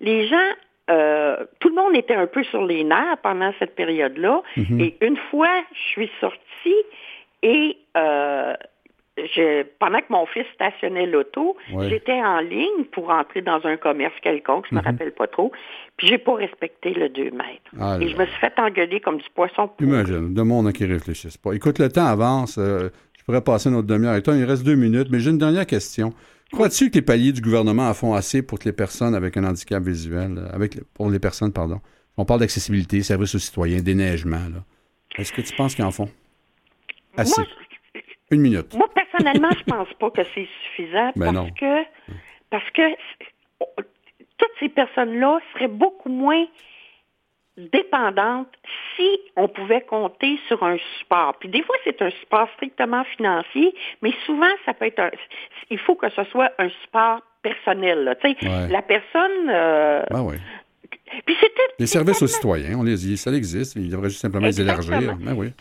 les 0.00 0.28
gens, 0.28 0.36
euh, 0.90 1.36
tout 1.60 1.70
le 1.70 1.74
monde 1.74 1.96
était 1.96 2.14
un 2.14 2.26
peu 2.26 2.44
sur 2.44 2.62
les 2.66 2.84
nerfs 2.84 3.16
pendant 3.22 3.50
cette 3.58 3.74
période-là. 3.76 4.42
Mhm. 4.58 4.78
Et 4.78 4.96
une 5.00 5.16
fois, 5.30 5.48
je 5.72 5.80
suis 5.92 6.10
sortie 6.20 6.36
et 7.42 7.76
euh, 7.96 8.54
je- 9.18 9.62
pendant 9.78 9.98
que 10.00 10.10
mon 10.10 10.26
fils 10.26 10.44
stationnait 10.54 11.06
l'auto, 11.06 11.56
Ouais. 11.72 11.88
j'étais 11.88 12.12
en 12.22 12.40
ligne 12.40 12.84
pour 12.92 13.08
entrer 13.10 13.40
dans 13.42 13.64
un 13.64 13.76
commerce 13.76 14.12
quelconque, 14.22 14.66
je 14.70 14.74
me 14.74 14.80
Mhm. 14.80 14.86
rappelle 14.86 15.12
pas 15.12 15.26
trop, 15.26 15.52
puis 15.96 16.06
j'ai 16.08 16.18
pas 16.18 16.34
respecté 16.34 16.92
le 16.92 17.08
2 17.08 17.30
mètres. 17.30 17.70
Ah, 17.80 17.96
et 18.00 18.08
je 18.08 18.16
me 18.16 18.26
suis 18.26 18.38
fait 18.40 18.52
engueuler 18.58 19.00
comme 19.00 19.16
du 19.18 19.28
poisson. 19.34 19.70
Imagine, 19.80 20.34
de 20.34 20.42
monde 20.42 20.70
qui 20.72 20.84
réfléchissent 20.84 21.38
pas. 21.38 21.52
Écoute, 21.54 21.78
le 21.78 21.88
temps 21.90 22.06
avance. 22.06 22.58
euh, 22.58 22.90
je 23.18 23.24
pourrais 23.24 23.40
passer 23.42 23.68
une 23.70 23.74
autre 23.76 23.88
demi-heure 23.88 24.12
avec 24.12 24.24
toi. 24.24 24.36
Il 24.36 24.44
reste 24.44 24.64
deux 24.64 24.76
minutes, 24.76 25.08
mais 25.10 25.18
j'ai 25.18 25.30
une 25.30 25.38
dernière 25.38 25.66
question. 25.66 26.12
Crois-tu 26.52 26.90
que 26.90 26.94
les 26.96 27.02
paliers 27.02 27.32
du 27.32 27.40
gouvernement 27.40 27.88
en 27.88 27.94
font 27.94 28.14
assez 28.14 28.40
pour 28.40 28.58
que 28.60 28.66
les 28.66 28.72
personnes 28.72 29.14
avec 29.16 29.36
un 29.36 29.42
handicap 29.44 29.82
visuel, 29.82 30.36
euh, 30.38 30.48
avec 30.54 30.76
pour 30.94 31.10
les 31.10 31.18
personnes, 31.18 31.52
pardon, 31.52 31.80
on 32.18 32.24
parle 32.24 32.38
d'accessibilité, 32.40 33.02
service 33.02 33.34
aux 33.34 33.38
citoyens, 33.40 33.80
déneigement, 33.82 34.36
là. 34.36 34.62
Est-ce 35.18 35.32
que 35.32 35.40
tu 35.40 35.54
penses 35.56 35.74
qu'ils 35.74 35.84
en 35.84 35.90
font? 35.90 36.08
Assez. 37.16 37.40
Moi, 37.40 37.50
Une 38.32 38.40
minute. 38.40 38.74
Moi, 38.74 38.88
personnellement, 38.94 39.50
je 39.56 39.62
pense 39.64 39.88
pas 40.00 40.10
que 40.10 40.22
c'est 40.34 40.48
suffisant 40.64 41.12
Ben 41.16 41.32
parce 41.32 41.34
non. 41.34 41.48
que 41.58 41.82
parce 42.50 42.70
que 42.70 42.82
toutes 44.38 44.50
ces 44.60 44.68
personnes-là 44.68 45.38
seraient 45.54 45.68
beaucoup 45.68 46.08
moins 46.08 46.44
dépendantes 47.56 48.52
si 48.96 49.08
on 49.36 49.48
pouvait 49.48 49.80
compter 49.82 50.38
sur 50.48 50.62
un 50.62 50.76
support. 50.98 51.36
Puis 51.38 51.48
des 51.48 51.62
fois, 51.62 51.74
c'est 51.84 52.00
un 52.02 52.10
support 52.10 52.48
strictement 52.54 53.04
financier, 53.16 53.74
mais 54.02 54.12
souvent, 54.26 54.50
ça 54.66 54.74
peut 54.74 54.84
être 54.86 54.98
un... 55.00 55.10
Il 55.70 55.78
faut 55.78 55.94
que 55.94 56.08
ce 56.10 56.24
soit 56.24 56.50
un 56.58 56.68
support 56.82 57.22
personnel. 57.42 58.04
là. 58.04 58.14
Ouais. 58.24 58.68
La 58.68 58.82
personne... 58.82 59.48
euh, 59.48 60.02
Ah 60.10 60.22
oui. 60.22 60.36
Puis 61.24 61.36
c'était... 61.40 61.62
Les 61.78 61.86
services 61.86 62.20
aux 62.20 62.26
citoyens, 62.26 62.78
on 62.78 62.82
les 62.82 62.96
dit, 62.96 63.16
ça 63.16 63.30
existe. 63.32 63.76
Ils 63.76 63.90
devraient 63.90 64.10
juste 64.10 64.20
simplement 64.20 64.46
les 64.46 64.60
élargir. 64.60 65.16
Ben 65.16 65.32
oui. 65.34 65.52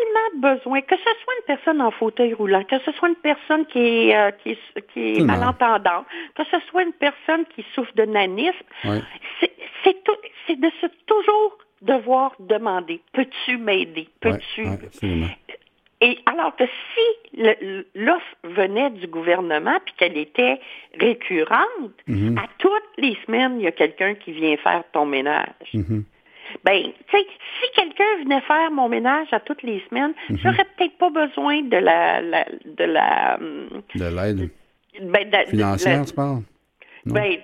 Tellement 0.00 0.54
besoin, 0.54 0.80
que 0.82 0.96
ce 0.96 1.02
soit 1.02 1.34
une 1.38 1.44
personne 1.56 1.80
en 1.82 1.90
fauteuil 1.90 2.32
roulant, 2.34 2.64
que 2.64 2.78
ce 2.80 2.92
soit 2.92 3.08
une 3.08 3.14
personne 3.16 3.66
qui 3.66 3.78
est, 3.78 4.16
euh, 4.16 4.30
qui 4.42 4.50
est, 4.52 5.18
est 5.18 5.22
malentendante, 5.22 6.06
que 6.34 6.42
ce 6.50 6.58
soit 6.68 6.82
une 6.84 6.92
personne 6.92 7.44
qui 7.54 7.64
souffre 7.74 7.92
de 7.94 8.04
nanisme, 8.04 8.54
c'est 9.84 10.56
de 10.60 10.70
se 10.80 10.86
toujours 11.06 11.58
devoir 11.82 12.32
demander, 12.40 13.00
peux-tu 13.12 13.56
m'aider? 13.58 14.08
Peux-tu? 14.20 14.62
Et 16.02 16.18
alors 16.26 16.56
que 16.56 16.64
si 16.64 17.42
l'offre 17.94 18.36
venait 18.44 18.90
du 18.90 19.06
gouvernement 19.06 19.78
puis 19.84 19.94
qu'elle 19.98 20.16
était 20.16 20.58
récurrente, 20.98 21.92
Mhm. 22.06 22.38
à 22.38 22.46
toutes 22.58 22.72
les 22.96 23.16
semaines, 23.26 23.56
il 23.60 23.64
y 23.64 23.66
a 23.66 23.72
quelqu'un 23.72 24.14
qui 24.14 24.32
vient 24.32 24.56
faire 24.56 24.82
ton 24.92 25.04
ménage. 25.04 25.48
Mhm. 25.74 26.04
Ben, 26.64 26.82
tu 26.82 27.16
sais, 27.18 27.26
si 27.60 27.70
quelqu'un 27.74 28.16
venait 28.22 28.40
faire 28.42 28.70
mon 28.70 28.88
ménage 28.88 29.28
à 29.32 29.40
toutes 29.40 29.62
les 29.62 29.82
semaines, 29.88 30.12
Mhm. 30.28 30.38
j'aurais 30.42 30.66
peut-être 30.76 30.96
pas 30.98 31.10
besoin 31.10 31.62
de 31.62 31.76
la, 31.76 32.20
la- 32.20 32.46
de 32.64 32.84
la, 32.84 33.36
hum, 33.40 33.82
De 33.94 34.04
l'aide 34.04 34.48
ben, 35.00 35.46
financière, 35.48 36.04
tu 36.04 36.14
parles? 36.14 36.42
Ben, 37.06 37.36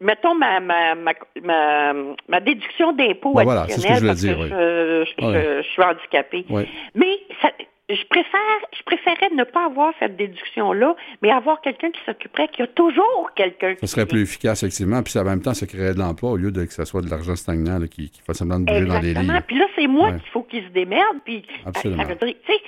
mettons 0.00 0.34
ma, 0.34 0.60
ma, 0.60 0.94
ma, 0.94 1.12
ma, 1.42 1.92
ma 2.28 2.40
déduction 2.40 2.92
d'impôt 2.92 3.34
Ben 3.34 3.44
voilà, 3.44 3.66
c'est 3.68 3.80
ce 3.80 3.86
que 3.86 3.94
je 3.94 4.06
additionnelle 4.06 4.06
parce 4.06 4.20
dire, 4.20 4.38
que 4.38 5.04
je, 5.06 5.62
je- 5.62 5.68
suis 5.68 5.82
handicapée. 5.82 6.46
Oui. 6.48 6.62
Mais 6.94 7.18
ça- 7.42 7.52
je 7.90 8.02
préfère, 8.08 8.40
je 8.76 8.82
préférais 8.84 9.30
ne 9.34 9.44
pas 9.44 9.66
avoir 9.66 9.92
cette 9.98 10.16
déduction-là, 10.16 10.96
mais 11.22 11.30
avoir 11.30 11.60
quelqu'un 11.60 11.90
qui 11.90 12.00
s'occuperait, 12.06 12.48
qu'il 12.48 12.60
y 12.60 12.68
a 12.68 12.68
toujours 12.68 13.30
quelqu'un 13.36 13.74
Ça 13.74 13.80
qui 13.80 13.86
serait 13.88 14.06
plus 14.06 14.22
efficace, 14.22 14.62
effectivement. 14.62 15.02
Puis 15.02 15.18
en 15.18 15.24
même 15.24 15.42
temps, 15.42 15.52
ça 15.54 15.66
créerait 15.66 15.92
de 15.94 15.98
l'emploi 15.98 16.30
au 16.30 16.36
lieu 16.36 16.50
de 16.50 16.64
que 16.64 16.72
ça 16.72 16.84
soit 16.86 17.02
de 17.02 17.10
l'argent 17.10 17.36
stagnant 17.36 17.78
là, 17.78 17.86
qui, 17.86 18.10
qui 18.10 18.22
fasse 18.22 18.38
semblant 18.38 18.58
de 18.60 18.64
bouger 18.64 18.86
dans 18.86 19.00
les 19.00 19.12
lignes. 19.14 19.40
Puis 19.46 19.58
là, 19.58 19.66
c'est 19.76 19.86
moi 19.86 20.08
Ouais. 20.08 20.18
qu'il 20.18 20.30
faut 20.30 20.42
qu'il 20.42 20.62
se 20.64 20.68
démerde. 20.70 21.18
Puis 21.24 21.44
Absolument. 21.66 22.02
ça 22.02 22.08
veut 22.08 22.14
dire, 22.16 22.34
tu 22.46 22.52
sais, 22.52 22.60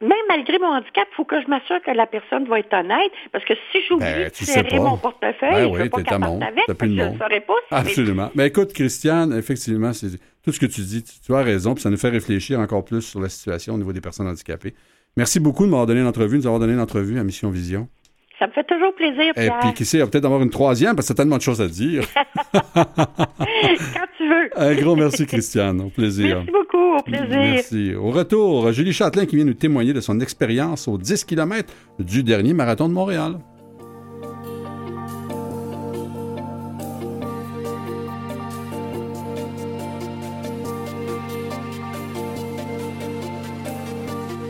même 0.00 0.12
malgré 0.28 0.58
mon 0.58 0.68
handicap, 0.68 1.06
il 1.12 1.14
faut 1.14 1.24
que 1.24 1.40
je 1.40 1.46
m'assure 1.48 1.80
que 1.82 1.90
la 1.90 2.06
personne 2.06 2.46
va 2.46 2.58
être 2.58 2.72
honnête. 2.74 3.12
Parce 3.32 3.44
que 3.44 3.54
si 3.70 3.78
j'oublie 3.88 4.04
Ben, 4.04 4.28
de 4.28 4.34
serrer 4.34 4.78
mon 4.78 4.96
portefeuille, 4.96 5.50
Ben 5.50 5.64
je 5.64 5.68
oui, 5.68 5.82
ne 5.84 5.88
pas 5.88 5.98
avec, 6.46 6.68
je 6.80 6.86
ne 6.86 7.18
saurais 7.18 7.40
pas. 7.40 7.54
Absolument. 7.70 8.30
Mais 8.34 8.46
écoute, 8.48 8.72
Christiane, 8.72 9.32
effectivement, 9.36 9.92
c'est 9.92 10.18
tout 10.44 10.52
ce 10.52 10.60
que 10.60 10.66
tu 10.66 10.82
dis, 10.82 11.02
tu, 11.02 11.12
tu 11.24 11.34
as 11.34 11.42
raison, 11.42 11.74
puis 11.74 11.82
ça 11.82 11.90
nous 11.90 11.96
fait 11.96 12.10
réfléchir 12.10 12.60
encore 12.60 12.84
plus 12.84 13.02
sur 13.02 13.20
la 13.20 13.28
situation 13.28 13.74
au 13.74 13.78
niveau 13.78 13.92
des 13.92 14.00
personnes 14.00 14.26
handicapées. 14.26 14.74
Merci 15.16 15.40
beaucoup 15.40 15.64
de 15.64 15.70
m'avoir 15.70 15.86
donné 15.86 16.02
l'entrevue, 16.02 16.36
de 16.36 16.42
nous 16.42 16.46
avoir 16.46 16.60
donné 16.60 16.74
l'entrevue 16.74 17.18
à 17.18 17.24
Mission 17.24 17.50
Vision. 17.50 17.88
Ça 18.38 18.48
me 18.48 18.52
fait 18.52 18.64
toujours 18.64 18.92
plaisir, 18.94 19.32
Et 19.36 19.48
puis, 19.60 19.74
qui 19.74 19.84
sait, 19.84 19.98
il 19.98 20.00
va 20.00 20.08
peut-être 20.08 20.24
avoir 20.24 20.42
une 20.42 20.50
troisième, 20.50 20.96
parce 20.96 21.06
que 21.06 21.12
t'as 21.12 21.22
tellement 21.22 21.36
de 21.36 21.42
choses 21.42 21.60
à 21.62 21.68
dire. 21.68 22.02
Quand 22.74 22.86
tu 24.16 24.28
veux. 24.28 24.50
Un 24.56 24.74
gros 24.74 24.96
merci, 24.96 25.24
Christiane. 25.24 25.80
Au 25.80 25.88
plaisir. 25.88 26.38
Merci 26.38 26.50
beaucoup. 26.50 26.96
Au 26.96 27.02
plaisir. 27.02 27.28
Merci. 27.28 27.94
Au 27.94 28.10
retour, 28.10 28.72
Julie 28.72 28.92
Châtelain 28.92 29.26
qui 29.26 29.36
vient 29.36 29.44
nous 29.44 29.54
témoigner 29.54 29.92
de 29.92 30.00
son 30.00 30.18
expérience 30.20 30.88
aux 30.88 30.98
10 30.98 31.24
km 31.24 31.72
du 32.00 32.24
dernier 32.24 32.54
marathon 32.54 32.88
de 32.88 32.94
Montréal. 32.94 33.38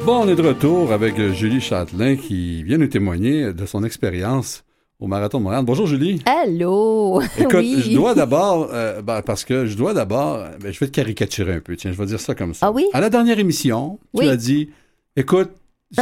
Bon, 0.05 0.23
on 0.25 0.29
est 0.29 0.35
de 0.37 0.43
retour 0.43 0.93
avec 0.93 1.19
Julie 1.33 1.61
Châtelain 1.63 2.17
qui 2.17 2.63
vient 2.63 2.77
nous 2.77 2.89
témoigner 2.89 3.55
de 3.55 3.65
son 3.65 3.85
expérience 3.85 4.63
au 5.01 5.07
marathon 5.07 5.39
de 5.39 5.45
Montréal. 5.45 5.65
Bonjour 5.65 5.87
Julie. 5.87 6.21
Allô? 6.27 7.23
Écoute, 7.39 7.55
oui. 7.55 7.81
je 7.81 7.95
dois 7.95 8.15
d'abord, 8.15 8.69
euh, 8.73 9.01
ben, 9.01 9.23
parce 9.23 9.45
que 9.45 9.65
je 9.65 9.77
dois 9.77 9.95
d'abord, 9.95 10.45
ben, 10.61 10.73
je 10.73 10.79
vais 10.79 10.87
te 10.87 10.93
caricaturer 10.93 11.55
un 11.55 11.61
peu, 11.61 11.75
tiens, 11.77 11.91
je 11.93 11.97
vais 11.97 12.05
dire 12.07 12.21
ça 12.21 12.35
comme 12.35 12.53
ça. 12.53 12.67
Ah 12.67 12.71
oui? 12.73 12.85
À 12.93 13.01
la 13.01 13.09
dernière 13.09 13.39
émission, 13.39 13.99
tu 14.15 14.25
as 14.29 14.37
dit, 14.37 14.69
écoute, 15.17 15.51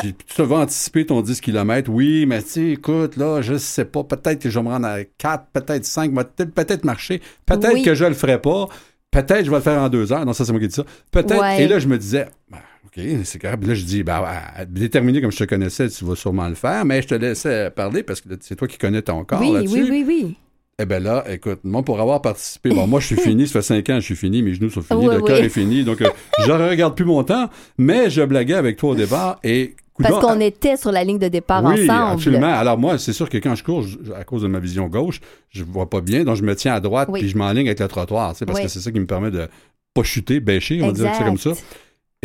tu 0.02 0.42
vas 0.42 0.56
anticiper 0.56 1.06
ton 1.06 1.20
10 1.20 1.40
km, 1.40 1.88
oui, 1.90 2.26
mais 2.26 2.42
tu 2.42 2.48
sais, 2.48 2.66
écoute, 2.70 3.16
là, 3.16 3.40
je 3.40 3.56
sais 3.56 3.84
pas, 3.84 4.02
peut-être 4.02 4.40
que 4.42 4.50
je 4.50 4.58
vais 4.58 4.64
me 4.64 4.70
rendre 4.70 4.86
à 4.86 5.04
4, 5.04 5.46
peut-être 5.52 5.84
5, 5.84 6.12
peut-être 6.12 6.52
peut-être 6.52 6.84
marcher, 6.84 7.20
peut-être 7.46 7.74
Oui. 7.74 7.82
que 7.82 7.94
je 7.94 8.04
le 8.06 8.14
ferai 8.14 8.40
pas, 8.40 8.66
peut-être 9.12 9.44
je 9.44 9.50
vais 9.50 9.56
le 9.58 9.62
faire 9.62 9.80
en 9.80 9.88
deux 9.88 10.12
heures, 10.12 10.24
non, 10.26 10.32
ça 10.32 10.44
c'est 10.44 10.50
moi 10.52 10.60
qui 10.60 10.68
dis 10.68 10.74
ça, 10.74 10.84
peut-être, 11.12 11.40
Ouais. 11.40 11.62
et 11.62 11.68
là 11.68 11.78
je 11.78 11.86
me 11.88 11.98
disais, 11.98 12.26
ben, 12.50 12.58
OK, 12.96 13.04
c'est. 13.24 13.38
Puis 13.38 13.68
Là, 13.68 13.74
je 13.74 13.84
dis, 13.84 14.02
ben, 14.02 14.22
déterminé 14.68 15.20
comme 15.22 15.32
je 15.32 15.38
te 15.38 15.44
connaissais, 15.44 15.88
tu 15.88 16.04
vas 16.04 16.14
sûrement 16.16 16.48
le 16.48 16.54
faire, 16.54 16.84
mais 16.84 17.00
je 17.02 17.08
te 17.08 17.14
laissais 17.14 17.70
parler 17.70 18.02
parce 18.02 18.20
que 18.20 18.28
c'est 18.40 18.56
toi 18.56 18.68
qui 18.68 18.78
connais 18.78 19.02
ton 19.02 19.24
corps 19.24 19.40
oui, 19.40 19.66
oui, 19.70 19.86
oui, 19.90 20.04
oui. 20.06 20.36
Eh 20.78 20.84
bien 20.86 20.98
là, 21.00 21.24
écoute, 21.30 21.60
moi, 21.64 21.82
pour 21.82 22.00
avoir 22.00 22.20
participé, 22.22 22.70
bon, 22.70 22.86
moi, 22.86 22.98
je 22.98 23.06
suis 23.06 23.16
fini, 23.16 23.46
ça 23.46 23.60
fait 23.60 23.62
cinq 23.62 23.90
ans, 23.90 23.96
je 23.96 24.04
suis 24.06 24.16
fini, 24.16 24.42
mes 24.42 24.54
genoux 24.54 24.70
sont 24.70 24.82
finis, 24.82 25.06
Oui, 25.06 25.14
le 25.14 25.20
oui. 25.20 25.26
cœur 25.28 25.36
est 25.38 25.48
fini, 25.50 25.84
donc 25.84 26.00
euh, 26.02 26.08
je 26.44 26.50
ne 26.50 26.68
regarde 26.68 26.96
plus 26.96 27.04
mon 27.04 27.22
temps, 27.24 27.48
mais 27.78 28.10
je 28.10 28.22
blaguais 28.22 28.54
avec 28.54 28.76
toi 28.78 28.90
au 28.90 28.94
départ 28.94 29.38
et... 29.44 29.76
Parce 30.02 30.18
qu'on 30.24 30.40
était 30.40 30.76
sur 30.78 30.90
la 30.90 31.04
ligne 31.04 31.18
de 31.18 31.28
départ 31.28 31.62
oui, 31.62 31.84
ensemble. 31.84 32.12
absolument. 32.14 32.52
Alors 32.52 32.78
moi, 32.78 32.98
c'est 32.98 33.12
sûr 33.12 33.28
que 33.28 33.36
quand 33.36 33.54
je 33.54 33.62
cours, 33.62 33.82
je- 33.82 33.98
à 34.18 34.24
cause 34.24 34.42
de 34.42 34.48
ma 34.48 34.58
vision 34.58 34.88
gauche, 34.88 35.20
je 35.50 35.62
vois 35.62 35.88
pas 35.88 36.00
bien, 36.00 36.24
donc 36.24 36.36
je 36.36 36.42
me 36.42 36.56
tiens 36.56 36.72
à 36.74 36.80
droite, 36.80 37.08
Oui. 37.12 37.20
puis 37.20 37.28
je 37.28 37.36
m'enligne 37.36 37.66
avec 37.68 37.78
le 37.78 37.86
trottoir, 37.88 38.32
tu 38.32 38.38
sais, 38.38 38.46
parce 38.46 38.58
Oui. 38.58 38.64
que 38.64 38.70
c'est 38.70 38.80
ça 38.80 38.90
qui 38.90 38.98
me 38.98 39.06
permet 39.06 39.30
de 39.30 39.46
pas 39.94 40.02
chuter, 40.02 40.40
bêcher, 40.40 40.80
on 40.82 40.86
va 40.86 40.92
dire 40.92 41.14
ça 41.14 41.22
comme 41.24 41.38
ça. 41.38 41.52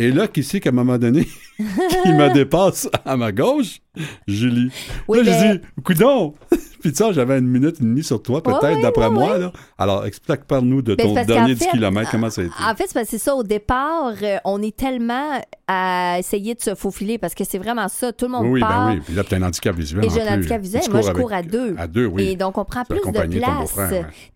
Et 0.00 0.12
là, 0.12 0.28
qui 0.28 0.44
c'est 0.44 0.60
qu'à 0.60 0.70
un 0.70 0.72
moment 0.72 0.96
donné, 0.96 1.26
qui 1.58 2.12
me 2.12 2.32
dépasse 2.32 2.88
à 3.04 3.16
ma 3.16 3.32
gauche? 3.32 3.80
Julie. 4.28 4.70
Oui, 5.08 5.18
là, 5.18 5.24
mais- 5.24 5.48
je 5.48 5.54
dis, 5.56 5.60
coudon! 5.84 6.34
Puis 6.80 6.92
tu 6.92 6.98
sais, 7.04 7.12
j'avais 7.12 7.38
une 7.40 7.48
minute 7.48 7.74
et 7.80 7.82
demie 7.82 8.04
sur 8.04 8.22
toi, 8.22 8.40
peut-être, 8.40 8.62
Ouais, 8.76 8.80
d'après 8.82 9.06
ouais, 9.06 9.10
moi. 9.10 9.32
ouais. 9.32 9.38
Là. 9.40 9.52
Alors, 9.78 10.06
explique, 10.06 10.44
parle-nous 10.44 10.80
de 10.80 10.94
Ben, 10.94 11.08
ton 11.12 11.24
dernier 11.24 11.56
10 11.56 11.64
fait, 11.64 11.70
km, 11.72 12.08
comment 12.08 12.30
ça 12.30 12.42
a 12.42 12.44
été? 12.44 12.54
En 12.64 12.74
fait, 12.76 13.04
c'est 13.04 13.18
ça. 13.18 13.34
Au 13.34 13.42
départ, 13.42 14.12
euh, 14.22 14.36
on 14.44 14.62
est 14.62 14.76
tellement 14.76 15.40
à 15.66 16.16
essayer 16.20 16.54
de 16.54 16.60
se 16.62 16.76
faufiler 16.76 17.18
parce 17.18 17.34
que 17.34 17.42
c'est 17.42 17.58
vraiment 17.58 17.88
ça. 17.88 18.12
Tout 18.12 18.26
le 18.26 18.30
monde 18.30 18.46
oui, 18.46 18.60
part. 18.60 18.86
ben 18.86 18.94
oui. 18.94 19.00
Puis 19.04 19.12
là, 19.14 19.24
tu 19.24 19.34
as 19.34 19.38
un 19.38 19.42
handicap 19.42 19.74
visuel. 19.74 20.04
Et 20.04 20.08
j'ai 20.08 20.22
un 20.22 20.36
handicap 20.36 20.62
visuel. 20.62 20.82
Tu 20.84 20.90
Moi, 20.92 21.00
je 21.00 21.10
cours 21.10 21.32
à 21.32 21.42
deux. 21.42 21.74
À 21.76 21.88
deux, 21.88 22.06
oui. 22.06 22.28
Et 22.28 22.36
donc, 22.36 22.56
on 22.58 22.64
prend 22.64 22.84
plus 22.84 23.00
de 23.00 23.38
place. 23.38 23.76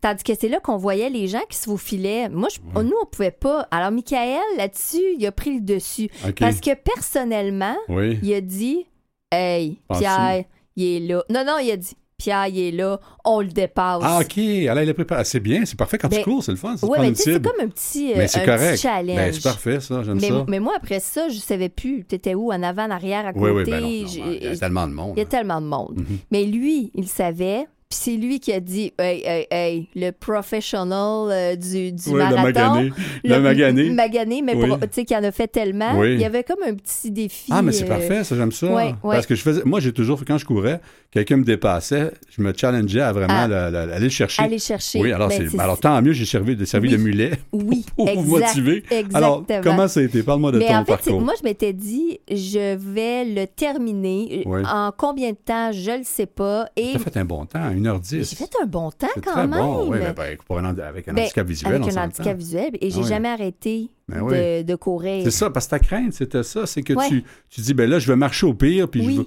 Tandis 0.01 0.25
que 0.25 0.33
c'est 0.39 0.49
là 0.49 0.59
qu'on 0.59 0.77
voyait 0.79 1.11
les 1.11 1.29
gens 1.29 1.43
qui 1.49 1.57
se 1.57 1.67
faufilaient. 1.67 2.29
Moi, 2.29 2.49
je- 2.53 2.83
nous, 2.83 2.93
on 3.01 3.07
pouvait 3.07 3.31
pas. 3.31 3.69
Alors, 3.71 3.93
Michael, 3.93 4.41
là-dessus, 4.59 4.99
il 5.17 5.25
a 5.29 5.31
pris 5.31 5.55
le 5.55 5.61
dessus. 5.61 6.11
Parce 6.41 6.61
que 6.61 6.75
personnellement, 7.13 7.77
Oui. 7.89 8.19
il 8.23 8.35
a 8.35 8.41
dit 8.41 8.87
Hey? 9.31 9.79
Pierre, 9.99 10.45
il 10.77 10.85
est 10.85 11.01
là. 11.01 11.23
Non, 11.31 11.45
non, 11.47 11.59
il 11.63 11.71
a 11.71 11.77
dit 11.77 11.97
Pierre, 12.19 12.47
il 12.49 12.59
est 12.61 12.71
là, 12.71 13.01
on 13.25 13.41
le 13.41 13.49
dépasse. 13.49 14.01
Ah, 14.05 14.21
OK. 14.21 14.39
Alors, 14.39 14.83
il 14.85 14.89
est 14.89 14.95
préparé. 14.95 15.25
C'est 15.25 15.41
bien, 15.41 15.65
c'est 15.65 15.77
parfait 15.77 15.99
quand 15.99 16.09
tu 16.09 16.17
Ben, 16.17 16.23
cours, 16.25 16.45
c'est 16.45 16.53
le 16.53 16.57
fun. 16.59 16.77
Prendre 16.77 17.01
mais 17.01 17.13
tu 17.13 17.23
c'est 17.23 17.43
comme 17.43 17.61
un 17.61 17.67
petit, 17.69 18.13
euh, 18.13 18.17
Mais 18.19 18.37
un 18.37 18.45
correct. 18.45 18.73
petit 18.75 18.83
challenge. 18.83 19.17
Ben, 19.17 19.33
c'est 19.33 19.43
parfait, 19.43 19.81
ça. 19.81 20.03
J'aime 20.05 20.21
mais, 20.21 20.29
ça. 20.29 20.45
mais 20.47 20.61
moi, 20.61 20.75
après 20.77 21.01
ça, 21.01 21.29
je 21.31 21.39
savais 21.39 21.69
plus. 21.69 22.05
T'étais 22.05 22.35
où, 22.35 22.53
en 22.53 22.63
avant, 22.63 22.85
en 22.87 22.91
arrière, 22.91 23.27
à 23.27 23.33
côté. 23.33 23.45
Oui, 23.45 23.51
oui, 23.51 23.65
ben 23.71 23.81
non, 23.81 23.89
non, 23.89 24.07
J'ai- 24.07 24.37
Il 24.37 24.45
y 24.45 24.47
a 24.47 24.57
tellement 24.57 24.87
de 24.87 24.93
monde. 24.93 25.13
il 25.17 25.19
y 25.19 25.23
a 25.23 25.27
tellement 25.27 25.61
de 25.61 25.67
monde. 25.67 25.95
Mhm. 25.99 26.19
Mais 26.31 26.45
lui, 26.45 26.93
il 26.95 27.09
savait. 27.09 27.67
Puis 27.93 28.01
c'est 28.01 28.17
lui 28.17 28.41
qui 28.41 28.53
a 28.55 28.61
dit 28.61 28.91
Hey, 28.99 29.23
hey, 29.23 29.47
hey, 29.51 29.89
le 29.95 30.13
professional 30.13 31.29
euh, 31.31 31.57
du, 31.57 31.93
du 31.93 32.03
Oui, 32.09 32.13
le 32.15 32.19
marathon. 32.21 32.43
magané. 32.43 32.93
Le 33.23 33.41
magané. 33.41 33.91
Magané, 33.91 34.43
mais 34.43 34.55
Oui. 34.55 34.71
tu 34.81 34.89
sais, 34.93 35.05
qui 35.05 35.15
en 35.15 35.23
a 35.23 35.31
fait 35.31 35.47
tellement. 35.49 35.99
Oui. 35.99 36.15
Il 36.15 36.21
y 36.21 36.25
avait 36.25 36.43
comme 36.43 36.63
un 36.67 36.75
petit 36.75 37.11
défi. 37.11 37.49
Ah, 37.51 37.61
mais 37.61 37.73
c'est 37.73 37.85
euh, 37.85 37.89
parfait, 37.89 38.25
ça, 38.25 38.35
j'aime 38.35 38.51
ça. 38.53 38.95
Parce 39.03 39.27
que 39.27 39.35
je 39.35 39.43
faisais. 39.43 39.63
Moi, 39.67 39.81
j'ai 39.81 39.93
toujours, 39.93 40.23
quand 40.27 40.39
je 40.39 40.47
courais, 40.47 40.81
quelqu'un 41.11 41.37
me 41.37 41.45
dépassait, 41.45 42.13
je 42.35 42.41
me 42.41 42.55
challengeais 42.57 43.01
à 43.03 43.13
vraiment 43.13 43.35
Ah. 43.35 43.67
aller 43.67 44.05
le 44.05 44.09
chercher. 44.09 44.43
Aller 44.43 44.59
chercher. 44.59 44.99
Oui, 45.01 45.13
alors, 45.13 45.29
Ben, 45.29 45.51
alors 45.61 45.79
tant 45.79 46.01
mieux, 46.01 46.13
j'ai 46.13 46.25
servi, 46.25 46.57
servi 46.67 46.89
de 46.89 46.97
mulet 46.97 47.33
Oui, 47.53 47.85
pour 47.95 48.11
vous 48.23 48.39
motiver. 48.39 48.85
Exactement. 48.91 49.17
Alors, 49.19 49.45
comment 49.63 49.87
ça 49.89 50.01
a 50.01 50.03
été? 50.05 50.23
Parle-moi 50.23 50.53
de 50.53 50.59
Mais 50.61 50.69
ton 50.69 50.77
en 50.77 50.85
fait, 50.87 50.93
parcours. 50.93 51.21
moi, 51.21 51.35
je 51.39 51.45
m'étais 51.45 51.75
dit, 51.75 52.21
je 52.31 52.75
vais 52.77 53.27
le 53.27 53.47
terminer. 53.47 54.45
En 54.47 54.91
combien 54.97 55.31
de 55.33 55.37
temps, 55.37 55.73
je 55.73 55.99
le 55.99 56.05
sais 56.05 56.27
pas. 56.27 56.67
Et 56.77 56.93
Tu 56.93 56.97
as 56.97 57.01
fait 57.01 57.17
un 57.19 57.25
bon 57.27 57.45
temps, 57.45 57.71
1h10. 57.83 58.31
j'ai 58.31 58.37
fait 58.37 58.51
un 58.63 58.67
bon 58.67 58.91
temps 58.91 59.07
quand 59.23 59.33
très 59.33 59.47
même. 59.47 59.61
bon. 59.61 59.89
Oui, 59.91 59.99
mais 60.01 60.13
ben, 60.13 60.37
pour 60.47 60.59
un 60.59 60.65
hand- 60.65 60.81
avec 60.81 61.09
un 61.09 61.13
Ben, 61.13 61.25
handicap 61.25 61.47
visuel, 61.47 61.75
avec 61.75 61.87
on 61.95 61.97
un 61.99 62.05
handicap 62.05 62.37
visuel. 62.37 62.71
Et 62.81 62.91
j'ai 62.91 62.99
Ah 62.99 63.03
oui. 63.03 63.09
jamais 63.09 63.29
arrêté 63.29 63.91
Ben 64.09 64.19
de, 64.19 64.23
oui. 64.23 64.65
de 64.65 64.75
courir. 64.75 65.23
C'est 65.25 65.31
ça, 65.31 65.51
parce 65.51 65.67
que 65.67 65.71
ta 65.71 65.79
crainte, 65.79 66.13
c'était 66.13 66.43
ça. 66.43 66.67
C'est 66.67 66.83
que 66.83 66.93
Ouais. 66.95 67.09
tu, 67.09 67.25
tu 67.51 67.61
dis, 67.61 67.75
ben 67.75 67.89
là, 67.89 67.99
je 67.99 68.07
vais 68.09 68.17
marcher 68.17 68.47
au 68.47 68.55
pire, 68.55 68.89
puis 68.89 69.01
Oui. 69.07 69.15
je 69.15 69.21
veux- 69.21 69.27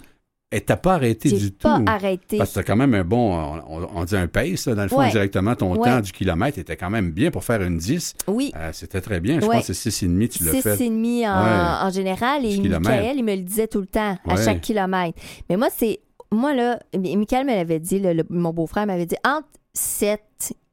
Et 0.51 0.61
t'as 0.61 0.77
pas 0.77 0.93
arrêté 0.93 1.29
J'ai 1.29 1.37
du 1.37 1.51
pas 1.51 1.79
tout. 1.79 1.85
arrêté. 1.87 2.37
Parce 2.37 2.51
que 2.51 2.55
t'as 2.55 2.63
quand 2.63 2.75
même 2.75 2.93
un 2.93 3.03
bon, 3.03 3.59
on, 3.93 4.05
dit 4.05 4.15
un 4.15 4.27
pace, 4.27 4.67
là, 4.67 4.75
dans 4.75 4.83
le 4.83 4.89
fond, 4.89 4.99
Ouais. 4.99 5.09
directement, 5.11 5.55
ton 5.55 5.75
Ouais. 5.75 5.89
temps 5.89 5.99
du 5.99 6.11
kilomètre 6.13 6.59
était 6.59 6.77
quand 6.77 6.91
même 6.91 7.11
bien 7.11 7.31
pour 7.31 7.43
faire 7.43 7.61
une 7.63 7.77
10. 7.77 8.13
Oui. 8.27 8.53
Euh, 8.55 8.69
C'était 8.71 9.01
très 9.01 9.19
bien. 9.19 9.39
Je 9.41 9.47
Ouais. 9.47 9.55
pense 9.57 9.67
que 9.67 9.73
c'est 9.73 9.89
6,5 9.91 10.29
tu 10.29 10.43
l'as 10.45 10.53
fait. 10.61 10.79
et 10.85 10.89
demi 10.89 11.27
en, 11.27 11.31
Ouais. 11.43 11.49
en 11.81 11.89
général. 11.89 12.45
Et. 12.45 12.57
Michael, 12.59 13.17
il 13.17 13.23
me 13.25 13.35
le 13.35 13.41
disait 13.41 13.67
tout 13.67 13.81
le 13.81 13.87
temps, 13.87 14.17
à 14.25 14.35
chaque 14.37 14.61
kilomètre. 14.61 15.19
Mais 15.49 15.57
moi, 15.57 15.67
c'est. 15.75 15.99
Moi, 16.35 16.53
là, 16.53 16.79
Mi- 16.97 17.15
Michael 17.17 17.45
me 17.45 17.53
l'avait 17.53 17.79
dit, 17.79 17.99
là, 17.99 18.13
le- 18.13 18.25
mon 18.29 18.51
beau-frère 18.53 18.85
m'avait 18.87 19.05
dit 19.05 19.15
entre 19.25 19.47
7 19.73 20.21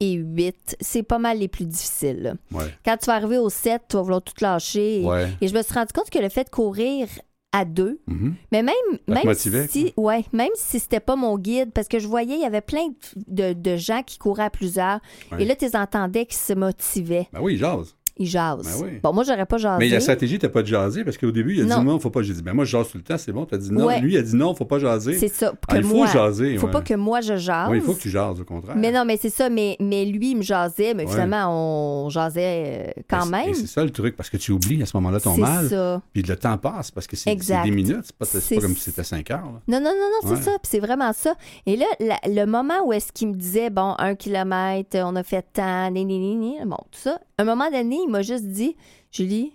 et 0.00 0.12
8, 0.12 0.76
c'est 0.80 1.02
pas 1.02 1.18
mal 1.18 1.38
les 1.38 1.48
plus 1.48 1.64
difficiles. 1.66 2.34
Ouais. 2.52 2.64
Quand 2.84 2.96
tu 2.96 3.06
vas 3.06 3.14
arriver 3.14 3.38
au 3.38 3.48
7, 3.48 3.82
tu 3.88 3.96
vas 3.96 4.02
vouloir 4.02 4.22
tout 4.22 4.34
lâcher. 4.40 5.02
Et, 5.02 5.06
Ouais. 5.06 5.28
et 5.40 5.48
je 5.48 5.54
me 5.54 5.62
suis 5.62 5.74
rendu 5.74 5.92
compte 5.92 6.10
que 6.10 6.18
le 6.18 6.28
fait 6.28 6.44
de 6.44 6.50
courir 6.50 7.08
à 7.54 7.64
deux, 7.66 8.00
Mhm. 8.06 8.34
mais 8.50 8.62
même, 8.62 8.74
te 9.06 9.12
même 9.12 9.24
motivait, 9.26 9.66
si, 9.68 9.92
ouais, 9.98 10.24
même 10.32 10.48
si 10.54 10.78
c'était 10.80 11.00
pas 11.00 11.16
mon 11.16 11.36
guide, 11.36 11.70
parce 11.72 11.86
que 11.86 11.98
je 11.98 12.06
voyais, 12.08 12.36
il 12.36 12.40
y 12.40 12.46
avait 12.46 12.62
plein 12.62 12.88
de, 13.28 13.52
de 13.52 13.76
gens 13.76 14.02
qui 14.02 14.16
couraient 14.18 14.44
à 14.44 14.50
plusieurs. 14.50 15.00
Ouais. 15.30 15.42
Et 15.42 15.44
là, 15.44 15.54
tu 15.54 15.66
les 15.66 15.76
entendais 15.76 16.24
qui 16.24 16.36
se 16.36 16.54
motivaient. 16.54 17.28
Ben 17.32 17.40
oui. 17.42 17.54
Ils 17.54 17.58
jasent. 17.58 17.94
Ben 18.18 18.56
oui. 18.82 19.00
Bon, 19.02 19.12
moi, 19.12 19.24
j'aurais 19.24 19.46
pas 19.46 19.58
jasé. 19.58 19.78
Mais 19.84 19.88
la 19.88 20.00
stratégie, 20.00 20.38
t'as 20.38 20.48
pas 20.48 20.62
de 20.62 20.66
jaser 20.66 21.04
parce 21.04 21.16
qu'au 21.18 21.30
début, 21.30 21.54
il 21.54 21.62
a 21.62 21.64
Non. 21.64 21.80
dit 21.80 21.86
non, 21.86 21.98
faut 21.98 22.10
pas. 22.10 22.22
J'ai 22.22 22.34
dit, 22.34 22.42
ben 22.42 22.52
moi, 22.52 22.64
je 22.64 22.70
jase 22.70 22.88
tout 22.90 22.98
le 22.98 23.02
temps, 23.04 23.16
c'est 23.18 23.32
bon. 23.32 23.46
T'as 23.46 23.56
dit 23.56 23.72
non. 23.72 23.86
Ouais. 23.86 24.00
Lui, 24.00 24.14
il 24.14 24.18
a 24.18 24.22
dit 24.22 24.36
non, 24.36 24.54
faut 24.54 24.64
pas 24.64 24.78
jaser. 24.78 25.14
C'est 25.18 25.28
ça. 25.28 25.52
Ah, 25.68 25.76
il 25.78 25.82
faut 25.84 25.96
moi, 25.96 26.06
jaser. 26.06 26.56
faut 26.58 26.66
ouais. 26.66 26.72
pas 26.72 26.82
que 26.82 26.94
moi 26.94 27.20
je 27.20 27.36
jase. 27.36 27.68
Oui, 27.70 27.78
il 27.78 27.82
faut 27.82 27.94
que 27.94 28.00
tu 28.00 28.10
jases, 28.10 28.40
au 28.40 28.44
contraire. 28.44 28.76
Mais 28.76 28.92
non, 28.92 29.04
mais 29.04 29.16
c'est 29.20 29.30
ça. 29.30 29.48
Mais, 29.50 29.76
mais 29.80 30.04
lui, 30.04 30.32
il 30.32 30.36
me 30.36 30.42
jasait. 30.42 30.94
Mais 30.94 31.04
Ouais. 31.04 31.10
finalement, 31.10 32.04
on 32.06 32.08
jasait 32.10 32.92
euh, 32.96 33.02
quand 33.08 33.22
c'est- 33.22 33.30
même. 33.30 33.54
C'est 33.54 33.66
ça 33.66 33.82
le 33.84 33.90
truc, 33.90 34.16
parce 34.16 34.30
que 34.30 34.36
tu 34.36 34.52
oublies 34.52 34.82
à 34.82 34.86
ce 34.86 34.96
moment-là 34.96 35.20
ton 35.20 35.34
C'est 35.34 35.40
mal. 35.40 35.68
ça. 35.68 36.02
Puis 36.12 36.22
le 36.22 36.36
temps 36.36 36.58
passe 36.58 36.90
parce 36.90 37.06
que 37.06 37.16
c'est 37.16 37.36
c'est 37.42 37.62
des 37.62 37.70
minutes. 37.70 38.00
C'est 38.04 38.16
pas, 38.16 38.24
c'est 38.24 38.40
C'est- 38.40 38.54
pas 38.56 38.60
comme 38.62 38.76
si 38.76 38.82
c'était 38.84 39.04
5 39.04 39.30
heures. 39.30 39.40
là. 39.44 39.60
Non, 39.68 39.80
non, 39.80 39.92
non, 39.98 40.08
non, 40.30 40.36
c'est 40.36 40.42
ça. 40.42 40.50
Puis 40.62 40.70
c'est 40.70 40.80
vraiment 40.80 41.12
ça. 41.12 41.34
Et 41.66 41.76
là, 41.76 41.86
la- 42.00 42.20
le 42.26 42.44
moment 42.46 42.84
où 42.86 42.92
est-ce 42.92 43.10
qu'il 43.12 43.28
me 43.28 43.34
disait, 43.34 43.70
bon, 43.70 43.94
un 43.98 44.14
kilomètre, 44.14 44.96
on 45.02 45.16
a 45.16 45.22
fait 45.22 45.44
tant, 45.52 45.90
ni, 45.90 46.04
ni, 46.04 46.18
ni, 46.18 46.36
ni, 46.36 46.56
bon, 46.64 46.76
tout 46.90 46.98
ça. 47.00 47.18
Un 47.38 47.44
moment 47.44 47.70
donné, 47.70 47.96
il 48.06 48.10
m'a 48.10 48.22
juste 48.22 48.44
dit, 48.46 48.76
Julie, 49.10 49.52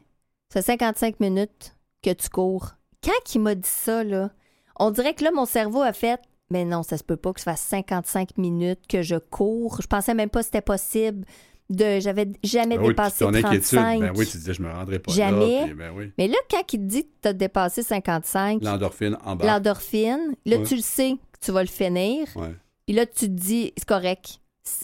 ça 0.53 0.61
fait 0.61 0.67
55 0.73 1.19
minutes 1.19 1.75
que 2.01 2.11
tu 2.13 2.29
cours. 2.29 2.71
Quand 3.03 3.35
il 3.35 3.41
m'a 3.41 3.55
dit 3.55 3.67
ça, 3.69 4.03
là, 4.03 4.31
on 4.79 4.91
dirait 4.91 5.13
que 5.13 5.23
là, 5.23 5.31
mon 5.31 5.45
cerveau 5.45 5.81
a 5.81 5.93
fait, 5.93 6.19
mais 6.49 6.65
non, 6.65 6.83
ça 6.83 6.97
se 6.97 7.03
peut 7.03 7.17
pas 7.17 7.33
que 7.33 7.39
ça 7.41 7.51
fasse 7.51 7.61
55 7.61 8.37
minutes 8.37 8.87
que 8.87 9.01
je 9.01 9.15
cours. 9.15 9.81
Je 9.81 9.87
pensais 9.87 10.13
même 10.13 10.29
pas 10.29 10.39
que 10.39 10.45
c'était 10.45 10.61
possible. 10.61 11.25
De, 11.69 11.99
j'avais 11.99 12.29
jamais 12.43 12.77
Ben 12.77 12.81
oui, 12.83 12.87
dépassé 12.89 13.25
ton 13.25 13.33
inquiétude, 13.33 13.77
35. 13.77 13.99
ben 13.99 14.13
oui, 14.15 14.25
tu 14.25 14.37
disais, 14.37 14.53
je 14.53 14.61
me 14.61 14.97
pas 14.99 15.11
Jamais. 15.11 15.59
là. 15.59 15.65
puis 15.65 15.73
ben 15.73 15.91
oui. 15.93 16.11
Mais 16.17 16.29
là, 16.29 16.37
quand 16.49 16.61
il 16.71 16.79
te 16.79 16.83
dit 16.85 17.03
que 17.03 17.09
tu 17.23 17.27
as 17.27 17.33
dépassé 17.33 17.83
55, 17.83 18.63
L'endorphine 18.63 19.17
en 19.25 19.35
bas. 19.35 19.45
l'endorphine, 19.45 20.35
là, 20.45 20.57
Ouais. 20.57 20.63
tu 20.63 20.75
le 20.77 20.81
sais 20.81 21.17
que 21.33 21.45
tu 21.45 21.51
vas 21.51 21.61
le 21.63 21.67
finir. 21.67 22.25
Ouais. 22.37 22.55
Puis 22.85 22.95
là, 22.95 23.05
tu 23.05 23.25
te 23.25 23.25
dis, 23.25 23.73
c'est 23.75 23.85
correct. 23.85 24.39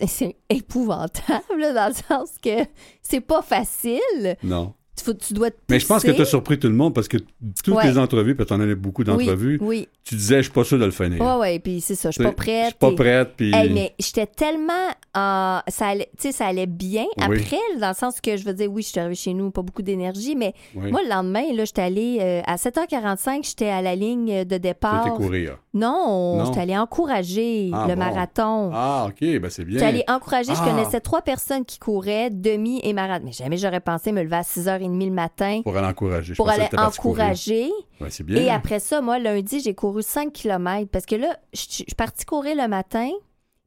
C'est 0.05 0.36
épouvantable, 0.49 1.59
là, 1.59 1.73
dans 1.73 1.88
le 1.88 1.93
sens 1.93 2.29
que 2.41 2.65
c'est 3.01 3.21
pas 3.21 3.41
facile. 3.41 4.38
Non. 4.43 4.73
Tu, 4.95 5.34
dois 5.34 5.49
te 5.49 5.57
Mais 5.69 5.79
je 5.79 5.88
pense 5.88 6.03
que 6.03 6.11
tu 6.11 6.21
as 6.21 6.25
surpris 6.25 6.59
tout 6.59 6.67
le 6.69 6.75
monde 6.75 6.93
parce 6.93 7.07
que 7.07 7.17
toutes 7.17 7.75
Ouais. 7.75 7.88
les 7.89 7.97
entrevues, 7.97 8.36
puis 8.36 8.45
tu 8.45 8.53
en 8.53 8.61
as 8.61 8.75
beaucoup 8.75 9.03
d'entrevues, 9.03 9.57
Oui, 9.59 9.67
oui. 9.67 9.88
Tu 10.03 10.15
disais, 10.15 10.37
je 10.37 10.41
suis 10.43 10.51
pas 10.51 10.63
sûr 10.63 10.77
de 10.77 10.85
le 10.85 10.91
finir. 10.91 11.21
Ouais, 11.21 11.35
ouais, 11.39 11.59
puis 11.59 11.79
c'est 11.81 11.95
ça, 11.95 12.09
je 12.09 12.15
suis 12.15 12.23
pas 12.23 12.31
prête. 12.33 12.63
Je 12.63 12.69
suis 12.69 12.75
pas 12.77 12.91
prête, 12.91 13.33
puis. 13.37 13.53
Hey, 13.53 13.69
mais 13.71 13.93
j'étais 13.99 14.25
tellement 14.27 14.73
en- 15.15 15.61
ça 15.67 15.87
allait 15.87 16.09
tu 16.17 16.23
sais 16.23 16.31
ça 16.31 16.47
allait 16.47 16.65
bien 16.65 17.05
Oui. 17.29 17.37
après 17.39 17.59
dans 17.79 17.89
le 17.89 17.93
sens 17.93 18.19
que 18.19 18.35
je 18.35 18.43
veux 18.45 18.53
dire 18.53 18.71
oui 18.71 18.81
je 18.81 18.87
suis 18.87 18.99
arrivée 18.99 19.13
chez 19.13 19.33
nous 19.35 19.51
pas 19.51 19.61
beaucoup 19.61 19.83
d'énergie 19.83 20.35
mais 20.35 20.55
Oui. 20.75 20.89
moi 20.91 21.01
le 21.03 21.09
lendemain 21.09 21.43
là 21.53 21.65
j'étais 21.65 21.83
allée 21.83 22.17
euh, 22.19 22.41
à 22.47 22.55
7h45 22.55 23.45
j'étais 23.47 23.69
à 23.69 23.83
la 23.83 23.93
ligne 23.95 24.43
de 24.43 24.55
Tu 24.55 24.59
départ 24.59 25.05
étais 25.05 25.15
courir. 25.15 25.57
non, 25.75 26.37
Non. 26.39 26.45
j'étais 26.45 26.61
allée 26.61 26.77
encourager 26.79 27.69
Ah, 27.73 27.85
le 27.87 27.93
bon. 27.93 27.99
marathon 27.99 28.71
Ah, 28.73 29.05
OK, 29.09 29.19
ben 29.21 29.49
c'est 29.51 29.65
bien. 29.65 29.75
J'étais 29.77 29.85
allée 29.85 30.03
encourager, 30.07 30.55
je 30.55 30.59
Ah. 30.63 30.65
connaissais 30.67 30.99
trois 30.99 31.21
personnes 31.21 31.63
qui 31.63 31.77
couraient, 31.77 32.31
demi 32.31 32.79
et 32.83 32.93
marathon. 32.93 33.25
Mais 33.25 33.31
jamais 33.33 33.57
j'aurais 33.57 33.81
pensé 33.81 34.11
me 34.11 34.23
lever 34.23 34.37
à 34.37 34.41
6h30 34.43 35.05
le 35.05 35.11
matin 35.11 35.61
Pour 35.63 35.77
aller 35.77 35.87
encourager. 35.87 36.33
Pour 36.33 36.49
aller 36.49 36.63
t'étais 36.63 36.79
encourager. 36.79 37.69
Ouais, 38.03 38.09
c'est 38.09 38.23
bien. 38.23 38.41
Et 38.41 38.49
après 38.49 38.79
ça, 38.79 39.01
moi, 39.01 39.19
lundi, 39.19 39.59
j'ai 39.61 39.73
couru 39.73 40.01
5 40.03 40.31
km 40.33 40.89
parce 40.91 41.05
que 41.05 41.15
là, 41.15 41.37
je 41.53 41.59
suis 41.61 41.85
partie 41.97 42.25
courir 42.25 42.55
le 42.55 42.67
matin, 42.67 43.09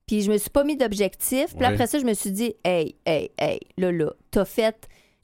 puis 0.07 0.22
je 0.22 0.30
me 0.30 0.39
suis 0.39 0.51
pas 0.51 0.64
mis 0.64 0.76
d'objectif. 0.76 1.47
Puis 1.51 1.59
Ouais. 1.61 1.66
après 1.72 1.87
ça, 1.87 1.99
je 1.99 2.05
me 2.05 2.14
suis 2.14 2.30
dit, 2.30 2.55
hey, 2.64 2.95
hey, 3.07 3.30
hey, 3.39 3.61
là, 3.78 3.91
là, 3.93 4.12
t'as 4.30 4.45
fait, 4.45 4.76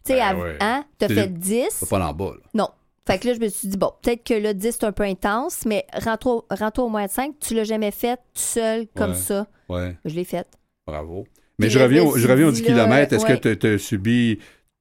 tu 0.05 0.13
sais, 0.13 0.19
Ben 0.19 0.37
ouais. 0.41 0.57
hein, 0.61 0.85
t'as 0.99 1.09
fait 1.09 1.29
10. 1.33 1.67
C'est 1.71 1.89
pas 1.89 2.05
en 2.05 2.13
bas, 2.13 2.33
là. 2.35 2.41
Non. 2.55 2.69
Fait 3.07 3.19
que 3.19 3.27
là, 3.29 3.35
je 3.35 3.41
me 3.41 3.49
suis 3.49 3.67
dit, 3.69 3.77
bon, 3.77 3.91
peut-être 4.01 4.23
que 4.25 4.35
là, 4.35 4.55
10, 4.55 4.73
c'est 4.79 4.85
un 4.85 4.93
peu 4.93 5.03
intense, 5.03 5.65
mais 5.67 5.85
rends-toi 5.93 6.85
au 6.85 6.89
moins 6.89 7.09
5. 7.09 7.35
Tu 7.41 7.55
l'as 7.55 7.65
jamais 7.65 7.91
fait 7.91 8.17
tout 8.17 8.23
seul, 8.35 8.87
comme 8.97 9.15
ça. 9.15 9.47
Ouais, 9.69 9.97
Je 10.05 10.15
l'ai 10.15 10.25
fait. 10.25 10.47
bravo. 10.87 11.27
Mais 11.59 11.69
je 11.69 11.79
reviens, 11.79 12.03
au- 12.05 12.17
je 12.17 12.27
reviens 12.29 12.47
au 12.49 12.53
dit, 12.53 12.63
10 12.63 12.69
là, 12.71 12.85
km. 12.85 13.13
Est-ce 13.13 13.25
ouais. 13.27 13.39
que 13.39 13.55
tu 13.55 13.67
as 13.67 13.79
subi. 13.79 14.39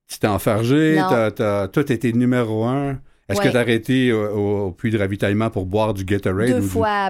Tu 0.07 0.19
t'es 0.19 0.27
enfargé? 0.27 0.97
Toi, 1.35 1.67
tu 1.83 1.93
été 1.93 2.11
numéro 2.13 2.63
un? 2.65 2.99
Est-ce 3.31 3.39
que 3.41 3.45
Ouais. 3.45 3.51
tu 3.51 3.57
as 3.57 3.59
arrêté 3.61 4.13
au, 4.13 4.67
au- 4.67 4.71
puits 4.71 4.91
de 4.91 4.97
ravitaillement 4.97 5.49
pour 5.49 5.65
boire 5.65 5.93
du 5.93 6.05
Gatorade 6.05 6.47
Deux 6.49 6.57
ou 6.57 6.61
du- 6.61 6.67
fois? 6.67 7.09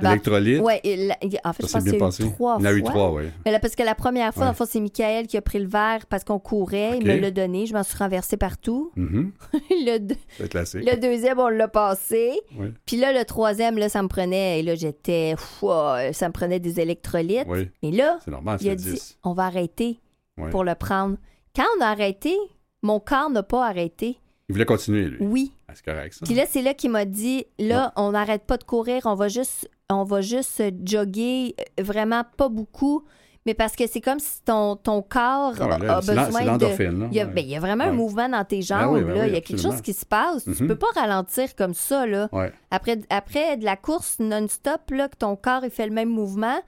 Ouais, 0.62 0.80
et 0.84 1.08
la- 1.08 1.18
il- 1.22 1.38
en 1.44 1.54
fait, 1.54 1.64
Ça 1.64 1.68
je 1.68 1.74
pense 1.74 1.84
bien 1.84 1.92
qu'il 1.94 1.94
y 1.94 1.96
a 2.04 2.06
passé. 2.06 2.24
eu 2.26 2.32
trois 2.32 2.58
Il 2.60 2.64
y 2.64 2.68
en 2.68 2.70
a 2.70 2.74
eu 2.74 2.84
trois, 2.84 3.12
oui. 3.14 3.24
Mais 3.46 3.52
là, 3.52 3.60
parce 3.60 3.76
que 3.76 3.84
la 3.84 3.96
première 3.96 4.34
fois, 4.34 4.50
Ouais. 4.58 4.66
c'est 4.68 4.80
Michael 4.80 5.28
qui 5.28 5.38
a 5.38 5.42
pris 5.42 5.60
le 5.60 5.68
verre 5.68 6.06
parce 6.10 6.24
qu'on 6.24 6.40
courait. 6.40 6.98
Il 7.00 7.06
me 7.08 7.18
l'a 7.20 7.32
donné. 7.32 7.66
Je 7.66 7.74
m'en 7.74 7.84
suis 7.84 7.98
renversé 7.98 8.38
partout. 8.38 8.92
Mhm. 8.96 9.32
le, 9.70 9.98
deux- 10.00 10.16
C'est 10.38 10.50
classique. 10.50 10.90
le 10.90 10.98
deuxième, 11.00 11.40
on 11.40 11.48
l'a 11.50 11.68
passé. 11.68 12.32
Oui. 12.58 12.68
Puis 12.86 12.98
là, 12.98 13.14
le 13.14 13.26
troisième, 13.26 13.78
là, 13.78 13.90
ça 13.90 14.02
me 14.04 14.08
prenait. 14.08 14.60
Et 14.60 14.64
là, 14.64 14.76
j'étais. 14.76 15.36
Ouah, 15.62 16.14
Ça 16.14 16.28
me 16.28 16.34
prenait 16.34 16.60
des 16.60 16.80
électrolytes. 16.80 17.46
Oui, 17.48 17.70
Et 17.82 17.92
là, 17.92 18.18
c'est 18.24 18.32
normal, 18.32 18.58
il 18.62 18.68
a 18.70 18.72
c'est 18.72 18.76
dit 18.76 18.92
10. 18.92 19.18
on 19.24 19.34
va 19.34 19.46
arrêter 19.46 20.00
Ouais. 20.38 20.50
pour 20.50 20.64
le 20.64 20.76
prendre. 20.76 21.18
Quand 21.56 21.66
on 21.78 21.82
a 21.84 21.88
arrêté, 21.88 22.34
mon 22.82 23.00
corps 23.00 23.30
n'a 23.30 23.44
pas 23.44 23.68
arrêté. 23.68 24.18
Il 24.52 24.54
voulait 24.54 24.66
continuer, 24.66 25.06
lui. 25.06 25.18
Oui. 25.22 25.52
Ah, 25.68 25.72
c'est 25.76 25.86
correct, 25.86 26.14
ça. 26.14 26.26
Puis 26.26 26.36
là, 26.36 26.44
c'est 26.50 26.62
là 26.62 26.74
qu'il 26.74 26.92
m'a 26.92 27.06
dit 27.06 27.46
là, 27.58 27.94
on 27.96 28.12
n'arrête 28.12 28.44
pas 28.44 28.58
de 28.58 28.64
courir, 28.66 29.04
on 29.06 29.16
va 29.16 29.30
juste, 29.30 29.70
on 29.90 30.04
va 30.04 30.20
juste 30.22 30.62
jogger, 30.86 31.56
euh, 31.80 31.84
vraiment 31.84 32.24
pas 32.38 32.50
beaucoup, 32.50 33.06
mais 33.46 33.54
parce 33.54 33.76
que 33.76 33.88
c'est 33.88 34.02
comme 34.02 34.20
si 34.20 34.42
ton, 34.44 34.76
ton 34.76 35.02
corps 35.02 35.54
Ah 35.60 35.68
là, 35.80 35.98
a 35.98 36.00
besoin 36.02 36.58
de. 36.58 37.08
Il 37.12 37.16
y, 37.16 37.20
a, 37.22 37.26
Ouais. 37.26 37.32
ben, 37.34 37.44
il 37.44 37.50
y 37.50 37.56
a 37.56 37.60
vraiment 37.60 37.86
un 37.86 37.92
mouvement 37.94 38.28
dans 38.30 38.44
tes 38.44 38.58
Ben 38.58 38.62
jambes. 38.62 38.94
oui, 38.96 39.02
ben 39.04 39.14
là. 39.16 39.22
oui, 39.22 39.28
il 39.30 39.34
y 39.34 39.38
a 39.38 39.42
quelque 39.42 39.62
chose 39.62 39.82
qui 39.82 39.94
se 39.94 40.06
passe. 40.06 40.44
Tu 40.44 40.50
Mhm. 40.64 40.68
peux 40.68 40.76
pas 40.76 40.92
ralentir 40.96 41.56
comme 41.56 41.74
ça. 41.74 42.06
Là. 42.06 42.30
Après, 42.70 43.00
après 43.10 43.56
de 43.58 43.64
la 43.66 43.78
course 43.78 44.18
non-stop, 44.20 44.82
là, 44.92 45.08
que 45.08 45.16
ton 45.18 45.36
corps 45.38 45.62
il 45.64 45.72
fait 45.72 45.88
le 45.88 45.94
même 45.94 46.10
mouvement, 46.10 46.60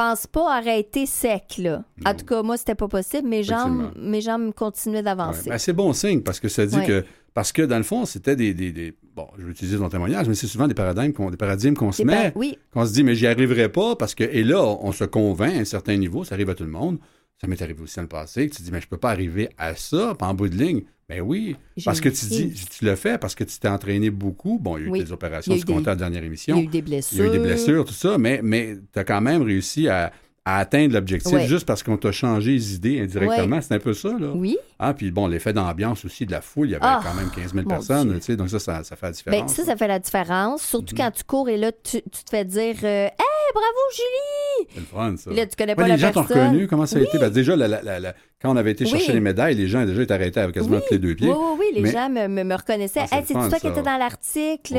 pense 0.00 0.26
pas 0.26 0.54
arrêter 0.56 1.06
sec. 1.06 1.56
Là. 1.58 1.84
En 2.06 2.14
tout 2.14 2.24
cas, 2.24 2.42
moi, 2.42 2.56
c'était 2.56 2.74
pas 2.74 2.88
possible. 2.88 3.28
Mes 3.28 3.42
jambes, 3.42 3.90
mes 3.96 4.20
jambes 4.20 4.52
continuaient 4.54 4.98
Ouais. 4.98 5.02
d'avancer. 5.02 5.50
Ben, 5.50 5.58
c'est 5.58 5.72
bon 5.72 5.92
signe 5.92 6.20
parce 6.22 6.40
que 6.40 6.48
ça 6.48 6.64
dit 6.66 6.76
Ouais. 6.76 6.86
que. 6.86 7.04
Parce 7.34 7.52
que 7.52 7.62
dans 7.62 7.76
le 7.76 7.84
fond, 7.84 8.06
c'était 8.06 8.34
des, 8.34 8.54
des, 8.54 8.72
des- 8.72 8.94
Bon, 9.14 9.26
je 9.38 9.44
vais 9.44 9.50
utiliser 9.50 9.76
ton 9.76 9.88
témoignage, 9.88 10.28
mais 10.28 10.34
c'est 10.34 10.46
souvent 10.46 10.66
des 10.68 10.74
paradigmes 10.74 11.12
qu'on, 11.12 11.30
des 11.30 11.36
paradigmes 11.36 11.74
qu'on 11.74 11.92
se 11.92 12.02
met, 12.04 12.32
Oui, 12.36 12.56
qu'on 12.72 12.86
se 12.86 12.92
dit, 12.92 13.02
mais 13.02 13.14
j'y 13.14 13.26
arriverai 13.26 13.68
pas 13.68 13.94
parce 13.96 14.14
que. 14.14 14.24
Et 14.24 14.42
là, 14.44 14.62
on 14.64 14.92
se 14.92 15.04
convainc 15.04 15.54
à 15.56 15.58
un 15.60 15.64
certain 15.64 15.96
niveau, 15.96 16.24
ça 16.24 16.34
arrive 16.36 16.48
à 16.50 16.54
tout 16.54 16.64
le 16.64 16.70
monde. 16.70 16.98
Ça 17.40 17.46
m'est 17.46 17.60
arrivé 17.62 17.80
aussi 17.82 17.96
dans 17.96 18.02
le 18.02 18.08
passé, 18.08 18.46
que 18.48 18.52
tu 18.54 18.58
te 18.58 18.62
dis, 18.64 18.70
mais 18.70 18.80
je 18.82 18.86
peux 18.88 18.98
pas 18.98 19.10
arriver 19.10 19.48
à 19.56 19.74
ça, 19.74 20.14
pas 20.14 20.26
en 20.26 20.34
bout 20.34 20.48
de 20.48 20.56
ligne. 20.56 20.82
Ben 21.08 21.22
oui, 21.22 21.56
parce 21.84 22.00
que 22.00 22.08
tu 22.08 22.26
dis, 22.26 22.52
tu 22.70 22.84
le 22.84 22.94
fais 22.94 23.18
parce 23.18 23.34
que 23.34 23.42
tu 23.44 23.58
t'es 23.58 23.66
entraîné 23.66 24.10
beaucoup. 24.10 24.58
Bon, 24.60 24.76
il 24.76 24.82
y 24.82 24.84
a 24.84 24.86
eu 24.88 24.90
Oui. 24.92 24.98
des 25.04 25.10
opérations, 25.10 25.56
tu 25.56 25.64
comptais 25.64 25.86
la 25.90 25.96
dernière 25.96 26.20
il 26.22 26.24
y 26.24 26.26
émission. 26.28 26.56
a 26.58 26.60
eu 26.60 26.66
des 26.66 26.82
blessures. 26.82 27.16
Il 27.16 27.18
y 27.18 27.22
a 27.22 27.26
eu 27.26 27.30
des 27.38 27.42
blessures, 27.42 27.84
tout 27.84 27.94
ça, 27.94 28.16
mais, 28.18 28.40
mais 28.44 28.76
tu 28.92 28.98
as 28.98 29.04
quand 29.04 29.20
même 29.20 29.42
réussi 29.42 29.88
à, 29.88 30.12
à 30.46 30.56
atteindre 30.58 30.94
l'objectif 30.94 31.32
Ouais. 31.34 31.46
juste 31.46 31.66
parce 31.66 31.82
qu'on 31.82 31.98
t'a 31.98 32.12
changé 32.12 32.52
les 32.52 32.74
idées 32.74 33.00
indirectement. 33.00 33.56
Ouais. 33.56 33.62
C'est 33.62 33.74
un 33.74 33.78
peu 33.78 33.92
ça, 33.92 34.08
là. 34.18 34.28
Oui. 34.34 34.56
Ah, 34.78 34.94
puis 34.94 35.10
bon, 35.10 35.26
l'effet 35.26 35.52
d'ambiance 35.52 36.04
aussi 36.04 36.24
de 36.24 36.32
la 36.32 36.40
foule, 36.40 36.68
il 36.68 36.70
y 36.72 36.74
avait 36.74 36.84
Ah, 36.86 37.00
quand 37.02 37.14
même 37.14 37.30
15 37.30 37.52
000 37.52 37.62
mon 37.64 37.68
personnes, 37.68 38.14
tu 38.16 38.22
sais, 38.22 38.36
donc 38.36 38.48
ça, 38.48 38.58
ça, 38.58 38.82
ça 38.82 38.96
fait 38.96 39.06
la 39.06 39.12
différence. 39.12 39.40
Ben, 39.40 39.48
ça, 39.48 39.64
ça 39.64 39.76
fait 39.76 39.88
la 39.88 39.98
différence. 39.98 40.62
Surtout 40.62 40.94
quand 40.96 41.10
tu 41.10 41.24
cours 41.24 41.48
et 41.50 41.58
là, 41.58 41.70
tu, 41.72 42.00
tu 42.02 42.24
te 42.24 42.30
fais 42.30 42.44
dire 42.46 42.76
euh, 42.82 43.04
Hey, 43.06 43.52
bravo, 43.52 43.78
Julie! 43.94 44.68
C'est 44.74 44.80
le 44.80 44.86
fun, 44.86 45.16
ça. 45.18 45.30
Là, 45.30 45.46
tu 45.46 45.56
connais 45.56 45.72
Ouais, 45.72 45.76
pas 45.76 45.88
les 45.88 45.98
gens 45.98 46.10
t'ont 46.12 46.22
reconnu, 46.22 46.66
comment 46.68 46.86
ça 46.86 46.96
a 46.96 47.00
Oui. 47.00 47.06
été? 47.06 47.18
Ben, 47.18 47.30
déjà, 47.30 47.54
la- 47.56 47.68
la- 47.68 47.82
la- 47.82 48.00
la- 48.00 48.14
quand 48.42 48.50
on 48.52 48.56
avait 48.56 48.70
été 48.72 48.86
chercher 48.86 49.08
Oui. 49.08 49.14
les 49.14 49.20
médailles, 49.20 49.54
les 49.54 49.66
gens 49.68 49.84
déjà 49.84 50.02
étaient 50.02 50.14
arrêtés 50.14 50.40
avec 50.40 50.54
quasiment 50.54 50.76
Oui. 50.76 50.82
tous 50.88 50.94
les 50.94 50.98
deux 50.98 51.14
pieds. 51.14 51.28
Oui, 51.28 51.34
oui, 51.38 51.56
oui, 51.58 51.66
les 51.74 51.80
Mais- 51.82 51.92
gens 51.92 52.08
me, 52.08 52.26
me, 52.28 52.42
me 52.44 52.54
reconnaissaient. 52.54 53.00
Ah, 53.02 53.06
c'est 53.08 53.16
hey, 53.18 53.24
c'est 53.26 53.34
toi 53.34 53.58
qui 53.60 53.66
étais 53.68 53.82
dans 53.82 53.98
l'article? 53.98 54.74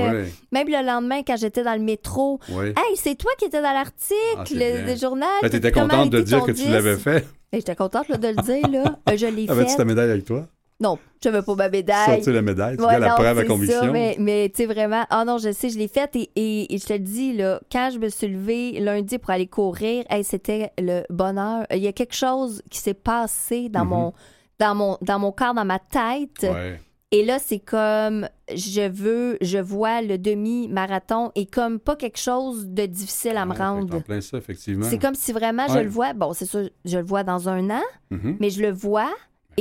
Même 0.51 0.67
le 0.67 0.85
lendemain, 0.85 1.21
quand 1.25 1.35
j'étais 1.37 1.63
dans 1.63 1.73
le 1.75 1.79
métro. 1.83 2.39
Hey, 2.49 2.73
c'est 2.95 3.15
toi 3.15 3.31
qui 3.37 3.45
étais 3.45 3.61
dans 3.61 3.69
Ah, 3.69 3.73
l'article 3.85 4.57
bien. 4.57 4.85
des 4.85 4.97
journal. 4.97 5.29
Ben, 5.41 5.49
t'étais 5.49 5.71
comment 5.71 5.87
contente 5.89 6.09
de 6.09 6.21
dire 6.21 6.41
que 6.43 6.51
tu 6.51 6.63
10? 6.63 6.69
l'avais 6.71 6.97
fait. 6.97 7.25
Ben, 7.51 7.59
J'étais 7.59 7.75
contente 7.75 8.07
là, 8.09 8.17
de 8.17 8.27
le 8.29 8.41
dire, 8.43 8.67
là. 8.69 8.97
Je 9.15 9.25
l'ai 9.27 9.49
Avais-tu 9.49 9.71
fait. 9.71 9.77
ta 9.77 9.85
médaille 9.85 10.09
avec 10.09 10.25
toi? 10.25 10.47
Non, 10.81 10.97
je 11.23 11.29
veux 11.29 11.41
pas 11.43 11.55
ma 11.55 11.69
médaille. 11.69 12.15
Sorti 12.15 12.31
la 12.33 12.41
médaille, 12.41 12.75
tu 12.75 12.83
Ouais, 12.83 12.99
la 12.99 13.13
preuve 13.13 13.37
à 13.37 13.45
conviction. 13.45 13.79
ça, 13.81 13.91
mais, 13.91 14.15
mais 14.19 14.49
tu 14.49 14.63
sais, 14.63 14.65
vraiment, 14.65 15.05
ah 15.11 15.23
non, 15.23 15.37
je 15.37 15.51
sais, 15.51 15.69
je 15.69 15.77
l'ai 15.77 15.87
faite 15.87 16.15
et, 16.15 16.29
et- 16.35 16.73
et 16.73 16.77
je 16.79 16.85
te 16.85 16.93
le 16.93 16.99
dis, 16.99 17.33
là, 17.33 17.61
quand 17.71 17.91
je 17.93 17.99
me 17.99 18.09
suis 18.09 18.27
levée 18.27 18.79
lundi 18.79 19.19
pour 19.19 19.29
aller 19.29 19.45
courir, 19.47 20.03
hey, 20.09 20.23
c'était 20.23 20.71
le 20.79 21.03
bonheur. 21.09 21.65
Il 21.71 21.77
y 21.77 21.87
a 21.87 21.93
quelque 21.93 22.15
chose 22.15 22.63
qui 22.69 22.79
s'est 22.79 22.95
passé 22.95 23.69
dans, 23.69 23.83
Mhm. 23.85 23.89
mon, 23.89 24.13
dans, 24.59 24.75
mon, 24.75 24.97
dans 25.01 25.19
mon 25.19 25.31
corps, 25.31 25.53
dans 25.53 25.65
ma 25.65 25.77
tête. 25.79 26.41
Ouais. 26.51 26.79
Et 27.13 27.25
là, 27.25 27.39
c'est 27.39 27.59
comme 27.59 28.27
je 28.55 28.87
veux, 28.89 29.37
je 29.41 29.57
vois 29.57 30.01
le 30.01 30.17
demi-marathon 30.17 31.31
et 31.35 31.45
comme 31.45 31.79
pas 31.79 31.95
quelque 31.95 32.17
chose 32.19 32.67
de 32.67 32.85
difficile 32.85 33.37
à 33.37 33.45
me 33.45 33.51
Ouais, 33.51 33.57
que 33.57 33.61
rendre. 33.61 34.01
plein 34.03 34.21
ça, 34.21 34.37
effectivement. 34.37 34.85
C'est 34.89 34.97
comme 34.97 35.15
si 35.15 35.31
vraiment 35.33 35.67
je 35.67 35.79
le 35.79 35.89
vois. 35.89 36.13
Bon, 36.13 36.33
c'est 36.33 36.45
sûr, 36.45 36.69
je 36.85 36.97
le 36.97 37.03
vois 37.03 37.23
dans 37.23 37.49
un 37.49 37.69
an, 37.69 37.81
Mhm. 38.11 38.37
mais 38.39 38.49
je 38.49 38.61
le 38.61 38.71
vois 38.71 39.09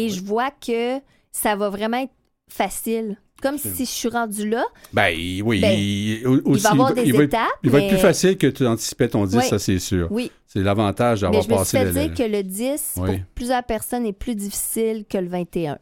et 0.05 0.09
je 0.11 0.22
vois 0.22 0.51
que 0.51 0.98
ça 1.32 1.57
va 1.57 1.68
vraiment 1.70 1.98
être 1.98 2.12
facile. 2.51 3.16
Comme 3.42 3.57
si 3.57 3.86
je 3.86 3.90
suis 3.90 4.09
rendue 4.11 4.46
là. 4.51 4.62
Ben, 4.92 5.14
oui, 5.42 5.61
Ben, 5.62 5.72
il, 5.78 6.22
va 6.59 6.70
avoir 6.72 6.92
des 6.92 7.05
il 7.05 7.12
va 7.14 7.22
être- 7.22 7.28
étapes. 7.30 7.48
il 7.62 7.70
va 7.70 7.78
être 7.80 7.88
plus 7.88 7.94
mais- 7.96 8.03
facile 8.03 8.36
que 8.36 8.46
tu 8.48 8.66
anticipais 8.66 9.09
ton 9.09 9.24
10, 9.24 9.36
Oui. 9.38 9.44
ça 9.48 9.59
c'est 9.59 9.78
sûr. 9.78 10.09
Oui, 10.11 10.30
C'est 10.46 10.61
l'avantage 10.61 11.22
mais 11.22 11.28
d'avoir 11.30 11.42
je 11.44 11.48
me 11.48 11.55
suis 11.55 11.59
passé 11.59 11.78
fait 11.78 11.84
le- 11.86 11.92
dire 11.92 12.09
le- 12.11 12.14
que 12.16 12.36
le 12.36 12.42
10, 12.42 12.94
Oui. 12.98 13.07
pour 13.07 13.16
plusieurs 13.34 13.64
personnes, 13.64 14.05
est 14.05 14.12
plus 14.12 14.34
difficile 14.34 15.07
que 15.09 15.16
le 15.16 15.28
21. 15.28 15.78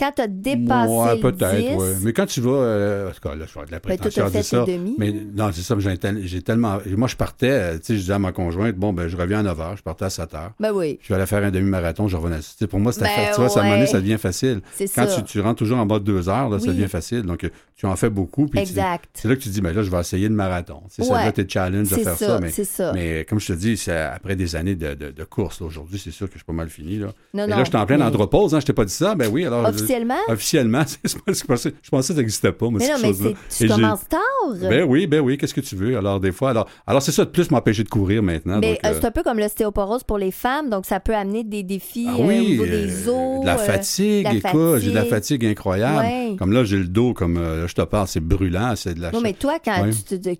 Quand 0.00 0.12
tu 0.16 0.22
as 0.22 0.26
dépassé 0.28 0.92
Ouais, 0.92 1.20
peut-être, 1.20 1.56
10, 1.56 1.76
ouais. 1.76 1.88
Mais 2.02 2.12
quand 2.12 2.26
tu 2.26 2.40
vas, 2.40 2.50
euh, 2.50 3.10
en 3.10 3.12
tout 3.12 3.20
cas, 3.20 3.34
là, 3.34 3.44
je 3.46 3.58
vais 3.60 3.66
de 3.66 3.70
la 3.70 3.78
ben, 3.78 3.96
prétention 3.96 4.24
à 4.24 4.30
fait 4.30 4.42
ça. 4.42 4.64
demi. 4.64 4.94
Mais 4.98 5.12
non, 5.12 5.50
c'est 5.52 5.60
ça, 5.62 5.76
j'ai 5.78 5.96
tel- 5.98 6.20
j'ai 6.26 6.42
tellement. 6.42 6.78
Moi, 6.96 7.06
je 7.08 7.16
partais, 7.16 7.50
euh, 7.50 7.72
tu 7.74 7.80
sais, 7.84 7.94
je 7.94 8.00
disais 8.00 8.12
à 8.14 8.18
ma 8.18 8.32
conjointe, 8.32 8.74
bon, 8.76 8.92
ben, 8.92 9.06
je 9.08 9.16
reviens 9.16 9.40
à 9.40 9.42
9 9.42 9.58
h, 9.58 9.76
je 9.76 9.82
partais 9.82 10.06
à 10.06 10.10
7 10.10 10.32
h. 10.32 10.50
Ben 10.58 10.72
oui, 10.72 10.98
Je 11.02 11.08
vais 11.08 11.14
aller 11.16 11.26
faire 11.26 11.44
un 11.44 11.50
demi-marathon, 11.50 12.08
je 12.08 12.16
revenais. 12.16 12.38
Tu 12.38 12.44
sais, 12.58 12.66
pour 12.66 12.80
moi, 12.80 12.92
c'était 12.92 13.06
Ben. 13.06 13.30
Tu 13.34 13.40
vois, 13.40 13.48
ça, 13.50 13.62
à 13.62 13.68
donné, 13.70 13.86
ça 13.86 14.00
devient 14.00 14.18
facile. 14.18 14.60
c'est 14.74 14.86
Quand 14.92 15.06
ça. 15.06 15.16
tu, 15.16 15.22
tu 15.24 15.40
rentres 15.40 15.58
toujours 15.58 15.78
en 15.78 15.86
bas 15.86 15.98
de 15.98 16.04
2 16.04 16.28
heures, 16.28 16.48
là, 16.48 16.58
ça 16.58 16.68
Oui. 16.68 16.74
devient 16.74 16.88
facile. 16.88 17.22
Donc, 17.22 17.44
euh, 17.44 17.50
tu 17.76 17.86
en 17.86 17.96
fais 17.96 18.10
beaucoup. 18.10 18.46
Puis 18.46 18.52
tu- 18.62 18.68
Exact. 18.70 19.04
C'est 19.14 19.28
là 19.28 19.36
que 19.36 19.40
tu 19.40 19.48
te 19.48 19.54
dis, 19.54 19.60
ben 19.60 19.74
là, 19.74 19.82
je 19.82 19.90
vais 19.90 20.00
essayer 20.00 20.28
le 20.28 20.34
marathon. 20.34 20.82
C'est 20.88 21.02
ça, 21.04 21.14
Ouais. 21.14 21.24
là, 21.24 21.32
tes 21.32 21.46
challenges 21.48 21.88
de 21.90 21.94
C'est 21.94 22.04
faire 22.04 22.16
ça. 22.16 22.26
ça, 22.26 22.38
mais, 22.40 22.50
ça. 22.50 22.92
comme 23.28 23.40
je 23.40 23.46
te 23.48 23.52
dis, 23.54 23.76
c'est 23.76 23.92
après 23.96 24.36
des 24.36 24.56
années 24.56 24.74
de, 24.76 24.94
de, 24.94 25.10
de 25.10 25.24
course. 25.24 25.60
Aujourd'hui, 25.62 25.98
c'est 26.02 26.10
sûr 26.10 26.26
que 26.26 26.34
je 26.34 26.38
suis 26.38 26.44
pas 26.46 26.52
mal 26.52 26.68
fini. 26.68 26.98
Là. 26.98 27.08
Non, 27.34 27.44
Et 27.44 27.50
là, 27.50 27.58
je 27.64 27.64
suis 27.68 27.76
en 27.76 27.86
pleine 27.86 28.00
mais 28.00 28.04
andropause. 28.06 28.54
Hein, 28.54 28.60
je 28.60 28.66
t'ai 28.66 28.72
pas 28.72 28.84
dit 28.84 28.92
ça. 28.92 29.14
Ben 29.14 29.28
oui, 29.32 29.44
alors. 29.46 29.62
Officiellement? 29.90 30.14
officiellement, 30.28 30.82
je 31.04 31.44
pensais, 31.44 31.72
je 31.82 31.90
pensais 31.90 32.08
que 32.12 32.14
ça 32.14 32.20
n'existait 32.20 32.52
pas, 32.52 32.68
moi, 32.70 32.78
Mais 32.80 32.88
non, 32.88 32.94
mais 33.02 33.08
Et 33.10 33.14
tu 33.14 33.36
j'ai- 33.58 33.68
commences 33.68 34.06
tard. 34.08 34.20
Ben 34.60 34.84
oui, 34.88 35.06
ben 35.06 35.20
oui, 35.20 35.36
qu'est-ce 35.36 35.54
que 35.54 35.60
tu 35.60 35.74
veux? 35.76 35.96
Alors, 35.96 36.20
des 36.20 36.32
fois, 36.32 36.50
alors, 36.50 36.68
alors 36.86 37.02
c'est 37.02 37.12
ça 37.12 37.24
de 37.24 37.30
plus 37.30 37.50
m'empêcher 37.50 37.82
de 37.84 37.88
courir 37.88 38.22
maintenant. 38.22 38.58
mais 38.60 38.78
euh, 38.84 38.88
euh, 38.88 38.94
c'est 39.00 39.06
un 39.06 39.10
peu 39.10 39.22
comme 39.22 39.38
l'ostéoporose 39.38 40.04
pour 40.04 40.18
les 40.18 40.30
femmes, 40.30 40.70
donc 40.70 40.86
ça 40.86 41.00
peut 41.00 41.14
amener 41.14 41.42
des 41.44 41.62
défis 41.62 42.06
ah 42.08 42.14
euh, 42.18 42.22
au 42.24 42.32
niveau 42.32 42.64
des 42.64 43.08
os. 43.08 43.40
de 43.40 43.46
la 43.46 43.56
fatigue, 43.56 44.24
la 44.24 44.34
écoute, 44.34 44.78
j'ai 44.80 44.90
de 44.90 44.94
la 44.94 45.04
fatigue. 45.04 45.44
incroyable. 45.44 45.98
Ouais. 45.98 46.36
Comme 46.38 46.52
là, 46.52 46.64
j'ai 46.64 46.76
le 46.78 46.84
dos, 46.86 47.12
comme 47.14 47.34
là, 47.40 47.66
je 47.66 47.74
te 47.74 47.82
parle, 47.82 48.06
c'est 48.06 48.20
brûlant, 48.20 48.74
c'est 48.76 48.94
de 48.94 49.00
la 49.00 49.10
Non, 49.10 49.20
mais 49.20 49.32
toi, 49.32 49.58
quand 49.64 49.82
Ouais. 49.82 49.90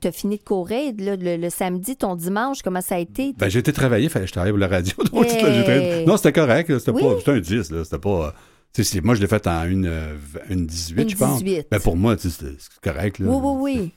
tu 0.01 0.09
as 0.09 0.13
fini 0.13 0.39
de 0.39 0.43
courir, 0.43 0.93
là, 0.99 1.17
le, 1.17 1.37
le 1.37 1.51
samedi, 1.51 1.97
ton 1.97 2.15
dimanche, 2.15 2.63
comment 2.63 2.81
ça 2.81 2.97
a 2.97 2.99
été? 2.99 3.35
Ben, 3.39 3.49
j'ai 3.49 3.59
été 3.61 3.73
travailler, 3.73 4.09
fallait 4.09 4.25
que 4.25 4.29
je 4.29 4.33
travaille 4.33 4.53
pour 4.53 4.59
la 4.59 4.69
radio. 4.69 4.95
donc, 5.13 5.27
Hey. 5.27 6.05
Non, 6.07 6.17
c'était 6.17 6.33
correct, 6.33 6.79
c'était 6.79 6.91
Oui? 6.91 7.03
pas, 7.03 7.15
c'était 7.19 7.31
un 7.33 7.41
10, 7.41 7.71
là, 7.73 7.85
c'était 7.85 7.99
pas... 7.99 8.35
euh, 8.79 8.83
sais, 8.83 9.01
moi, 9.01 9.15
je 9.15 9.21
l'ai 9.21 9.27
fait 9.27 9.47
en 9.47 9.65
une, 9.65 9.87
euh, 9.87 10.15
une 10.49 10.67
18, 10.67 11.03
Une 11.03 11.09
je 11.11 11.17
pense. 11.17 11.43
18. 11.43 11.67
Ben, 11.71 11.81
pour 11.81 11.97
moi, 11.97 12.17
c'est 12.19 12.31
correct, 12.83 13.19
là. 13.19 13.27
Oui, 13.29 13.39
oui, 13.43 13.73
oui. 13.81 13.93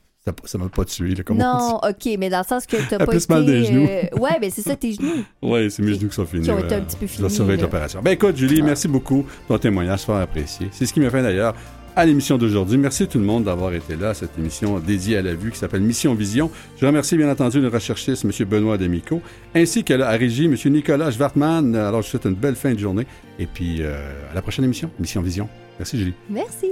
Ça 0.46 0.58
m'a 0.58 0.70
pas 0.70 0.86
tué, 0.86 1.16
là, 1.16 1.24
comme 1.24 1.36
on 1.36 1.40
dit. 1.40 1.46
Non, 1.46 1.80
OK, 1.90 2.18
mais 2.18 2.30
dans 2.30 2.40
le 2.40 2.44
sens 2.46 2.66
que 2.66 2.78
tu 2.78 2.84
Elle 2.92 2.98
pas 3.00 3.08
plus 3.08 3.24
été... 3.26 3.34
mal 3.34 3.46
des 3.46 3.66
genoux. 3.66 3.86
euh, 3.90 4.04
Ouais, 4.20 4.38
mais 4.40 4.50
c'est 4.50 4.62
ça, 4.62 4.76
tes 4.76 4.94
genoux. 4.94 5.24
Oui, 5.42 5.70
c'est 5.70 5.84
mes 5.84 5.94
genoux 5.94 6.08
qui 6.08 6.16
sont 6.16 6.26
finis. 6.26 6.44
Qui 6.44 6.52
ont 6.52 6.56
ouais. 6.56 6.64
été 6.64 6.76
un 6.76 6.82
petit 6.82 6.96
peu 6.96 7.06
Je 7.08 7.12
finis, 7.12 7.28
là. 7.58 7.62
l'opération. 7.64 8.02
Ben 8.02 8.12
écoute, 8.12 8.38
Julie, 8.38 8.62
Ah. 8.62 8.68
merci 8.68 8.88
beaucoup 8.88 9.26
ton 9.50 9.58
témoignage, 9.58 10.02
fort 10.04 10.18
apprécié. 10.18 10.70
C'est 10.72 10.86
ce 10.86 10.94
qui 10.94 11.02
m'a 11.02 11.10
fait 11.10 11.22
d'ailleurs 11.22 11.54
à 11.96 12.06
l'émission 12.06 12.38
d'aujourd'hui. 12.38 12.78
Merci 12.78 13.08
tout 13.08 13.20
le 13.20 13.26
monde 13.26 13.46
d'avoir 13.46 13.74
été 13.74 13.96
là 13.96 14.10
à 14.10 14.14
cette 14.14 14.38
émission 14.38 14.80
dédiée 14.80 15.18
à 15.18 15.22
la 15.22 15.34
vue 15.34 15.52
qui 15.52 15.58
s'appelle 15.58 15.82
Mission 15.82 16.14
Vision. 16.14 16.50
Je 16.80 16.86
remercie 16.86 17.18
bien 17.18 17.30
entendu 17.30 17.62
le 17.62 17.68
recherchiste, 17.68 18.26
M. 18.26 18.32
Benoît 18.48 18.78
Demico, 18.78 19.22
ainsi 19.56 19.84
qu'à 19.84 19.98
la 19.98 20.10
régie, 20.12 20.46
M. 20.46 20.56
Nicolas 20.72 21.12
Schwartmann. 21.12 21.76
Alors, 21.76 22.02
je 22.02 22.08
vous 22.08 22.12
souhaite 22.12 22.26
une 22.26 22.36
belle 22.36 22.56
fin 22.56 22.74
de 22.74 22.80
journée. 22.80 23.06
Et 23.40 23.46
puis, 23.46 23.78
euh, 23.82 23.96
à 24.32 24.36
la 24.36 24.42
prochaine 24.42 24.66
émission, 24.66 24.90
Mission 25.00 25.22
Vision. 25.22 25.48
Merci, 25.80 25.98
Julie. 25.98 26.14
Merci. 26.30 26.68